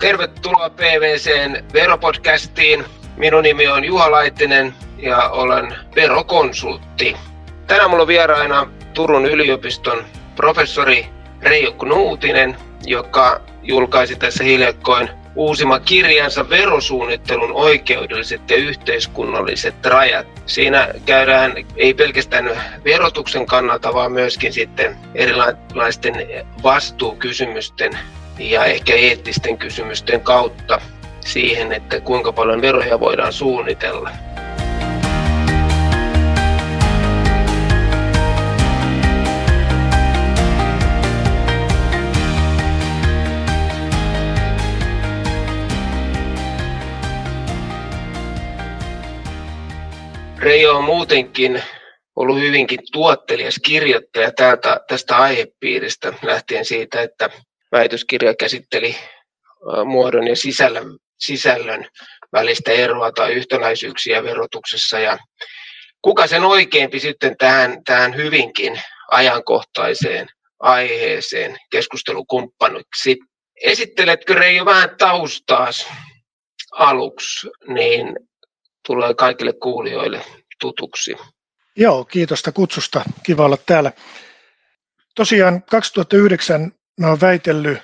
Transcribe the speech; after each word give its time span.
Tervetuloa 0.00 0.70
PVCn 0.70 1.64
veropodcastiin. 1.72 2.84
Minun 3.16 3.42
nimi 3.42 3.68
on 3.68 3.84
Juha 3.84 4.10
Laittinen 4.10 4.74
ja 4.98 5.28
olen 5.28 5.74
verokonsultti. 5.96 7.16
Tänään 7.66 7.90
mulla 7.90 8.02
on 8.02 8.08
vieraina 8.08 8.66
Turun 8.94 9.26
yliopiston 9.26 10.04
professori 10.36 11.06
Reijo 11.42 11.72
Knuutinen, 11.72 12.56
joka 12.86 13.40
julkaisi 13.62 14.16
tässä 14.16 14.44
hiljakkoin 14.44 15.10
uusimman 15.34 15.80
kirjansa 15.84 16.48
verosuunnittelun 16.48 17.52
oikeudelliset 17.52 18.50
ja 18.50 18.56
yhteiskunnalliset 18.56 19.86
rajat. 19.86 20.26
Siinä 20.46 20.88
käydään 21.06 21.54
ei 21.76 21.94
pelkästään 21.94 22.50
verotuksen 22.84 23.46
kannalta, 23.46 23.94
vaan 23.94 24.12
myöskin 24.12 24.52
sitten 24.52 24.96
erilaisten 25.14 26.14
vastuukysymysten 26.62 27.92
ja 28.40 28.64
ehkä 28.64 28.94
eettisten 28.94 29.58
kysymysten 29.58 30.20
kautta 30.20 30.80
siihen, 31.20 31.72
että 31.72 32.00
kuinka 32.00 32.32
paljon 32.32 32.62
veroja 32.62 33.00
voidaan 33.00 33.32
suunnitella. 33.32 34.10
Reijo 50.38 50.76
on 50.76 50.84
muutenkin 50.84 51.62
ollut 52.16 52.38
hyvinkin 52.40 52.80
tuottelias 52.92 53.58
kirjoittaja 53.64 54.32
täältä, 54.32 54.80
tästä 54.88 55.16
aihepiiristä 55.16 56.12
lähtien 56.22 56.64
siitä, 56.64 57.02
että 57.02 57.30
väitöskirja 57.72 58.34
käsitteli 58.34 58.96
muodon 59.84 60.28
ja 60.28 60.36
sisällön, 60.36 60.98
sisällön 61.18 61.88
välistä 62.32 62.72
eroa 62.72 63.12
tai 63.12 63.32
yhtenäisyyksiä 63.32 64.22
verotuksessa. 64.22 64.98
Ja 64.98 65.18
kuka 66.02 66.26
sen 66.26 66.44
oikeampi 66.44 67.00
sitten 67.00 67.36
tähän, 67.36 67.84
tähän 67.84 68.16
hyvinkin 68.16 68.80
ajankohtaiseen 69.10 70.28
aiheeseen 70.60 71.56
keskustelukumppaniksi. 71.70 73.18
Esitteletkö 73.62 74.34
Reijo 74.34 74.64
vähän 74.64 74.90
taustaa 74.98 75.68
aluksi, 76.72 77.48
niin 77.68 78.16
tulee 78.86 79.14
kaikille 79.14 79.52
kuulijoille 79.52 80.20
tutuksi. 80.60 81.16
Joo, 81.76 82.04
kiitos 82.04 82.42
kutsusta. 82.54 83.04
Kiva 83.22 83.44
olla 83.44 83.58
täällä. 83.66 83.92
Tosiaan 85.14 85.62
2009 85.62 86.72
mä 87.00 87.08
oon 87.08 87.20
väitellyt 87.20 87.78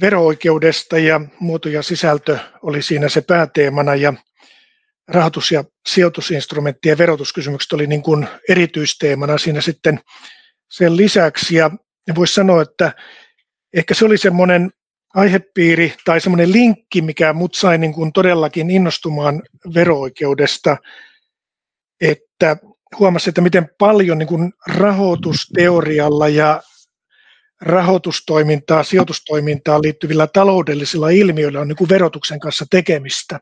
vero-oikeudesta 0.00 0.98
ja 0.98 1.20
muoto 1.40 1.68
ja 1.68 1.82
sisältö 1.82 2.38
oli 2.62 2.82
siinä 2.82 3.08
se 3.08 3.20
pääteemana 3.20 3.94
ja 3.94 4.14
rahoitus- 5.08 5.52
ja 5.52 5.64
sijoitusinstrumenttien 5.88 6.98
verotuskysymykset 6.98 7.72
oli 7.72 7.86
niin 7.86 8.02
kuin 8.02 8.28
erityisteemana 8.48 9.38
siinä 9.38 9.60
sitten 9.60 10.00
sen 10.70 10.96
lisäksi. 10.96 11.56
Ja 11.56 11.70
voisi 12.14 12.34
sanoa, 12.34 12.62
että 12.62 12.92
ehkä 13.74 13.94
se 13.94 14.04
oli 14.04 14.18
semmoinen 14.18 14.70
aihepiiri 15.14 15.94
tai 16.04 16.20
semmoinen 16.20 16.52
linkki, 16.52 17.02
mikä 17.02 17.32
mut 17.32 17.54
sai 17.54 17.78
niin 17.78 17.92
kuin 17.92 18.12
todellakin 18.12 18.70
innostumaan 18.70 19.42
vero-oikeudesta, 19.74 20.76
että 22.00 22.56
huomasi, 22.98 23.28
että 23.30 23.40
miten 23.40 23.70
paljon 23.78 24.18
niin 24.18 24.26
kuin 24.26 24.52
rahoitusteorialla 24.66 26.28
ja 26.28 26.62
rahoitustoimintaa, 27.62 28.82
sijoitustoimintaan 28.82 29.82
liittyvillä 29.82 30.26
taloudellisilla 30.26 31.10
ilmiöillä 31.10 31.60
on 31.60 31.68
niin 31.68 31.76
kuin 31.76 31.88
verotuksen 31.88 32.40
kanssa 32.40 32.66
tekemistä. 32.70 33.40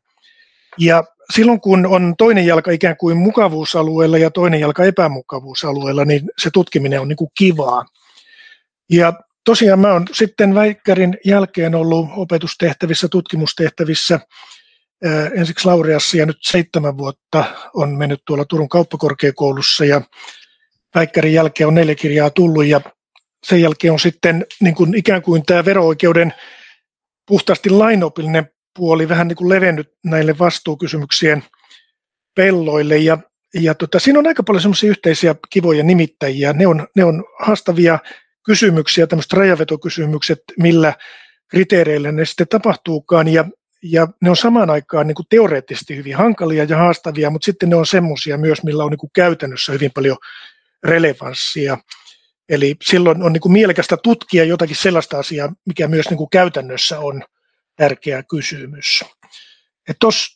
Ja 0.78 1.04
silloin 1.34 1.60
kun 1.60 1.86
on 1.86 2.14
toinen 2.19 2.47
jalka 2.47 2.70
ikään 2.70 2.97
kuin 2.97 3.16
mukavuusalueella 3.16 4.19
ja 4.19 4.30
toinen 4.30 4.60
jalka 4.60 4.84
epämukavuusalueella, 4.84 6.04
niin 6.04 6.22
se 6.38 6.50
tutkiminen 6.53 7.00
on 7.00 7.09
niin 7.09 7.16
kuin 7.16 7.30
kivaa. 7.38 7.84
Ja 8.91 9.12
tosiaan 9.44 9.80
mä 9.80 9.92
oon 9.92 10.06
sitten 10.12 10.54
väikkärin 10.54 11.19
jälkeen 11.25 11.75
ollut 11.75 12.09
opetustehtävissä, 12.16 13.09
tutkimustehtävissä 13.09 14.20
ensiksi 15.34 15.66
Laureassa 15.66 16.16
ja 16.16 16.26
nyt 16.26 16.38
seitsemän 16.41 16.98
vuotta 16.98 17.44
on 17.75 17.98
mennyt 17.98 18.22
tuolla 18.26 18.44
Turun 18.44 18.69
kauppakorkeakoulussa 18.69 19.84
ja 19.84 20.00
väikkärin 20.94 21.32
jälkeen 21.32 21.69
on 21.69 21.75
neljä 21.75 21.94
kirjaa 21.94 22.30
tullut 22.30 22.66
ja 22.66 22.80
sen 23.47 23.61
jälkeen 23.61 23.93
on 23.93 24.01
sitten 24.01 24.47
niin 24.61 24.75
kuin 24.75 24.95
ikään 24.95 25.23
kuin 25.23 25.43
tämä 25.47 25.65
vero-oikeuden 25.65 26.34
puhtaasti 27.27 27.71
lainopillinen 27.71 28.51
puoli 28.78 29.09
vähän 29.09 29.28
niin 29.28 29.37
kuin 29.37 29.49
levennyt 29.49 29.93
näille 30.05 30.39
vastuukysymyksien 30.39 31.43
pelloille 32.37 32.97
ja, 32.97 33.19
ja 33.55 33.75
tota, 33.75 33.99
siinä 33.99 34.19
on 34.19 34.27
aika 34.27 34.43
paljon 34.43 34.62
semmoisia 34.62 34.91
yhteisiä 34.91 35.34
kivoja 35.51 35.83
nimittäjiä. 35.83 36.53
Ne 36.53 36.67
on, 36.67 36.87
ne 36.97 37.05
on 37.05 37.25
haastavia 37.39 37.99
kysymyksiä, 38.45 39.06
tämmöiset 39.06 39.33
rajavetokysymykset, 39.33 40.43
millä 40.59 40.95
kriteereillä 41.49 42.12
ne 42.12 42.25
sitten 42.25 42.49
tapahtuukaan 42.49 43.28
ja, 43.28 43.45
ja 43.83 44.09
ne 44.22 44.31
on 44.31 44.37
samaan 44.37 44.71
aikaan 44.71 45.07
niin 45.07 45.15
kuin 45.15 45.27
teoreettisesti 45.31 45.97
hyvin 45.97 46.17
hankalia 46.17 46.65
ja 46.65 46.77
haastavia, 46.77 47.31
mutta 47.31 47.45
sitten 47.45 47.71
ne 47.71 47.77
on 47.77 47.87
semmoisia 47.87 48.39
myös, 48.39 48.62
millä 48.62 48.84
on 48.84 48.91
niin 48.91 48.99
kuin 48.99 49.11
käytännössä 49.15 49.72
hyvin 49.72 49.91
paljon 49.95 50.17
relevanssia. 50.84 51.78
Eli 52.50 52.77
silloin 52.83 53.22
on 53.22 53.33
niin 53.33 53.41
kuin 53.41 53.53
mielekästä 53.53 53.97
tutkia 53.97 54.44
jotakin 54.44 54.77
sellaista 54.77 55.19
asiaa, 55.19 55.53
mikä 55.66 55.88
myös 55.88 56.11
niin 56.11 56.19
kuin 56.19 56.31
käytännössä 56.31 57.00
on 57.00 57.22
tärkeä 57.77 58.22
kysymys. 58.22 59.05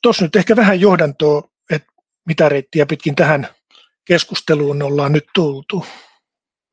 Tuossa 0.02 0.24
nyt 0.24 0.36
ehkä 0.36 0.56
vähän 0.56 0.80
johdantoa, 0.80 1.42
että 1.70 1.88
mitä 2.26 2.48
reittiä 2.48 2.86
pitkin 2.86 3.14
tähän 3.14 3.48
keskusteluun 4.04 4.82
ollaan 4.82 5.12
nyt 5.12 5.24
tultu. 5.34 5.86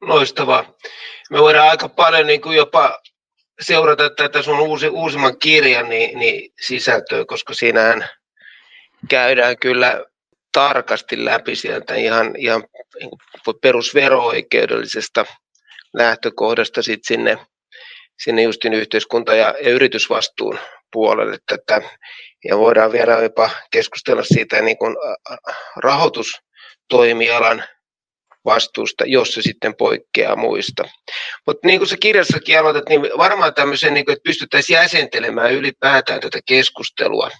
Loistavaa. 0.01 0.73
Me 1.31 1.39
voidaan 1.39 1.69
aika 1.69 1.89
paljon 1.89 2.27
niin 2.27 2.41
kuin 2.41 2.57
jopa 2.57 2.99
seurata 3.61 4.09
tätä 4.09 4.41
sun 4.41 4.59
uusi, 4.59 4.87
uusimman 4.87 5.39
kirjan 5.39 5.89
niin, 5.89 6.19
niin 6.19 6.51
sisältöä, 6.61 7.25
koska 7.25 7.53
siinähän 7.53 8.09
käydään 9.09 9.57
kyllä 9.57 10.05
tarkasti 10.51 11.25
läpi 11.25 11.55
sieltä 11.55 11.95
ihan, 11.95 12.35
ihan 12.37 12.63
niin 12.99 13.09
perusvero-oikeudellisesta 13.61 15.25
lähtökohdasta 15.93 16.81
sit 16.81 16.99
sinne, 17.03 17.37
sinne 18.23 18.41
justin 18.41 18.73
yhteiskunta- 18.73 19.35
ja, 19.35 19.55
ja 19.61 19.69
yritysvastuun 19.69 20.59
puolelle 20.91 21.37
tätä. 21.45 21.81
Ja 22.45 22.57
voidaan 22.57 22.91
vielä 22.91 23.13
jopa 23.13 23.49
keskustella 23.71 24.23
siitä 24.23 24.61
niin 24.61 24.77
kuin 24.77 24.95
rahoitustoimialan 25.75 27.63
vastuusta, 28.45 29.03
jos 29.05 29.33
se 29.33 29.41
sitten 29.41 29.75
poikkeaa 29.75 30.35
muista. 30.35 30.83
Mutta 31.47 31.67
niin 31.67 31.79
kuin 31.79 31.87
sä 31.87 31.97
kirjassakin 31.97 32.59
aloitat, 32.59 32.89
niin 32.89 33.01
varmaan 33.01 33.53
tämmöisen, 33.53 33.93
niin 33.93 34.05
kuin, 34.05 34.13
että 34.13 34.23
pystyttäisiin 34.23 34.75
jäsentelemään 34.77 35.51
ylipäätään 35.53 36.19
tätä 36.19 36.39
keskustelua 36.45 37.31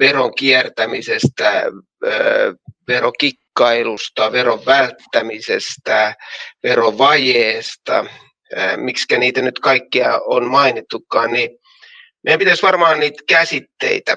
veron 0.00 0.34
kiertämisestä, 0.34 1.62
verokikkailusta, 2.88 4.32
veron 4.32 4.66
välttämisestä, 4.66 6.14
verovajeesta, 6.62 8.04
miksi 8.76 9.18
niitä 9.18 9.42
nyt 9.42 9.58
kaikkia 9.58 10.20
on 10.26 10.46
mainittukaan, 10.46 11.32
niin 11.32 11.50
meidän 12.24 12.38
pitäisi 12.38 12.62
varmaan 12.62 13.00
niitä 13.00 13.22
käsitteitä 13.28 14.14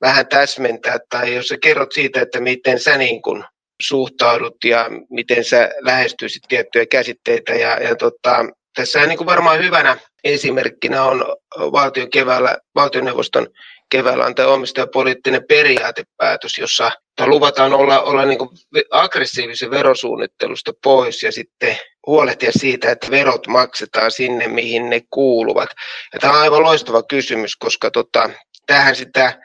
vähän 0.00 0.26
täsmentää, 0.26 0.98
tai 1.08 1.34
jos 1.34 1.48
sä 1.48 1.56
kerrot 1.62 1.92
siitä, 1.92 2.20
että 2.20 2.40
miten 2.40 2.80
sä 2.80 2.98
niin 2.98 3.22
kun 3.22 3.44
suhtaudut 3.82 4.56
ja 4.64 4.86
miten 5.10 5.44
sä 5.44 5.70
lähestyisit 5.80 6.42
tiettyjä 6.48 6.86
käsitteitä. 6.86 7.54
Ja, 7.54 7.82
ja 7.82 7.96
tota, 7.96 8.44
tässä 8.76 9.06
niin 9.06 9.18
kuin 9.18 9.26
varmaan 9.26 9.64
hyvänä 9.64 9.96
esimerkkinä 10.24 11.04
on 11.04 11.24
valtion 11.58 12.10
keväällä, 12.10 12.58
valtioneuvoston 12.74 13.46
keväällä 13.94 14.24
antaa 14.24 14.46
omistajapoliittinen 14.46 15.44
periaatepäätös, 15.48 16.58
jossa 16.58 16.90
luvataan 17.26 17.72
olla, 17.72 18.02
olla 18.02 18.24
niin 18.24 18.38
aggressiivisen 18.90 19.70
verosuunnittelusta 19.70 20.72
pois 20.84 21.22
ja 21.22 21.32
sitten 21.32 21.76
huolehtia 22.06 22.52
siitä, 22.52 22.90
että 22.90 23.10
verot 23.10 23.46
maksetaan 23.46 24.10
sinne, 24.10 24.48
mihin 24.48 24.90
ne 24.90 25.00
kuuluvat. 25.10 25.68
Ja 26.12 26.20
tämä 26.20 26.32
on 26.32 26.40
aivan 26.40 26.62
loistava 26.62 27.02
kysymys, 27.02 27.56
koska 27.56 27.90
tota, 27.90 28.30
tähän 28.66 28.96
sitä 28.96 29.38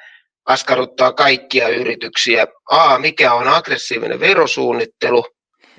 askarruttaa 0.45 1.13
kaikkia 1.13 1.67
yrityksiä. 1.67 2.47
A, 2.71 2.97
mikä 2.97 3.33
on 3.33 3.47
aggressiivinen 3.47 4.19
verosuunnittelu, 4.19 5.25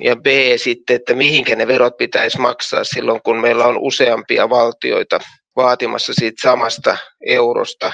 ja 0.04 0.16
B 0.16 0.26
sitten, 0.56 0.96
että 0.96 1.14
mihinkä 1.14 1.56
ne 1.56 1.66
verot 1.66 1.96
pitäisi 1.96 2.40
maksaa 2.40 2.84
silloin, 2.84 3.20
kun 3.22 3.40
meillä 3.40 3.64
on 3.66 3.78
useampia 3.78 4.50
valtioita 4.50 5.20
vaatimassa 5.56 6.14
siitä 6.14 6.42
samasta 6.42 6.96
eurosta 7.26 7.92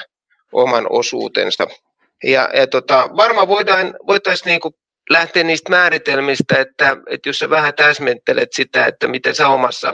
oman 0.51 0.87
osuutensa. 0.89 1.67
Ja, 2.23 2.49
ja 2.53 2.67
tota, 2.67 3.09
varmaan 3.17 3.47
voidaan, 3.47 3.93
voitaisiin 4.07 4.45
niin 4.45 4.73
lähteä 5.09 5.43
niistä 5.43 5.69
määritelmistä, 5.69 6.59
että, 6.59 6.97
että 7.09 7.29
jos 7.29 7.39
sä 7.39 7.49
vähän 7.49 7.73
täsmentelet 7.73 8.49
sitä, 8.51 8.85
että 8.85 9.07
miten 9.07 9.35
sä 9.35 9.47
omassa, 9.47 9.93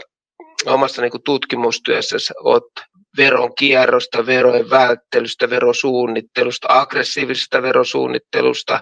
omassa 0.66 1.02
niin 1.02 1.12
tutkimustyössä 1.26 2.18
olet 2.44 2.64
veronkierrosta, 3.18 4.26
verojen 4.26 4.70
välttelystä, 4.70 5.50
verosuunnittelusta, 5.50 6.68
aggressiivisesta 6.70 7.62
verosuunnittelusta, 7.62 8.80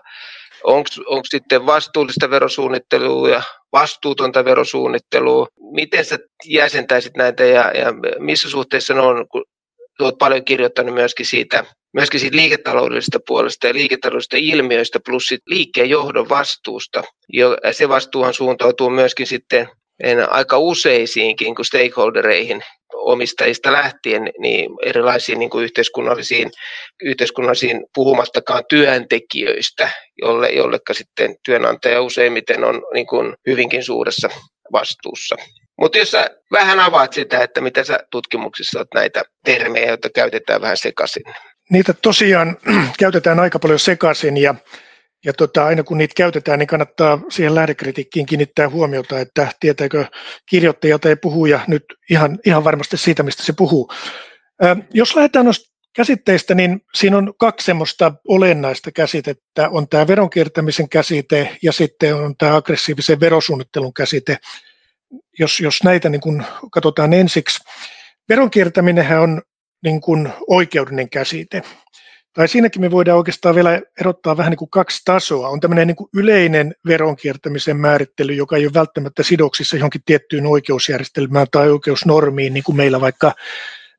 onko 0.64 1.24
sitten 1.24 1.66
vastuullista 1.66 2.30
verosuunnittelua 2.30 3.30
ja 3.30 3.42
vastuutonta 3.72 4.46
verosuunnittelua, 4.46 5.48
miten 5.72 6.06
sä 6.06 6.20
jäsentäisit 6.46 7.18
näitä 7.18 7.46
ja, 7.46 7.72
ja 7.72 7.94
missä 8.20 8.50
suhteessa 8.50 8.94
ne 8.94 9.02
on, 9.02 9.26
olet 10.06 10.18
paljon 10.18 10.46
kirjoittanut 10.46 10.94
myöskin 10.94 11.26
siitä, 11.26 11.64
myöskin 11.94 12.20
siitä 12.20 12.38
liiketaloudellisesta 12.38 13.20
puolesta 13.28 13.68
ja 13.68 13.74
liiketaloudellisista 13.74 14.38
ilmiöistä 14.40 15.00
plus 15.06 15.34
liikkeen 15.46 15.90
johdon 15.90 16.30
vastuusta. 16.30 17.04
Ja 17.34 17.58
se 17.72 17.90
vastuuhan 17.90 18.34
suuntautuu 18.34 18.90
myöskin 18.90 19.28
sitten 19.28 19.70
aika 20.30 20.58
useisiinkin 20.58 21.56
kuin 21.56 21.66
stakeholdereihin 21.66 22.64
omistajista 22.94 23.72
lähtien 23.72 24.30
niin 24.40 24.70
erilaisiin 24.86 25.40
niin 25.40 25.50
kuin 25.50 25.64
yhteiskunnallisiin, 25.64 26.52
yhteiskunnallisiin 27.04 27.86
puhumattakaan 27.96 28.64
työntekijöistä, 28.70 29.90
jolle, 30.22 30.50
jolleka 30.50 30.94
sitten 30.94 31.36
työnantaja 31.46 32.02
useimmiten 32.02 32.64
on 32.64 32.82
niin 32.94 33.08
kuin 33.08 33.34
hyvinkin 33.48 33.84
suuressa 33.84 34.30
vastuussa. 34.72 35.36
Mutta 35.82 35.98
jos 35.98 36.12
sä 36.12 36.30
vähän 36.52 36.80
avaat 36.80 37.14
sitä, 37.14 37.44
että 37.44 37.62
mitä 37.62 37.84
sä 37.84 38.00
tutkimuksissa 38.12 38.80
olet 38.80 38.88
näitä 38.94 39.24
termejä, 39.46 39.88
joita 39.88 40.10
käytetään 40.16 40.62
vähän 40.62 40.78
sekaisin. 40.78 41.24
Niitä 41.70 41.94
tosiaan 41.94 42.58
käytetään 43.00 43.40
aika 43.40 43.60
paljon 43.60 43.80
sekaisin 43.80 44.38
ja 44.38 44.56
ja 45.26 45.34
tota, 45.34 45.66
aina 45.66 45.84
kun 45.84 45.98
niitä 45.98 46.14
käytetään, 46.18 46.60
niin 46.60 46.68
kannattaa 46.68 47.20
siihen 47.30 47.56
lähdekritiikkiin 47.56 48.26
kiinnittää 48.26 48.70
huomiota, 48.70 49.20
että 49.20 49.48
tietääkö 49.60 50.06
kirjoittaja 50.50 51.00
tai 51.00 51.16
puhuja 51.16 51.60
nyt 51.68 51.84
ihan, 52.10 52.40
ihan 52.46 52.64
varmasti 52.64 52.98
siitä, 52.98 53.24
mistä 53.24 53.44
se 53.44 53.54
puhuu. 53.58 53.92
Ö, 54.64 54.76
jos 54.94 55.16
lähdetään 55.16 55.46
noista 55.46 55.72
käsitteistä, 55.96 56.56
niin 56.56 56.82
siinä 56.96 57.18
on 57.18 57.34
kaksi 57.38 57.66
semmoista 57.66 58.14
olennaista 58.28 58.92
käsitettä. 58.92 59.70
On 59.70 59.88
tämä 59.90 60.08
veronkiertämisen 60.08 60.90
käsite 60.90 61.58
ja 61.64 61.72
sitten 61.72 62.16
on 62.16 62.38
tämä 62.38 62.56
aggressiivisen 62.56 63.20
verosuunnittelun 63.20 63.94
käsite. 63.94 64.38
Jos, 65.40 65.60
jos 65.60 65.84
näitä 65.84 66.10
niin 66.10 66.22
kun 66.22 66.44
katsotaan 66.72 67.14
ensiksi, 67.14 67.64
veronkiertäminen 68.30 69.20
on 69.20 69.42
niin 69.84 70.02
kuin 70.02 70.30
oikeudellinen 70.48 71.10
käsite 71.10 71.62
tai 72.34 72.48
siinäkin 72.48 72.82
me 72.82 72.92
voidaan 72.92 73.18
oikeastaan 73.18 73.56
vielä 73.56 73.82
erottaa 74.00 74.38
vähän 74.38 74.52
niin 74.52 74.58
kuin 74.58 74.70
kaksi 74.70 75.02
tasoa. 75.06 75.50
On 75.50 75.60
tämmöinen 75.60 75.88
niin 75.88 75.96
kuin 75.96 76.10
yleinen 76.14 76.76
veronkiertämisen 76.88 77.78
määrittely, 77.78 78.34
joka 78.34 78.58
ei 78.58 78.66
ole 78.66 78.74
välttämättä 78.74 79.24
sidoksissa 79.24 79.78
johonkin 79.78 80.02
tiettyyn 80.06 80.46
oikeusjärjestelmään 80.46 81.48
tai 81.52 81.70
oikeusnormiin, 81.70 82.54
niin 82.54 82.64
kuin 82.64 82.76
meillä 82.76 83.02
vaikka 83.02 83.34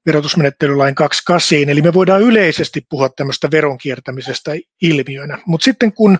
verotusmenettelylain 0.06 0.94
28. 0.94 1.58
Eli 1.68 1.82
me 1.82 1.94
voidaan 1.94 2.22
yleisesti 2.22 2.86
puhua 2.88 3.08
tämmöistä 3.08 3.50
veronkiertämisestä 3.50 4.52
ilmiönä. 4.82 5.38
Mutta 5.46 5.64
sitten 5.64 5.92
kun, 5.92 6.18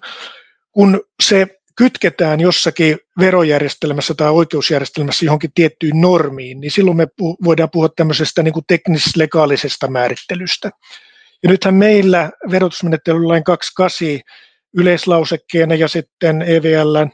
kun 0.72 1.00
se 1.22 1.46
kytketään 1.82 2.40
jossakin 2.40 2.98
verojärjestelmässä 3.18 4.14
tai 4.14 4.30
oikeusjärjestelmässä 4.30 5.24
johonkin 5.24 5.50
tiettyyn 5.54 6.00
normiin, 6.00 6.60
niin 6.60 6.70
silloin 6.70 6.96
me 6.96 7.06
voidaan 7.44 7.70
puhua 7.70 7.88
tämmöisestä 7.88 8.42
niin 8.42 8.52
kuin 8.52 8.64
teknis-legaalisesta 8.66 9.88
määrittelystä. 9.88 10.70
Ja 11.42 11.50
nythän 11.50 11.74
meillä 11.74 12.30
verotusmenettelylain 12.50 13.44
28 13.44 14.20
yleislausekkeena 14.76 15.74
ja 15.74 15.88
sitten 15.88 16.42
EVLn 16.42 17.10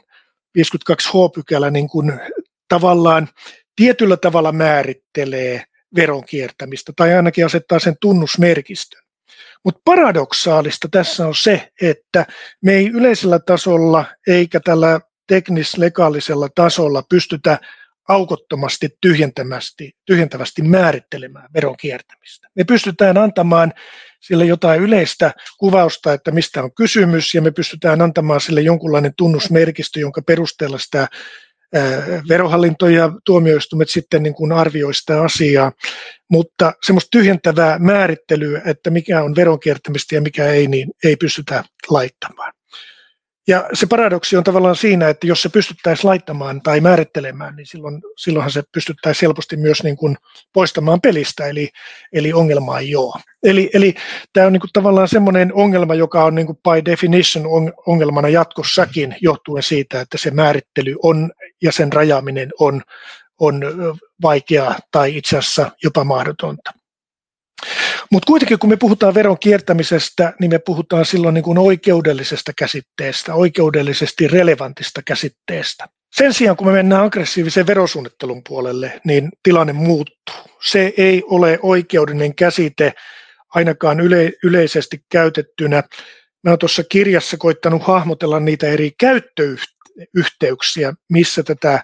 52H-pykälä 0.57 1.71
niin 1.71 1.89
kuin 1.89 2.19
tavallaan 2.67 3.29
tietyllä 3.75 4.17
tavalla 4.17 4.51
määrittelee 4.51 5.63
veronkiertämistä 5.95 6.93
tai 6.95 7.13
ainakin 7.13 7.45
asettaa 7.45 7.79
sen 7.79 7.95
tunnusmerkistön. 8.01 9.01
Mutta 9.65 9.81
paradoksaalista 9.85 10.87
tässä 10.91 11.27
on 11.27 11.35
se, 11.35 11.71
että 11.81 12.25
me 12.63 12.73
ei 12.73 12.87
yleisellä 12.89 13.39
tasolla 13.39 14.05
eikä 14.27 14.59
tällä 14.59 14.99
teknis-legaalisella 15.27 16.49
tasolla 16.55 17.03
pystytä 17.09 17.59
aukottomasti 18.07 18.89
tyhjentävästi, 19.01 19.91
tyhjentävästi 20.05 20.61
määrittelemään 20.61 21.49
veron 21.53 21.77
kiertämistä. 21.77 22.47
Me 22.55 22.63
pystytään 22.63 23.17
antamaan 23.17 23.73
sille 24.19 24.45
jotain 24.45 24.81
yleistä 24.81 25.31
kuvausta, 25.57 26.13
että 26.13 26.31
mistä 26.31 26.63
on 26.63 26.73
kysymys, 26.73 27.35
ja 27.35 27.41
me 27.41 27.51
pystytään 27.51 28.01
antamaan 28.01 28.41
sille 28.41 28.61
jonkunlainen 28.61 29.13
tunnusmerkistö, 29.17 29.99
jonka 29.99 30.21
perusteella 30.21 30.77
sitä 30.77 31.07
verohallinto 32.29 32.87
ja 32.87 33.11
tuomioistuimet 33.25 33.89
sitten 33.89 34.23
niin 34.23 34.33
kuin 34.33 34.51
arvioi 34.51 34.93
sitä 34.93 35.21
asiaa, 35.21 35.71
mutta 36.29 36.73
semmoista 36.83 37.09
tyhjentävää 37.11 37.79
määrittelyä, 37.79 38.61
että 38.65 38.89
mikä 38.89 39.23
on 39.23 39.35
veronkiertämistä 39.35 40.15
ja 40.15 40.21
mikä 40.21 40.45
ei, 40.45 40.67
niin 40.67 40.91
ei 41.03 41.15
pystytä 41.15 41.63
laittamaan. 41.89 42.53
Ja 43.47 43.69
se 43.73 43.87
paradoksi 43.87 44.37
on 44.37 44.43
tavallaan 44.43 44.75
siinä, 44.75 45.09
että 45.09 45.27
jos 45.27 45.41
se 45.41 45.49
pystyttäisiin 45.49 46.07
laittamaan 46.07 46.61
tai 46.61 46.81
määrittelemään, 46.81 47.55
niin 47.55 47.65
silloin, 47.65 48.01
silloinhan 48.17 48.51
se 48.51 48.63
pystyttäisiin 48.73 49.27
helposti 49.27 49.57
myös 49.57 49.83
niin 49.83 49.97
kuin 49.97 50.17
poistamaan 50.53 51.01
pelistä, 51.01 51.47
eli, 51.47 51.69
eli 52.13 52.33
ongelma 52.33 52.79
ei 52.79 52.95
ole. 52.95 53.21
Eli, 53.43 53.69
eli 53.73 53.95
tämä 54.33 54.47
on 54.47 54.53
niin 54.53 54.61
kuin 54.61 54.69
tavallaan 54.73 55.07
semmoinen 55.07 55.53
ongelma, 55.53 55.95
joka 55.95 56.23
on 56.23 56.35
niin 56.35 56.45
kuin 56.45 56.57
by 56.57 56.91
definition 56.91 57.45
ongelmana 57.85 58.29
jatkossakin, 58.29 59.15
johtuen 59.21 59.63
siitä, 59.63 60.01
että 60.01 60.17
se 60.17 60.31
määrittely 60.31 60.95
on 61.03 61.31
ja 61.61 61.71
sen 61.71 61.93
rajaaminen 61.93 62.49
on, 62.59 62.81
on 63.39 63.61
vaikeaa 64.21 64.79
tai 64.91 65.17
itse 65.17 65.37
asiassa 65.37 65.71
jopa 65.83 66.03
mahdotonta. 66.03 66.73
Mutta 68.11 68.27
kuitenkin 68.27 68.59
kun 68.59 68.69
me 68.69 68.77
puhutaan 68.77 69.13
veron 69.13 69.39
kiertämisestä, 69.39 70.33
niin 70.39 70.51
me 70.51 70.59
puhutaan 70.59 71.05
silloin 71.05 71.33
niin 71.33 71.43
kuin 71.43 71.57
oikeudellisesta 71.57 72.51
käsitteestä, 72.57 73.33
oikeudellisesti 73.33 74.27
relevantista 74.27 75.01
käsitteestä. 75.01 75.87
Sen 76.15 76.33
sijaan, 76.33 76.57
kun 76.57 76.67
me 76.67 76.73
mennään 76.73 77.05
aggressiivisen 77.05 77.67
verosuunnittelun 77.67 78.41
puolelle, 78.47 79.01
niin 79.03 79.29
tilanne 79.43 79.73
muuttuu. 79.73 80.35
Se 80.63 80.93
ei 80.97 81.23
ole 81.25 81.59
oikeudellinen 81.61 82.35
käsite 82.35 82.93
ainakaan 83.55 83.99
yle, 83.99 84.31
yleisesti 84.43 85.03
käytettynä. 85.11 85.83
Mä 86.43 86.51
olen 86.51 86.59
tuossa 86.59 86.83
kirjassa 86.83 87.37
koittanut 87.37 87.83
hahmotella 87.83 88.39
niitä 88.39 88.67
eri 88.67 88.91
käyttöyhteyksiä, 90.05 90.93
missä 91.09 91.43
tätä 91.43 91.83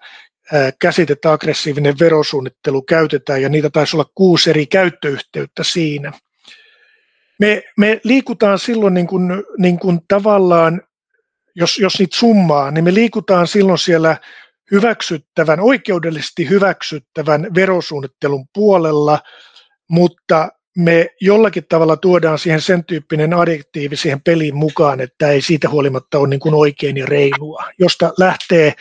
käsitettä 0.80 1.32
aggressiivinen 1.32 2.00
verosuunnittelu 2.00 2.82
käytetään 2.82 3.42
ja 3.42 3.50
niitä 3.50 3.70
taisi 3.70 3.96
olla 3.96 4.12
kuusi 4.16 4.50
eri 4.50 4.66
käyttöyhteyttä 4.66 5.64
siinä. 5.64 6.12
Me, 7.40 7.64
me 7.78 8.02
liikutaan 8.04 8.60
silloin 8.60 8.94
niin 8.94 9.08
kuin, 9.08 9.44
niin 9.58 9.80
kuin 9.80 10.00
tavallaan, 10.08 10.82
jos, 11.56 11.78
jos 11.78 12.00
niitä 12.00 12.18
summaa, 12.18 12.72
niin 12.72 12.84
me 12.84 12.94
liikutaan 12.94 13.48
silloin 13.48 13.78
siellä 13.78 14.18
hyväksyttävän, 14.72 15.60
oikeudellisesti 15.60 16.50
hyväksyttävän 16.50 17.48
verosuunnittelun 17.56 18.46
puolella, 18.54 19.20
mutta 19.90 20.50
me 20.76 21.10
jollakin 21.22 21.66
tavalla 21.70 21.98
tuodaan 21.98 22.40
siihen 22.40 22.62
sen 22.62 22.86
tyyppinen 22.86 23.34
adjektiivi 23.34 23.96
siihen 23.96 24.22
peliin 24.22 24.56
mukaan, 24.56 25.02
että 25.02 25.30
ei 25.30 25.42
siitä 25.42 25.70
huolimatta 25.70 26.20
ole 26.20 26.28
niin 26.28 26.40
kuin 26.40 26.56
oikein 26.56 26.98
ja 26.98 27.06
reilua, 27.06 27.64
josta 27.80 28.14
lähtee 28.18 28.74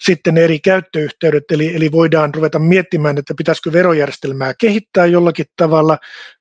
sitten 0.00 0.38
eri 0.38 0.60
käyttöyhteydet, 0.60 1.44
eli, 1.50 1.76
eli 1.76 1.92
voidaan 1.92 2.34
ruveta 2.34 2.58
miettimään, 2.58 3.18
että 3.18 3.34
pitäisikö 3.36 3.72
verojärjestelmää 3.72 4.54
kehittää 4.54 5.06
jollakin 5.06 5.46
tavalla. 5.56 5.98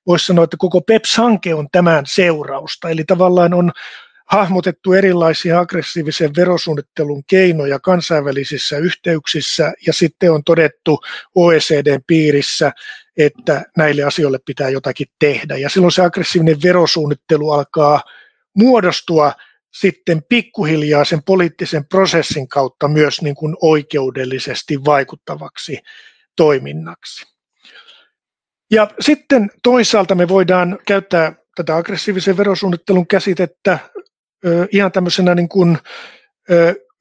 Voisi 0.08 0.26
sanoa, 0.26 0.44
että 0.44 0.58
koko 0.60 0.82
PEPS-hanke 0.82 1.56
on 1.56 1.68
tämän 1.72 2.04
seurausta, 2.08 2.90
eli 2.90 3.04
tavallaan 3.04 3.54
on 3.54 3.72
hahmotettu 4.32 4.94
erilaisia 4.94 5.60
aggressiivisen 5.60 6.32
verosuunnittelun 6.36 7.24
keinoja 7.28 7.80
kansainvälisissä 7.80 8.78
yhteyksissä 8.78 9.74
ja 9.88 9.94
sitten 9.94 10.32
on 10.32 10.44
todettu 10.44 11.00
OECDn 11.36 12.02
piirissä, 12.08 12.72
että 13.18 13.64
näille 13.78 14.04
asioille 14.04 14.40
pitää 14.46 14.70
jotakin 14.70 15.08
tehdä. 15.20 15.58
Ja 15.58 15.70
silloin 15.70 15.92
se 15.92 16.02
aggressiivinen 16.02 16.62
verosuunnittelu 16.64 17.52
alkaa 17.52 18.02
muodostua 18.58 19.34
sitten 19.74 20.24
pikkuhiljaa 20.30 21.06
sen 21.06 21.24
poliittisen 21.24 21.86
prosessin 21.86 22.48
kautta 22.48 22.88
myös 22.88 23.22
niin 23.22 23.36
kuin 23.36 23.56
oikeudellisesti 23.62 24.86
vaikuttavaksi 24.86 25.80
toiminnaksi. 26.36 27.26
Ja 28.72 28.88
sitten 29.00 29.50
toisaalta 29.64 30.16
me 30.16 30.28
voidaan 30.28 30.80
käyttää 30.88 31.34
tätä 31.56 31.76
aggressiivisen 31.76 32.38
verosuunnittelun 32.38 33.08
käsitettä 33.08 33.80
ihan 34.72 34.92
tämmöisenä 34.92 35.36
niin 35.36 35.50
kuin, 35.50 35.78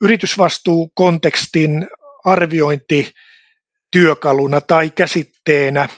yritysvastuukontekstin 0.02 1.88
arviointityökaluna 3.90 4.60
tai 4.60 4.90
käsitteenä. 4.90 5.88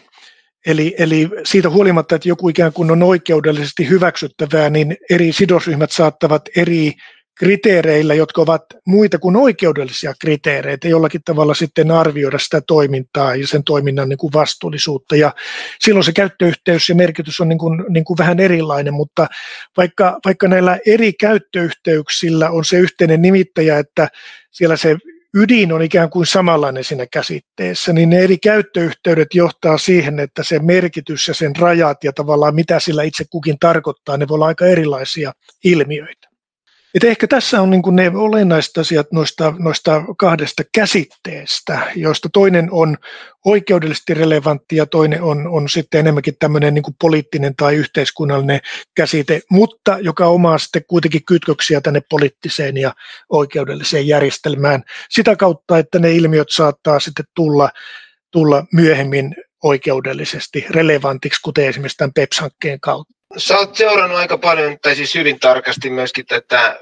Eli, 0.66 0.94
eli 0.98 1.30
siitä 1.44 1.70
huolimatta, 1.70 2.14
että 2.14 2.28
joku 2.28 2.48
ikään 2.48 2.72
kuin 2.72 2.90
on 2.90 3.02
oikeudellisesti 3.02 3.88
hyväksyttävää, 3.88 4.70
niin 4.70 4.96
eri 5.10 5.32
sidosryhmät 5.32 5.90
saattavat 5.90 6.42
eri 6.56 6.92
kriteereillä, 7.38 8.14
jotka 8.14 8.42
ovat 8.42 8.62
muita 8.86 9.18
kuin 9.18 9.36
oikeudellisia 9.36 10.14
kriteereitä, 10.20 10.88
jollakin 10.88 11.20
tavalla 11.24 11.54
sitten 11.54 11.90
arvioida 11.90 12.38
sitä 12.38 12.60
toimintaa 12.60 13.36
ja 13.36 13.46
sen 13.46 13.64
toiminnan 13.64 14.08
niin 14.08 14.18
kuin 14.18 14.32
vastuullisuutta. 14.32 15.16
Ja 15.16 15.34
silloin 15.80 16.04
se 16.04 16.12
käyttöyhteys 16.12 16.88
ja 16.88 16.94
merkitys 16.94 17.40
on 17.40 17.48
niin 17.48 17.58
kuin, 17.58 17.84
niin 17.88 18.04
kuin 18.04 18.18
vähän 18.18 18.40
erilainen, 18.40 18.94
mutta 18.94 19.26
vaikka, 19.76 20.18
vaikka 20.24 20.48
näillä 20.48 20.78
eri 20.86 21.12
käyttöyhteyksillä 21.12 22.50
on 22.50 22.64
se 22.64 22.78
yhteinen 22.78 23.22
nimittäjä, 23.22 23.78
että 23.78 24.08
siellä 24.50 24.76
se 24.76 24.96
ydin 25.34 25.72
on 25.72 25.82
ikään 25.82 26.10
kuin 26.10 26.26
samanlainen 26.26 26.84
siinä 26.84 27.06
käsitteessä, 27.06 27.92
niin 27.92 28.10
ne 28.10 28.18
eri 28.18 28.38
käyttöyhteydet 28.38 29.34
johtaa 29.34 29.78
siihen, 29.78 30.18
että 30.18 30.42
se 30.42 30.58
merkitys 30.58 31.28
ja 31.28 31.34
sen 31.34 31.56
rajat 31.56 32.04
ja 32.04 32.12
tavallaan 32.12 32.54
mitä 32.54 32.80
sillä 32.80 33.02
itse 33.02 33.24
kukin 33.30 33.58
tarkoittaa, 33.58 34.16
ne 34.16 34.28
voi 34.28 34.34
olla 34.34 34.46
aika 34.46 34.66
erilaisia 34.66 35.32
ilmiöitä. 35.64 36.21
Et 36.94 37.04
ehkä 37.04 37.26
tässä 37.26 37.62
on 37.62 37.70
niin 37.70 37.82
ne 37.90 38.12
olennaiset 38.14 38.78
asiat 38.78 39.12
noista, 39.12 39.54
noista 39.58 40.04
kahdesta 40.18 40.62
käsitteestä, 40.74 41.92
joista 41.96 42.28
toinen 42.32 42.68
on 42.70 42.96
oikeudellisesti 43.44 44.14
relevantti 44.14 44.76
ja 44.76 44.86
toinen 44.86 45.22
on, 45.22 45.48
on 45.48 45.68
sitten 45.68 46.00
enemmänkin 46.00 46.34
tämmöinen 46.38 46.74
niin 46.74 46.84
poliittinen 47.00 47.56
tai 47.56 47.74
yhteiskunnallinen 47.74 48.60
käsite, 48.94 49.40
mutta 49.50 49.98
joka 50.00 50.26
omaa 50.26 50.58
sitten 50.58 50.84
kuitenkin 50.88 51.24
kytköksiä 51.24 51.80
tänne 51.80 52.02
poliittiseen 52.10 52.76
ja 52.76 52.94
oikeudelliseen 53.28 54.06
järjestelmään 54.06 54.82
sitä 55.10 55.36
kautta, 55.36 55.78
että 55.78 55.98
ne 55.98 56.12
ilmiöt 56.12 56.50
saattaa 56.50 57.00
sitten 57.00 57.24
tulla, 57.34 57.70
tulla 58.30 58.64
myöhemmin 58.72 59.34
oikeudellisesti 59.62 60.66
relevantiksi, 60.70 61.40
kuten 61.44 61.66
esimerkiksi 61.66 61.98
tämän 61.98 62.12
PEPS-hankkeen 62.12 62.80
kautta. 62.80 63.21
Sä 63.36 63.58
oot 63.58 63.76
seurannut 63.76 64.18
aika 64.18 64.38
paljon, 64.38 64.76
tai 64.82 64.96
siis 64.96 65.14
hyvin 65.14 65.40
tarkasti 65.40 65.90
myöskin 65.90 66.26
tätä 66.26 66.80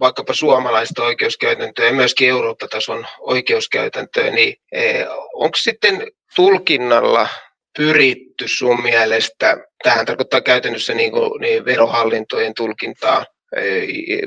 vaikkapa 0.00 0.32
suomalaista 0.34 1.02
oikeuskäytäntöä 1.02 1.86
ja 1.86 1.92
myöskin 1.92 2.28
Eurooppa-tason 2.28 3.06
oikeuskäytäntöä, 3.20 4.30
niin 4.30 4.56
e, 4.72 5.04
onko 5.34 5.56
sitten 5.56 6.06
tulkinnalla 6.36 7.28
pyritty 7.78 8.48
sun 8.48 8.82
mielestä, 8.82 9.56
tähän 9.82 10.06
tarkoittaa 10.06 10.40
käytännössä 10.40 10.94
niin 10.94 11.12
kuin, 11.12 11.40
niin 11.40 11.64
verohallintojen 11.64 12.54
tulkintaa, 12.54 13.24
e, 13.56 13.62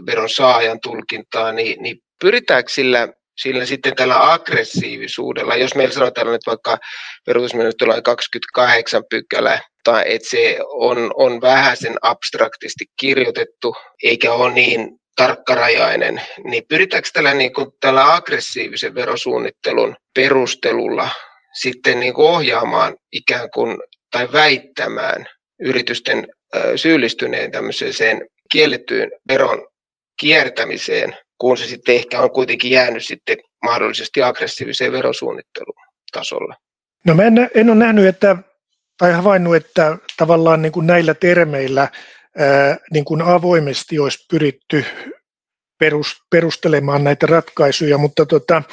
veron 0.05 0.29
saajan 0.29 0.79
tulkintaa, 0.79 1.51
niin, 1.51 1.83
niin 1.83 1.97
pyritäänkö 2.21 2.71
sillä 2.71 3.07
sillä 3.37 3.65
sitten 3.65 3.95
tällä 3.95 4.31
aggressiivisuudella, 4.31 5.55
jos 5.55 5.75
meillä 5.75 5.93
sanotaan 5.93 6.27
nyt 6.27 6.41
vaikka 6.47 6.77
perutusmenettelylain 7.25 8.03
28 8.03 9.03
pykälä, 9.09 9.61
tai 9.83 10.03
että 10.05 10.29
se 10.29 10.57
on, 10.61 11.11
on 11.15 11.41
vähäisen 11.41 11.95
abstraktisti 12.01 12.85
kirjoitettu, 12.99 13.75
eikä 14.03 14.33
ole 14.33 14.53
niin 14.53 14.89
tarkkarajainen, 15.15 16.21
niin 16.43 16.63
pyritäänkö 16.69 17.09
tällä, 17.13 17.33
niin 17.33 17.53
kuin, 17.53 17.67
tällä 17.79 18.13
aggressiivisen 18.13 18.95
verosuunnittelun 18.95 19.95
perustelulla 20.15 21.09
sitten 21.53 21.99
niin 21.99 22.13
kuin 22.13 22.27
ohjaamaan 22.27 22.95
ikään 23.11 23.49
kuin 23.53 23.77
tai 24.11 24.31
väittämään 24.33 25.25
yritysten 25.59 26.27
syyllistyneen 26.75 27.51
tämmöiseen 27.51 28.27
kiellettyyn 28.51 29.11
veron 29.27 29.67
kiertämiseen 30.19 31.17
kun 31.41 31.57
se 31.57 31.65
sitten 31.65 31.95
ehkä 31.95 32.21
on 32.21 32.31
kuitenkin 32.31 32.71
jäänyt 32.71 33.05
sitten 33.05 33.37
mahdollisesti 33.63 34.23
aggressiiviseen 34.23 34.91
verosuunnitteluun 34.91 35.83
tasolla. 36.11 36.55
No 37.05 37.15
mä 37.15 37.23
en, 37.23 37.49
en 37.55 37.69
ole 37.69 37.77
nähnyt, 37.77 38.05
että, 38.05 38.35
tai 39.01 39.13
havainnut, 39.13 39.55
että 39.55 39.97
tavallaan 40.17 40.61
niin 40.61 40.71
kuin 40.71 40.87
näillä 40.87 41.13
termeillä 41.13 41.81
ää, 42.37 42.77
niin 42.93 43.05
kuin 43.05 43.21
avoimesti 43.21 43.99
olisi 43.99 44.25
pyritty 44.31 44.85
perus, 45.79 46.15
perustelemaan 46.31 47.03
näitä 47.03 47.25
ratkaisuja, 47.25 47.97
mutta 47.97 48.25
tota, 48.25 48.63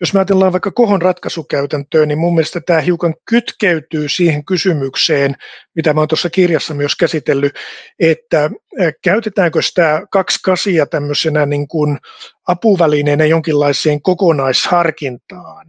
jos 0.00 0.14
mä 0.14 0.20
ajatellaan 0.20 0.52
vaikka 0.52 0.70
kohon 0.70 1.02
ratkaisukäytäntöön, 1.02 2.08
niin 2.08 2.18
mun 2.18 2.34
mielestä 2.34 2.60
tämä 2.60 2.80
hiukan 2.80 3.14
kytkeytyy 3.24 4.08
siihen 4.08 4.44
kysymykseen, 4.44 5.34
mitä 5.74 5.94
mä 5.94 6.00
oon 6.00 6.08
tuossa 6.08 6.30
kirjassa 6.30 6.74
myös 6.74 6.96
käsitellyt, 6.96 7.54
että 8.00 8.50
käytetäänkö 9.04 9.62
sitä 9.62 10.02
kaksi 10.10 10.38
kasia 10.44 10.86
tämmöisenä 10.86 11.46
niin 11.46 11.68
kuin 11.68 11.98
apuvälineenä 12.48 13.24
jonkinlaiseen 13.24 14.02
kokonaisharkintaan, 14.02 15.66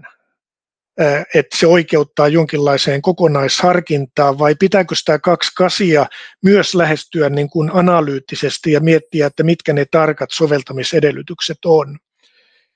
että 1.33 1.57
se 1.57 1.67
oikeuttaa 1.67 2.27
jonkinlaiseen 2.27 3.01
kokonaisharkintaan, 3.01 4.39
vai 4.39 4.55
pitääkö 4.59 4.95
sitä 4.95 5.19
kaksi 5.19 5.51
kasia 5.57 6.05
myös 6.43 6.75
lähestyä 6.75 7.29
niin 7.29 7.50
kuin 7.50 7.71
analyyttisesti 7.73 8.71
ja 8.71 8.79
miettiä, 8.79 9.27
että 9.27 9.43
mitkä 9.43 9.73
ne 9.73 9.85
tarkat 9.91 10.29
soveltamisedellytykset 10.31 11.57
on. 11.65 11.97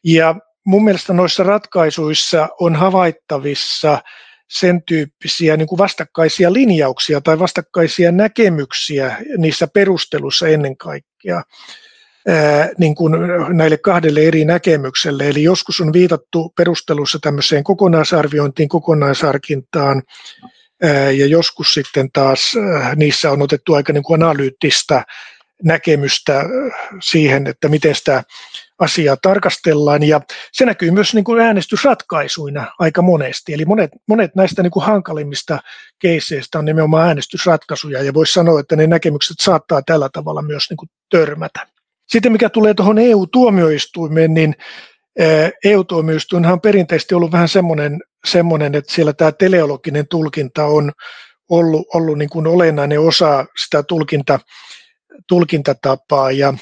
Ja 0.03 0.35
mun 0.65 0.83
mielestä 0.83 1.13
noissa 1.13 1.43
ratkaisuissa 1.43 2.49
on 2.59 2.75
havaittavissa 2.75 4.01
sen 4.49 4.83
tyyppisiä 4.83 5.57
niin 5.57 5.67
kuin 5.67 5.79
vastakkaisia 5.79 6.53
linjauksia 6.53 7.21
tai 7.21 7.39
vastakkaisia 7.39 8.11
näkemyksiä 8.11 9.17
niissä 9.37 9.67
perusteluissa 9.67 10.47
ennen 10.47 10.77
kaikkea 10.77 11.43
niin 12.77 12.95
kuin 12.95 13.13
näille 13.49 13.77
kahdelle 13.77 14.19
eri 14.19 14.45
näkemykselle. 14.45 15.27
Eli 15.27 15.43
joskus 15.43 15.81
on 15.81 15.93
viitattu 15.93 16.53
perustelussa 16.57 17.19
tämmöiseen 17.21 17.63
kokonaisarviointiin, 17.63 18.69
kokonaisarkintaan, 18.69 20.03
ää, 20.83 21.11
ja 21.11 21.25
joskus 21.25 21.73
sitten 21.73 22.09
taas 22.13 22.53
niissä 22.95 23.31
on 23.31 23.41
otettu 23.41 23.73
aika 23.73 23.93
niin 23.93 24.03
kuin 24.03 24.23
analyyttistä 24.23 25.03
näkemystä 25.63 26.43
siihen, 27.01 27.47
että 27.47 27.69
miten 27.69 27.95
sitä 27.95 28.23
asiaa 28.79 29.17
tarkastellaan 29.21 30.03
ja 30.03 30.21
se 30.51 30.65
näkyy 30.65 30.91
myös 30.91 31.13
niin 31.13 31.23
kuin 31.23 31.41
äänestysratkaisuina 31.41 32.71
aika 32.79 33.01
monesti. 33.01 33.53
Eli 33.53 33.65
monet, 33.65 33.91
monet 34.07 34.35
näistä 34.35 34.63
niin 34.63 34.71
kuin 34.71 34.85
hankalimmista 34.85 35.59
keisseistä 35.99 36.59
on 36.59 36.65
nimenomaan 36.65 37.07
äänestysratkaisuja 37.07 38.03
ja 38.03 38.13
voisi 38.13 38.33
sanoa, 38.33 38.59
että 38.59 38.75
ne 38.75 38.87
näkemykset 38.87 39.37
saattaa 39.39 39.81
tällä 39.81 40.09
tavalla 40.13 40.41
myös 40.41 40.69
niin 40.69 40.77
kuin 40.77 40.89
törmätä. 41.09 41.76
Sitten 42.07 42.31
mikä 42.31 42.49
tulee 42.49 42.73
tuohon 42.73 42.97
EU-tuomioistuimeen, 42.97 44.33
niin 44.33 44.55
EU-tuomioistuinhan 45.63 46.53
on 46.53 46.61
perinteisesti 46.61 47.15
ollut 47.15 47.31
vähän 47.31 47.47
semmoinen, 47.47 47.99
semmoinen 48.27 48.75
että 48.75 48.93
siellä 48.93 49.13
tämä 49.13 49.31
teleologinen 49.31 50.07
tulkinta 50.07 50.65
on 50.65 50.91
ollut, 51.49 51.87
ollut 51.93 52.17
niin 52.17 52.29
kuin 52.29 52.47
olennainen 52.47 52.99
osa 52.99 53.45
sitä 53.57 53.83
tulkinta, 53.83 54.39
tulkintatapaa. 55.27 56.31
Ja 56.31 56.53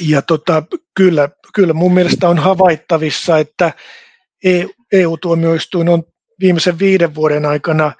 ja 0.00 0.22
tota, 0.22 0.62
kyllä, 0.94 1.28
kyllä 1.54 1.72
mun 1.72 1.94
mielestä 1.94 2.28
on 2.28 2.38
havaittavissa, 2.38 3.38
että 3.38 3.72
EU-tuomioistuin 4.92 5.88
e 5.88 5.90
on 5.90 6.04
viimeisen 6.40 6.78
viiden 6.78 7.14
vuoden 7.14 7.46
aikana 7.46 7.92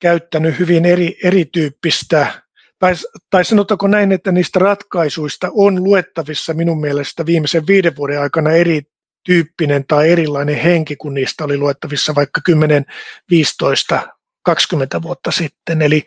käyttänyt 0.00 0.58
hyvin 0.58 0.84
eri, 0.84 1.18
erityyppistä, 1.24 2.42
tai, 2.84 2.94
tai 3.30 3.44
sanotaanko 3.44 3.86
näin, 3.86 4.12
että 4.12 4.32
niistä 4.32 4.58
ratkaisuista 4.58 5.48
on 5.52 5.84
luettavissa 5.84 6.54
minun 6.54 6.80
mielestä 6.80 7.26
viimeisen 7.26 7.66
viiden 7.66 7.96
vuoden 7.96 8.20
aikana 8.20 8.50
erityyppinen 8.50 9.84
tai 9.86 10.10
erilainen 10.10 10.56
henki, 10.56 10.96
kun 10.96 11.14
niistä 11.14 11.44
oli 11.44 11.58
luettavissa 11.58 12.14
vaikka 12.14 12.40
10, 12.44 12.84
15, 13.30 14.08
20 14.42 15.02
vuotta 15.02 15.30
sitten. 15.30 15.82
Eli 15.82 16.04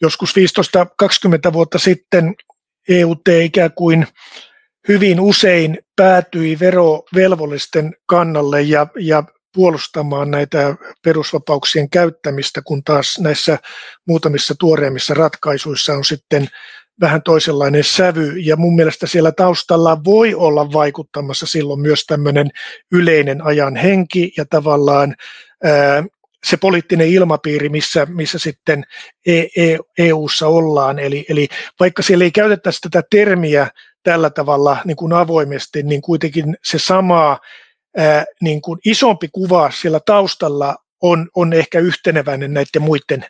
joskus 0.00 0.34
15-20 1.48 1.52
vuotta 1.52 1.78
sitten 1.78 2.34
EUT 2.88 3.28
ikään 3.42 3.72
kuin 3.72 4.06
hyvin 4.88 5.20
usein 5.20 5.78
päätyi 5.96 6.58
verovelvollisten 6.60 7.94
kannalle 8.06 8.62
ja, 8.62 8.86
ja 8.98 9.24
puolustamaan 9.54 10.30
näitä 10.30 10.76
perusvapauksien 11.02 11.90
käyttämistä, 11.90 12.62
kun 12.62 12.84
taas 12.84 13.18
näissä 13.18 13.58
muutamissa 14.06 14.54
tuoreimmissa 14.58 15.14
ratkaisuissa 15.14 15.92
on 15.92 16.04
sitten 16.04 16.48
vähän 17.00 17.22
toisenlainen 17.22 17.84
sävy. 17.84 18.38
Ja 18.38 18.56
mun 18.56 18.76
mielestä 18.76 19.06
siellä 19.06 19.32
taustalla 19.32 20.04
voi 20.04 20.34
olla 20.34 20.72
vaikuttamassa 20.72 21.46
silloin 21.46 21.80
myös 21.80 22.04
tämmöinen 22.06 22.50
yleinen 22.92 23.42
ajan 23.42 23.76
henki 23.76 24.32
ja 24.36 24.44
tavallaan 24.44 25.14
ää, 25.64 26.04
se 26.44 26.56
poliittinen 26.56 27.08
ilmapiiri, 27.08 27.68
missä, 27.68 28.06
missä 28.06 28.38
sitten 28.38 28.84
EU-ssa 29.98 30.46
e, 30.46 30.48
ollaan. 30.48 30.98
Eli, 30.98 31.26
eli 31.28 31.48
vaikka 31.80 32.02
siellä 32.02 32.24
ei 32.24 32.30
käytettäisi 32.30 32.80
tätä 32.80 33.02
termiä 33.10 33.68
tällä 34.02 34.30
tavalla 34.30 34.76
niin 34.84 34.96
kuin 34.96 35.12
avoimesti, 35.12 35.82
niin 35.82 36.02
kuitenkin 36.02 36.56
se 36.64 36.78
sama 36.78 37.38
ää, 37.96 38.24
niin 38.40 38.60
kuin 38.62 38.78
isompi 38.84 39.28
kuva 39.32 39.70
siellä 39.70 40.00
taustalla 40.06 40.76
on, 41.02 41.28
on 41.34 41.52
ehkä 41.52 41.78
yhteneväinen 41.80 42.54
näiden 42.54 42.82
muiden 42.82 43.24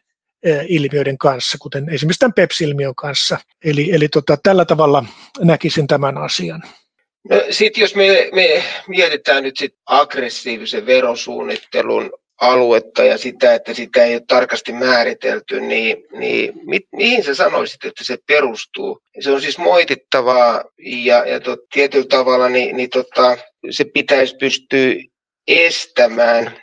ilmiöiden 0.68 1.18
kanssa, 1.18 1.58
kuten 1.60 1.88
esimerkiksi 1.88 2.18
tämän 2.18 2.34
PEPS-ilmiön 2.34 2.94
kanssa. 2.94 3.38
Eli, 3.64 3.92
eli 3.92 4.08
tota, 4.08 4.38
tällä 4.42 4.64
tavalla 4.64 5.04
näkisin 5.40 5.86
tämän 5.86 6.18
asian. 6.18 6.62
No, 7.30 7.36
sitten 7.50 7.80
jos 7.80 7.94
me, 7.94 8.30
me 8.32 8.64
mietitään 8.88 9.42
nyt 9.42 9.56
sit 9.56 9.74
aggressiivisen 9.86 10.86
verosuunnittelun 10.86 12.10
aluetta 12.40 13.04
ja 13.04 13.18
sitä, 13.18 13.54
että 13.54 13.74
sitä 13.74 14.04
ei 14.04 14.14
ole 14.14 14.22
tarkasti 14.28 14.72
määritelty, 14.72 15.60
niin, 15.60 15.96
niin 16.12 16.52
mi, 16.66 16.80
mihin 16.92 17.24
sä 17.24 17.34
sanoisit, 17.34 17.84
että 17.84 18.04
se 18.04 18.16
perustuu? 18.26 19.00
Se 19.20 19.30
on 19.30 19.40
siis 19.40 19.58
moitittavaa 19.58 20.64
ja, 20.78 21.26
ja 21.26 21.40
tot, 21.40 21.60
tietyllä 21.72 22.06
tavalla 22.08 22.48
niin, 22.48 22.76
niin 22.76 22.90
tota, 22.90 23.36
se 23.70 23.84
pitäisi 23.84 24.36
pystyä 24.36 24.94
estämään. 25.48 26.62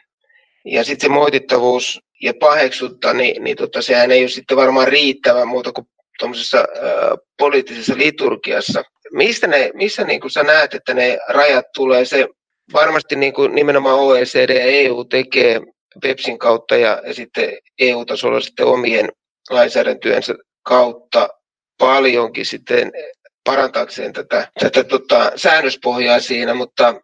Ja 0.65 0.83
sitten 0.83 1.09
se 1.09 1.13
moitittavuus 1.13 1.99
ja 2.21 2.33
paheksutta, 2.39 3.13
niin, 3.13 3.43
niin 3.43 3.57
tota, 3.57 3.81
sehän 3.81 4.11
ei 4.11 4.21
ole 4.21 4.29
sitten 4.29 4.57
varmaan 4.57 4.87
riittävä 4.87 5.45
muuta 5.45 5.71
kuin 5.71 5.87
tuommoisessa 6.19 6.65
poliittisessa 7.37 7.97
liturgiassa. 7.97 8.83
Mistä 9.11 9.47
ne, 9.47 9.71
missä 9.73 10.03
niin 10.03 10.21
kuin 10.21 10.31
sä 10.31 10.43
näet, 10.43 10.73
että 10.73 10.93
ne 10.93 11.17
rajat 11.29 11.65
tulee? 11.75 12.05
Se 12.05 12.27
varmasti 12.73 13.15
niin 13.15 13.33
kuin 13.33 13.55
nimenomaan 13.55 13.99
OECD 13.99 14.49
ja 14.49 14.63
EU 14.65 15.05
tekee 15.05 15.61
Pepsin 16.01 16.39
kautta 16.39 16.75
ja, 16.75 17.01
sitten 17.11 17.57
EU-tasolla 17.79 18.41
sitten 18.41 18.65
omien 18.65 19.09
lainsäädäntöjensä 19.49 20.35
kautta 20.63 21.29
paljonkin 21.77 22.45
sitten 22.45 22.91
parantaakseen 23.43 24.13
tätä, 24.13 24.47
tätä 24.59 24.83
tota, 24.83 25.31
säännöspohjaa 25.35 26.19
siinä, 26.19 26.53
mutta 26.53 26.95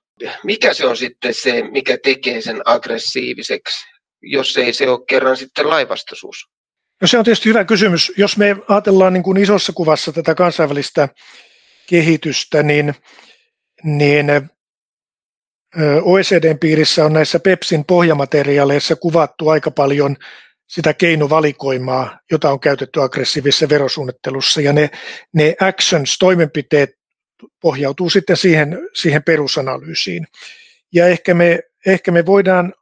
mikä 0.44 0.74
se 0.74 0.88
on 0.88 0.98
sitten 0.98 1.34
se, 1.34 1.64
mikä 1.72 1.98
tekee 2.04 2.42
sen 2.42 2.62
aggressiiviseksi, 2.66 3.86
jos 4.22 4.58
ei 4.58 4.74
se 4.74 4.90
ole 4.90 5.00
kerran 5.10 5.38
sitten 5.38 5.70
laivastaisuus? 5.70 6.38
No 7.02 7.08
se 7.08 7.18
on 7.18 7.24
tietysti 7.24 7.50
hyvä 7.50 7.66
kysymys. 7.66 8.12
Jos 8.18 8.38
me 8.38 8.56
ajatellaan 8.68 9.14
niin 9.14 9.24
kuin 9.24 9.38
isossa 9.38 9.74
kuvassa 9.74 10.12
tätä 10.12 10.36
kansainvälistä 10.36 11.10
kehitystä, 11.90 12.64
niin, 12.64 12.96
niin 13.84 14.28
OECDn 16.02 16.60
piirissä 16.60 17.06
on 17.06 17.14
näissä 17.14 17.40
PEPSin 17.40 17.86
pohjamateriaaleissa 17.86 18.96
kuvattu 18.96 19.50
aika 19.50 19.72
paljon 19.72 20.16
sitä 20.68 20.94
keinovalikoimaa, 20.94 22.20
jota 22.32 22.52
on 22.52 22.60
käytetty 22.60 23.02
aggressiivisessa 23.02 23.70
verosuunnittelussa, 23.70 24.62
ja 24.62 24.74
ne, 24.74 24.90
ne 25.34 25.56
actions, 25.60 26.18
toimenpiteet 26.20 26.90
pohjautuu 27.62 28.10
sitten 28.10 28.38
siihen, 28.38 28.90
siihen 28.94 29.24
perusanalyysiin. 29.24 30.28
Ja 30.94 31.08
ehkä 31.08 31.34
me, 31.34 31.60
ehkä 31.86 32.12
me 32.12 32.26
voidaan 32.26 32.74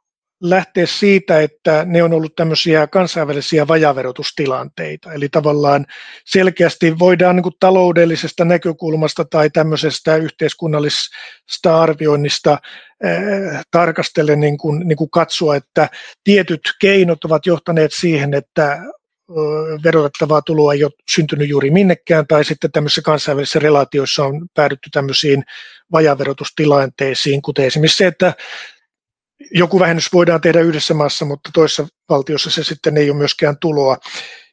lähteä 0.42 0.86
siitä, 0.86 1.40
että 1.40 1.84
ne 1.88 2.02
on 2.02 2.12
ollut 2.12 2.36
tämmöisiä 2.36 2.86
kansainvälisiä 2.86 3.68
vajaverotustilanteita. 3.68 5.12
Eli 5.12 5.28
tavallaan 5.28 5.86
selkeästi 6.24 6.98
voidaan 6.98 7.36
niin 7.36 7.42
kuin 7.42 7.54
taloudellisesta 7.60 8.44
näkökulmasta 8.44 9.24
tai 9.24 9.50
tämmöisestä 9.50 10.16
yhteiskunnallisesta 10.16 11.80
arvioinnista 11.82 12.52
äh, 12.52 13.64
tarkastellen 13.70 14.40
niin 14.40 14.58
kuin, 14.58 14.88
niin 14.88 14.96
kuin 14.96 15.10
katsoa, 15.10 15.56
että 15.56 15.88
tietyt 16.24 16.60
keinot 16.80 17.24
ovat 17.24 17.46
johtaneet 17.46 17.92
siihen, 17.92 18.34
että 18.34 18.82
verotettavaa 19.84 20.42
tuloa 20.42 20.72
ei 20.72 20.84
ole 20.84 20.92
syntynyt 21.10 21.48
juuri 21.48 21.70
minnekään, 21.70 22.26
tai 22.26 22.44
sitten 22.44 22.72
tämmöisissä 22.72 23.02
kansainvälisissä 23.02 23.58
relaatioissa 23.58 24.24
on 24.24 24.46
päädytty 24.54 24.90
tämmöisiin 24.90 25.44
vajaverotustilanteisiin, 25.92 27.42
kuten 27.42 27.64
esimerkiksi 27.64 27.96
se, 27.96 28.06
että 28.06 28.34
joku 29.50 29.80
vähennys 29.80 30.12
voidaan 30.12 30.40
tehdä 30.40 30.60
yhdessä 30.60 30.94
maassa, 30.94 31.24
mutta 31.24 31.50
toisessa 31.54 31.86
valtiossa 32.08 32.50
se 32.50 32.64
sitten 32.64 32.96
ei 32.96 33.10
ole 33.10 33.18
myöskään 33.18 33.56
tuloa. 33.60 33.96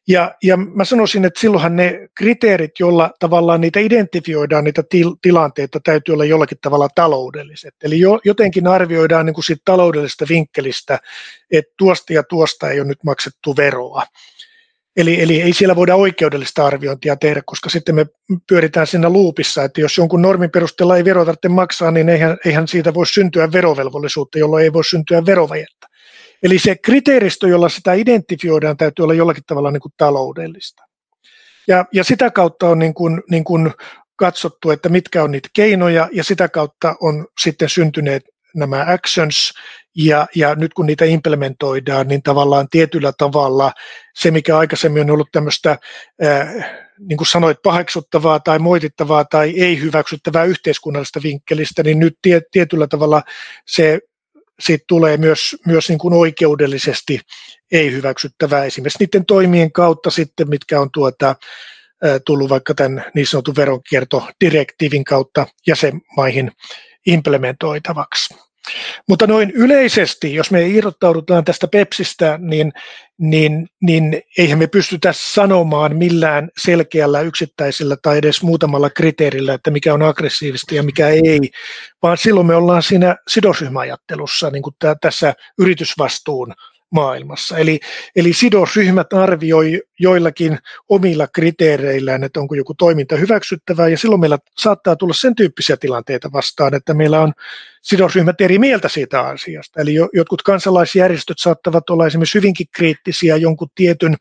Ja, 0.07 0.35
ja 0.43 0.57
mä 0.57 0.85
sanoisin, 0.85 1.25
että 1.25 1.39
silloinhan 1.39 1.75
ne 1.75 2.07
kriteerit, 2.17 2.71
joilla 2.79 3.11
tavallaan 3.19 3.61
niitä 3.61 3.79
identifioidaan, 3.79 4.63
niitä 4.63 4.83
til, 4.89 5.15
tilanteita, 5.21 5.79
täytyy 5.83 6.13
olla 6.13 6.25
jollakin 6.25 6.57
tavalla 6.61 6.87
taloudelliset. 6.95 7.73
Eli 7.83 7.99
jo, 7.99 8.19
jotenkin 8.25 8.67
arvioidaan 8.67 9.25
niin 9.25 9.33
kuin 9.33 9.43
siitä 9.45 9.61
taloudellisesta 9.65 10.25
vinkkelistä, 10.29 10.99
että 11.51 11.73
tuosta 11.77 12.13
ja 12.13 12.23
tuosta 12.23 12.69
ei 12.69 12.79
ole 12.79 12.87
nyt 12.87 13.03
maksettu 13.03 13.55
veroa. 13.57 14.03
Eli, 14.97 15.21
eli 15.21 15.41
ei 15.41 15.53
siellä 15.53 15.75
voida 15.75 15.95
oikeudellista 15.95 16.65
arviointia 16.65 17.15
tehdä, 17.15 17.41
koska 17.45 17.69
sitten 17.69 17.95
me 17.95 18.05
pyöritään 18.47 18.87
siinä 18.87 19.09
luupissa, 19.09 19.63
että 19.63 19.81
jos 19.81 19.97
jonkun 19.97 20.21
normin 20.21 20.51
perusteella 20.51 20.97
ei 20.97 21.05
vero 21.05 21.25
tarvitse 21.25 21.49
maksaa, 21.49 21.91
niin 21.91 22.09
eihän, 22.09 22.37
eihän 22.45 22.67
siitä 22.67 22.93
voi 22.93 23.07
syntyä 23.07 23.51
verovelvollisuutta, 23.51 24.39
jolloin 24.39 24.63
ei 24.63 24.73
voi 24.73 24.83
syntyä 24.83 25.25
verovajetta. 25.25 25.87
Eli 26.43 26.59
se 26.59 26.75
kriteeristö, 26.75 27.47
jolla 27.47 27.69
sitä 27.69 27.93
identifioidaan, 27.93 28.77
täytyy 28.77 29.03
olla 29.03 29.13
jollakin 29.13 29.43
tavalla 29.47 29.71
niin 29.71 29.81
kuin 29.81 29.93
taloudellista. 29.97 30.83
Ja, 31.67 31.85
ja 31.93 32.03
sitä 32.03 32.31
kautta 32.31 32.69
on 32.69 32.79
niin 32.79 32.93
kuin, 32.93 33.21
niin 33.29 33.43
kuin 33.43 33.71
katsottu, 34.15 34.71
että 34.71 34.89
mitkä 34.89 35.23
on 35.23 35.31
niitä 35.31 35.49
keinoja, 35.53 36.09
ja 36.11 36.23
sitä 36.23 36.49
kautta 36.49 36.95
on 37.01 37.27
sitten 37.41 37.69
syntyneet 37.69 38.23
nämä 38.55 38.85
actions, 38.87 39.53
ja, 39.95 40.27
ja 40.35 40.55
nyt 40.55 40.73
kun 40.73 40.85
niitä 40.85 41.05
implementoidaan, 41.05 42.07
niin 42.07 42.23
tavallaan 42.23 42.67
tietyllä 42.69 43.13
tavalla 43.17 43.71
se, 44.15 44.31
mikä 44.31 44.57
aikaisemmin 44.57 45.03
on 45.03 45.11
ollut 45.11 45.31
tämmöistä, 45.31 45.77
ää, 46.21 46.53
niin 46.99 47.17
kuin 47.17 47.27
sanoit, 47.27 47.57
paheksuttavaa 47.63 48.39
tai 48.39 48.59
moitittavaa 48.59 49.25
tai 49.25 49.53
ei 49.57 49.81
hyväksyttävää 49.81 50.43
yhteiskunnallista 50.43 51.19
vinkkelistä, 51.23 51.83
niin 51.83 51.99
nyt 51.99 52.13
tie, 52.21 52.41
tietyllä 52.51 52.87
tavalla 52.87 53.23
se 53.67 53.99
siitä 54.59 54.83
tulee 54.87 55.17
myös, 55.17 55.55
myös 55.67 55.89
niin 55.89 55.99
kuin 55.99 56.13
oikeudellisesti 56.13 57.19
ei 57.71 57.91
hyväksyttävää 57.91 58.65
esimerkiksi 58.65 59.03
niiden 59.03 59.25
toimien 59.25 59.71
kautta 59.71 60.11
sitten, 60.11 60.49
mitkä 60.49 60.81
on 60.81 60.89
tuota, 60.93 61.35
tullut 62.25 62.49
vaikka 62.49 62.73
tämän 62.73 63.05
niin 63.15 63.27
sanotun 63.27 63.55
veronkiertodirektiivin 63.55 65.03
kautta 65.03 65.47
jäsenmaihin 65.67 66.51
implementoitavaksi. 67.05 68.35
Mutta 69.09 69.27
noin 69.27 69.51
yleisesti, 69.51 70.35
jos 70.35 70.51
me 70.51 70.67
irrottaudutaan 70.67 71.43
tästä 71.43 71.67
Pepsistä, 71.67 72.39
niin, 72.41 72.71
niin, 73.17 73.67
niin 73.81 74.21
eihän 74.37 74.59
me 74.59 74.67
pystytä 74.67 75.13
sanomaan 75.15 75.95
millään 75.95 76.49
selkeällä 76.57 77.21
yksittäisellä 77.21 77.97
tai 78.01 78.17
edes 78.17 78.43
muutamalla 78.43 78.89
kriteerillä, 78.89 79.53
että 79.53 79.71
mikä 79.71 79.93
on 79.93 80.01
aggressiivista 80.01 80.75
ja 80.75 80.83
mikä 80.83 81.07
ei, 81.07 81.51
vaan 82.03 82.17
silloin 82.17 82.47
me 82.47 82.55
ollaan 82.55 82.83
siinä 82.83 83.15
sidosryhmäajattelussa, 83.27 84.49
niin 84.49 84.63
kuin 84.63 84.75
tässä 85.01 85.33
yritysvastuun 85.59 86.53
maailmassa. 86.93 87.57
Eli, 87.57 87.79
eli 88.15 88.33
sidosryhmät 88.33 89.13
arvioi 89.13 89.81
joillakin 89.99 90.57
omilla 90.89 91.27
kriteereillään, 91.27 92.23
että 92.23 92.39
onko 92.39 92.55
joku 92.55 92.73
toiminta 92.73 93.15
hyväksyttävää, 93.15 93.87
ja 93.87 93.97
silloin 93.97 94.21
meillä 94.21 94.37
saattaa 94.57 94.95
tulla 94.95 95.13
sen 95.13 95.35
tyyppisiä 95.35 95.77
tilanteita 95.77 96.31
vastaan, 96.33 96.73
että 96.73 96.93
meillä 96.93 97.21
on 97.21 97.33
sidosryhmät 97.81 98.41
eri 98.41 98.59
mieltä 98.59 98.89
siitä 98.89 99.21
asiasta. 99.21 99.81
Eli 99.81 99.93
jotkut 100.13 100.41
kansalaisjärjestöt 100.41 101.37
saattavat 101.39 101.89
olla 101.89 102.07
esimerkiksi 102.07 102.37
hyvinkin 102.37 102.67
kriittisiä 102.75 103.37
jonkun 103.37 103.67
tietyn 103.75 104.15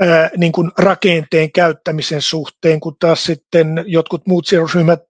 ää, 0.00 0.30
niin 0.36 0.52
kuin 0.52 0.70
rakenteen 0.78 1.52
käyttämisen 1.52 2.22
suhteen, 2.22 2.80
kun 2.80 2.96
taas 2.98 3.24
sitten 3.24 3.84
jotkut 3.86 4.26
muut 4.26 4.46
sidosryhmät 4.46 5.00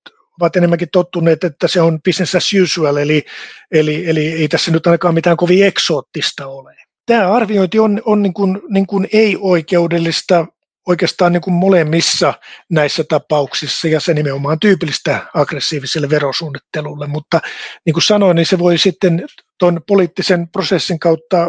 ovat 0.40 0.57
enemmänkin 0.57 0.88
tottuneet, 0.92 1.44
että 1.44 1.68
se 1.68 1.81
on 1.81 2.03
business 2.03 2.35
as 2.35 2.51
usual, 2.62 2.97
eli, 2.97 3.25
eli, 3.73 4.09
eli 4.09 4.33
ei 4.33 4.49
tässä 4.49 4.70
nyt 4.70 4.87
ainakaan 4.87 5.14
mitään 5.14 5.37
kovin 5.37 5.66
eksoottista 5.66 6.47
ole. 6.47 6.77
Tämä 7.07 7.33
arviointi 7.33 7.79
on, 7.79 8.03
on 8.05 8.23
niin 8.23 8.35
kuin, 8.35 8.62
niin 8.68 8.87
kuin 8.87 9.09
ei-oikeudellista 9.12 10.47
oikeastaan 10.88 11.33
niin 11.33 11.40
kuin 11.40 11.55
molemmissa 11.55 12.35
näissä 12.70 13.05
tapauksissa 13.09 13.88
ja 13.88 14.01
se 14.01 14.14
nimenomaan 14.14 14.61
tyypillistä 14.61 15.27
aggressiiviselle 15.35 16.11
verosuunnittelulle, 16.11 17.07
mutta 17.07 17.40
niin 17.87 17.94
kuin 17.94 18.03
sanoin, 18.03 18.35
niin 18.37 18.47
se 18.47 18.59
voi 18.59 18.79
sitten 18.79 19.27
tuon 19.59 19.81
poliittisen 19.87 20.49
prosessin 20.49 20.99
kautta 20.99 21.47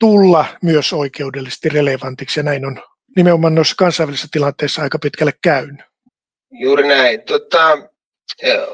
tulla 0.00 0.44
myös 0.62 0.92
oikeudellisesti 0.92 1.68
relevantiksi 1.68 2.40
ja 2.40 2.44
näin 2.44 2.66
on 2.66 2.82
nimenomaan 3.16 3.54
noissa 3.54 3.74
kansainvälisissä 3.78 4.28
tilanteissa 4.32 4.82
aika 4.82 4.98
pitkälle 4.98 5.32
käynyt. 5.42 5.80
Juuri 6.50 6.88
näin. 6.88 7.20
Tota, 7.20 7.78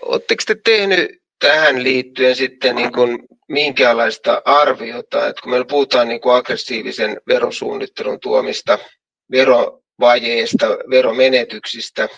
Oletteko 0.03 0.43
te 0.47 0.57
tehnyt 0.65 1.11
tähän 1.39 1.83
liittyen 1.83 2.37
sitten 2.37 2.77
niin 2.77 2.93
kuin 2.93 3.19
minkälaista 3.49 4.43
arviota, 4.45 5.27
että 5.27 5.43
kun 5.43 5.51
meillä 5.51 5.67
puhutaan 5.67 6.09
niin 6.09 6.21
kuin 6.21 6.35
aggressiivisen 6.35 7.21
verosuunnittelun 7.29 8.21
tuomista 8.21 8.79
verovajeista, 9.31 10.67
veromenetyksistä, 10.67 12.09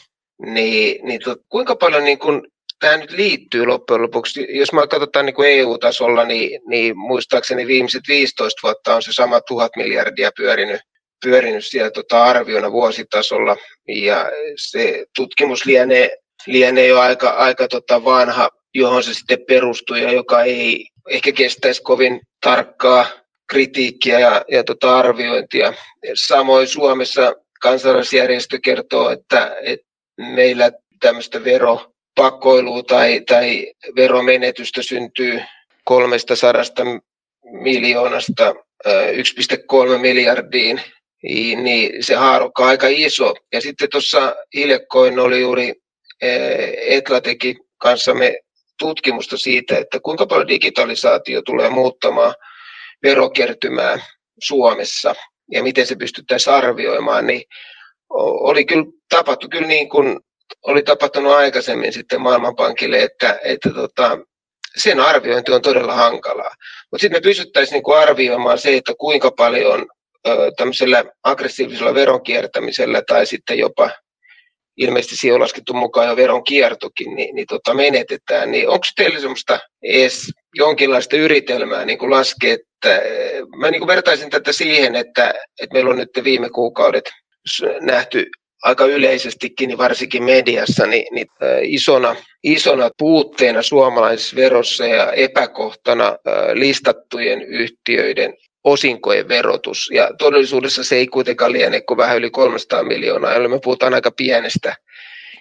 niin, 0.46 1.06
niin 1.06 1.20
tot, 1.24 1.38
kuinka 1.48 1.76
paljon 1.76 2.04
niin 2.04 2.18
kuin 2.18 2.42
tämä 2.80 2.96
nyt 2.96 3.10
liittyy 3.10 3.66
loppujen 3.66 4.02
lopuksi? 4.02 4.46
Jos 4.48 4.72
me 4.72 4.86
katsotaan 4.86 5.26
niin 5.26 5.34
kuin 5.34 5.48
EU-tasolla, 5.48 6.24
niin, 6.24 6.60
niin 6.66 6.98
muistaakseni 6.98 7.66
viimeiset 7.66 8.02
15 8.08 8.60
vuotta 8.62 8.94
on 8.94 9.02
se 9.02 9.12
sama 9.12 9.40
tuhat 9.40 9.72
miljardia 9.76 10.30
pyörinyt, 10.36 10.80
pyörinyt 11.24 11.66
siellä 11.66 11.90
tota 11.90 12.24
arviona 12.24 12.72
vuositasolla, 12.72 13.56
ja 13.88 14.30
se 14.56 15.04
tutkimus 15.16 15.66
lienee 15.66 16.16
lienee 16.46 16.86
jo 16.86 17.00
aika, 17.00 17.30
aika 17.30 17.68
tota 17.68 18.04
vanha, 18.04 18.50
johon 18.74 19.02
se 19.02 19.14
sitten 19.14 19.44
perustuu 19.48 19.96
ja 19.96 20.12
joka 20.12 20.42
ei 20.42 20.86
ehkä 21.10 21.32
kestäisi 21.32 21.82
kovin 21.82 22.20
tarkkaa 22.40 23.06
kritiikkiä 23.50 24.18
ja, 24.18 24.44
ja 24.48 24.64
tota 24.64 24.98
arviointia. 24.98 25.74
Samoin 26.14 26.68
Suomessa 26.68 27.34
kansalaisjärjestö 27.60 28.58
kertoo, 28.62 29.10
että, 29.10 29.56
että 29.62 29.86
meillä 30.18 30.72
tämmöistä 31.00 31.44
veropakkoilua 31.44 32.82
tai, 32.82 33.20
tai 33.20 33.72
veromenetystä 33.96 34.82
syntyy 34.82 35.40
300 35.84 36.52
miljoonasta 37.42 38.54
1,3 38.86 39.98
miljardiin, 39.98 40.80
niin 41.62 42.04
se 42.04 42.14
haarukka 42.14 42.62
on 42.62 42.68
aika 42.68 42.86
iso. 42.90 43.34
Ja 43.52 43.60
sitten 43.60 43.90
tuossa 43.90 44.36
hiljakkoin 44.54 45.18
oli 45.18 45.40
juuri 45.40 45.74
Etla 46.86 47.20
teki 47.20 47.56
kanssamme 47.78 48.38
tutkimusta 48.78 49.38
siitä, 49.38 49.78
että 49.78 50.00
kuinka 50.00 50.26
paljon 50.26 50.48
digitalisaatio 50.48 51.42
tulee 51.42 51.70
muuttamaan 51.70 52.34
verokertymää 53.02 53.98
Suomessa 54.42 55.14
ja 55.52 55.62
miten 55.62 55.86
se 55.86 55.96
pystyttäisiin 55.96 56.54
arvioimaan, 56.54 57.26
niin 57.26 57.42
oli 58.10 58.64
kyllä 58.64 58.84
tapahtu 59.08 59.48
kyllä 59.48 59.66
niin 59.66 59.88
kuin 59.88 60.20
oli 60.62 60.82
tapahtunut 60.82 61.32
aikaisemmin 61.32 61.92
sitten 61.92 62.20
Maailmanpankille, 62.20 63.02
että, 63.02 63.38
että 63.44 63.70
tota, 63.70 64.18
sen 64.76 65.00
arviointi 65.00 65.52
on 65.52 65.62
todella 65.62 65.94
hankalaa. 65.94 66.54
Mutta 66.90 67.00
sitten 67.00 67.16
me 67.16 67.20
pystyttäisiin 67.20 67.72
niinku 67.74 67.92
arvioimaan 67.92 68.58
se, 68.58 68.76
että 68.76 68.92
kuinka 68.98 69.30
paljon 69.30 69.86
ö, 70.28 70.52
tämmöisellä 70.56 71.04
aggressiivisella 71.24 71.94
veronkiertämisellä 71.94 73.02
tai 73.06 73.26
sitten 73.26 73.58
jopa 73.58 73.90
ilmeisesti 74.80 75.16
siihen 75.16 75.34
on 75.34 75.40
laskettu 75.40 75.74
mukaan 75.74 76.08
jo 76.08 76.16
veronkiertokin, 76.16 77.14
niin, 77.14 77.34
niin 77.34 77.46
tota 77.46 77.74
menetetään. 77.74 78.50
Niin 78.50 78.68
onko 78.68 78.86
teillä 78.96 79.20
semmoista 79.20 79.58
edes 79.82 80.30
jonkinlaista 80.54 81.16
yritelmää 81.16 81.84
niin 81.84 81.98
kuin 81.98 82.10
laskea, 82.10 82.54
että 82.54 83.02
mä 83.56 83.70
niin 83.70 83.80
kuin 83.80 83.88
vertaisin 83.88 84.30
tätä 84.30 84.52
siihen, 84.52 84.96
että, 84.96 85.34
että 85.62 85.72
meillä 85.72 85.90
on 85.90 85.98
nyt 85.98 86.24
viime 86.24 86.50
kuukaudet 86.50 87.04
nähty 87.80 88.26
aika 88.62 88.84
yleisestikin, 88.86 89.68
niin 89.68 89.78
varsinkin 89.78 90.24
mediassa, 90.24 90.86
niin, 90.86 91.14
niin 91.14 91.26
isona, 91.62 92.16
isona 92.42 92.90
puutteena 92.98 93.62
suomalaisessa 93.62 94.36
verossa 94.36 94.86
ja 94.86 95.12
epäkohtana 95.12 96.16
listattujen 96.54 97.42
yhtiöiden 97.42 98.34
osinkojen 98.64 99.28
verotus. 99.28 99.90
Ja 99.94 100.10
todellisuudessa 100.18 100.84
se 100.84 100.96
ei 100.96 101.06
kuitenkaan 101.06 101.52
liene 101.52 101.80
kuin 101.80 101.98
vähän 101.98 102.16
yli 102.16 102.30
300 102.30 102.82
miljoonaa, 102.82 103.32
jolloin 103.32 103.50
me 103.52 103.60
puhutaan 103.64 103.94
aika 103.94 104.10
pienestä 104.10 104.76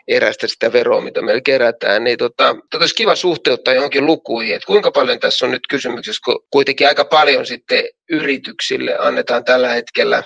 erästä 0.08 0.48
sitä 0.48 0.74
veroa, 0.74 1.02
mitä 1.02 1.22
meillä 1.22 1.42
kerätään, 1.42 2.04
niin 2.04 2.18
tota, 2.18 2.56
tota 2.72 2.84
olisi 2.84 2.96
kiva 2.96 3.16
suhteuttaa 3.16 3.74
johonkin 3.74 4.06
lukuihin, 4.06 4.56
että 4.56 4.66
kuinka 4.66 4.92
paljon 4.92 5.20
tässä 5.20 5.46
on 5.46 5.52
nyt 5.52 5.68
kysymyksessä, 5.70 6.22
kun 6.26 6.40
kuitenkin 6.52 6.88
aika 6.88 7.06
paljon 7.06 7.46
sitten 7.46 7.84
yrityksille 8.10 8.98
annetaan 9.00 9.44
tällä 9.44 9.70
hetkellä 9.70 10.24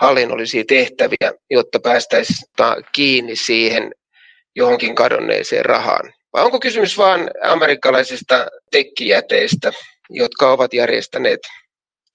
hallinnollisia 0.00 0.64
tehtäviä, 0.68 1.32
jotta 1.50 1.80
päästäisiin 1.80 2.38
kiinni 2.92 3.36
siihen 3.36 3.94
johonkin 4.56 4.94
kadonneeseen 4.94 5.64
rahaan. 5.64 6.12
Vai 6.32 6.44
onko 6.44 6.60
kysymys 6.60 6.98
vain 6.98 7.30
amerikkalaisista 7.42 8.46
tekkijäteistä, 8.70 9.72
jotka 10.10 10.52
ovat 10.52 10.74
järjestäneet 10.74 11.40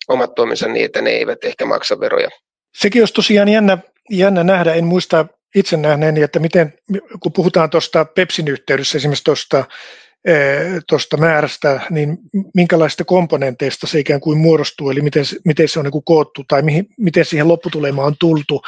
omat 0.08 0.36
toimensa 0.36 0.68
niin, 0.68 0.86
että 0.86 1.02
ne 1.02 1.10
eivät 1.10 1.44
ehkä 1.44 1.66
maksa 1.66 2.00
veroja? 2.00 2.30
Sekin 2.78 3.02
olisi 3.02 3.14
tosiaan 3.14 3.50
jännä, 3.50 3.78
jännä 4.10 4.44
nähdä. 4.44 4.74
En 4.74 4.86
muista 4.86 5.26
itse 5.56 5.78
nähneeni, 5.78 6.22
että 6.22 6.40
miten, 6.40 6.74
kun 7.20 7.34
puhutaan 7.34 7.70
tuosta 7.70 8.06
Pepsin 8.06 8.48
yhteydessä, 8.48 8.98
esimerkiksi 8.98 9.24
tuosta 9.24 9.66
tuosta 10.90 11.18
määrästä, 11.18 11.82
niin 11.90 12.18
minkälaista 12.54 13.06
komponenteista 13.06 13.88
se 13.88 14.00
ikään 14.00 14.20
kuin 14.20 14.38
muodostuu, 14.38 14.90
eli 14.90 15.02
miten, 15.02 15.26
miten 15.46 15.68
se 15.68 15.80
on 15.80 15.86
niin 15.86 15.92
kuin 15.92 16.04
koottu 16.04 16.44
tai 16.48 16.62
mihin, 16.62 16.86
miten 16.98 17.26
siihen 17.26 17.48
lopputulemaan 17.48 18.08
on 18.08 18.16
tultu. 18.20 18.62